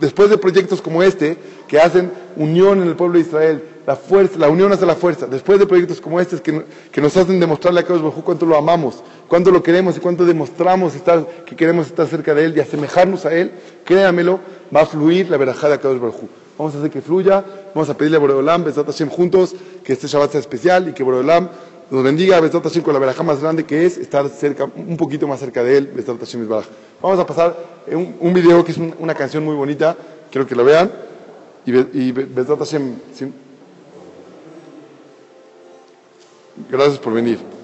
Después 0.00 0.30
de 0.30 0.38
proyectos 0.38 0.80
como 0.80 1.02
este, 1.02 1.36
que 1.66 1.80
hacen 1.80 2.12
unión 2.36 2.80
en 2.80 2.86
el 2.86 2.94
pueblo 2.94 3.18
de 3.18 3.24
Israel, 3.24 3.64
la 3.84 3.96
fuerza, 3.96 4.38
la 4.38 4.48
unión 4.48 4.70
hace 4.70 4.86
la 4.86 4.94
fuerza. 4.94 5.26
Después 5.26 5.58
de 5.58 5.66
proyectos 5.66 6.00
como 6.00 6.20
estos 6.20 6.40
que, 6.40 6.52
nos 6.52 7.16
hacen 7.16 7.40
demostrarle 7.40 7.80
a 7.80 7.82
Kadosh 7.82 8.00
Bajú 8.00 8.22
cuánto 8.22 8.46
lo 8.46 8.56
amamos, 8.56 9.02
cuánto 9.26 9.50
lo 9.50 9.60
queremos 9.60 9.96
y 9.96 9.98
cuánto 10.00 10.24
demostramos 10.24 10.92
que 11.44 11.56
queremos 11.56 11.88
estar 11.88 12.06
cerca 12.06 12.32
de 12.32 12.44
Él 12.44 12.56
y 12.56 12.60
asemejarnos 12.60 13.26
a 13.26 13.34
Él, 13.34 13.50
créamelo, 13.84 14.38
va 14.72 14.82
a 14.82 14.86
fluir 14.86 15.28
la 15.28 15.36
verajada 15.36 15.78
de 15.78 15.80
Kadosh 15.80 15.98
Bajú. 15.98 16.28
Vamos 16.56 16.76
a 16.76 16.78
hacer 16.78 16.90
que 16.90 17.02
fluya, 17.02 17.44
vamos 17.74 17.90
a 17.90 17.96
pedirle 17.96 18.18
a 18.18 18.20
Boreolam, 18.20 18.62
Besat 18.62 18.86
Hashem 18.86 19.08
juntos, 19.08 19.56
que 19.82 19.94
este 19.94 20.06
Shabbat 20.06 20.30
sea 20.30 20.40
especial 20.40 20.88
y 20.88 20.92
que 20.92 21.02
Boreolam 21.02 21.48
nos 21.92 22.02
bendiga, 22.02 22.40
Hashem 22.40 22.82
con 22.82 22.94
la 22.94 22.98
verajá 22.98 23.22
más 23.22 23.42
grande 23.42 23.64
que 23.64 23.84
es 23.84 23.98
estar 23.98 24.26
cerca, 24.30 24.64
un 24.64 24.96
poquito 24.96 25.28
más 25.28 25.40
cerca 25.40 25.62
de 25.62 25.76
Él, 25.76 25.86
Besat 25.94 26.18
Hashem 26.18 26.48
Vamos 27.02 27.18
a 27.18 27.26
pasar 27.26 27.54
un, 27.86 28.16
un 28.18 28.32
video 28.32 28.64
que 28.64 28.72
es 28.72 28.78
una 28.78 29.14
canción 29.14 29.44
muy 29.44 29.54
bonita, 29.54 29.94
quiero 30.30 30.46
que 30.46 30.54
lo 30.54 30.64
vean, 30.64 30.90
y, 31.66 31.76
y 31.76 32.12
Hashem, 32.12 32.94
Gracias 36.70 36.98
por 36.98 37.12
venir. 37.12 37.61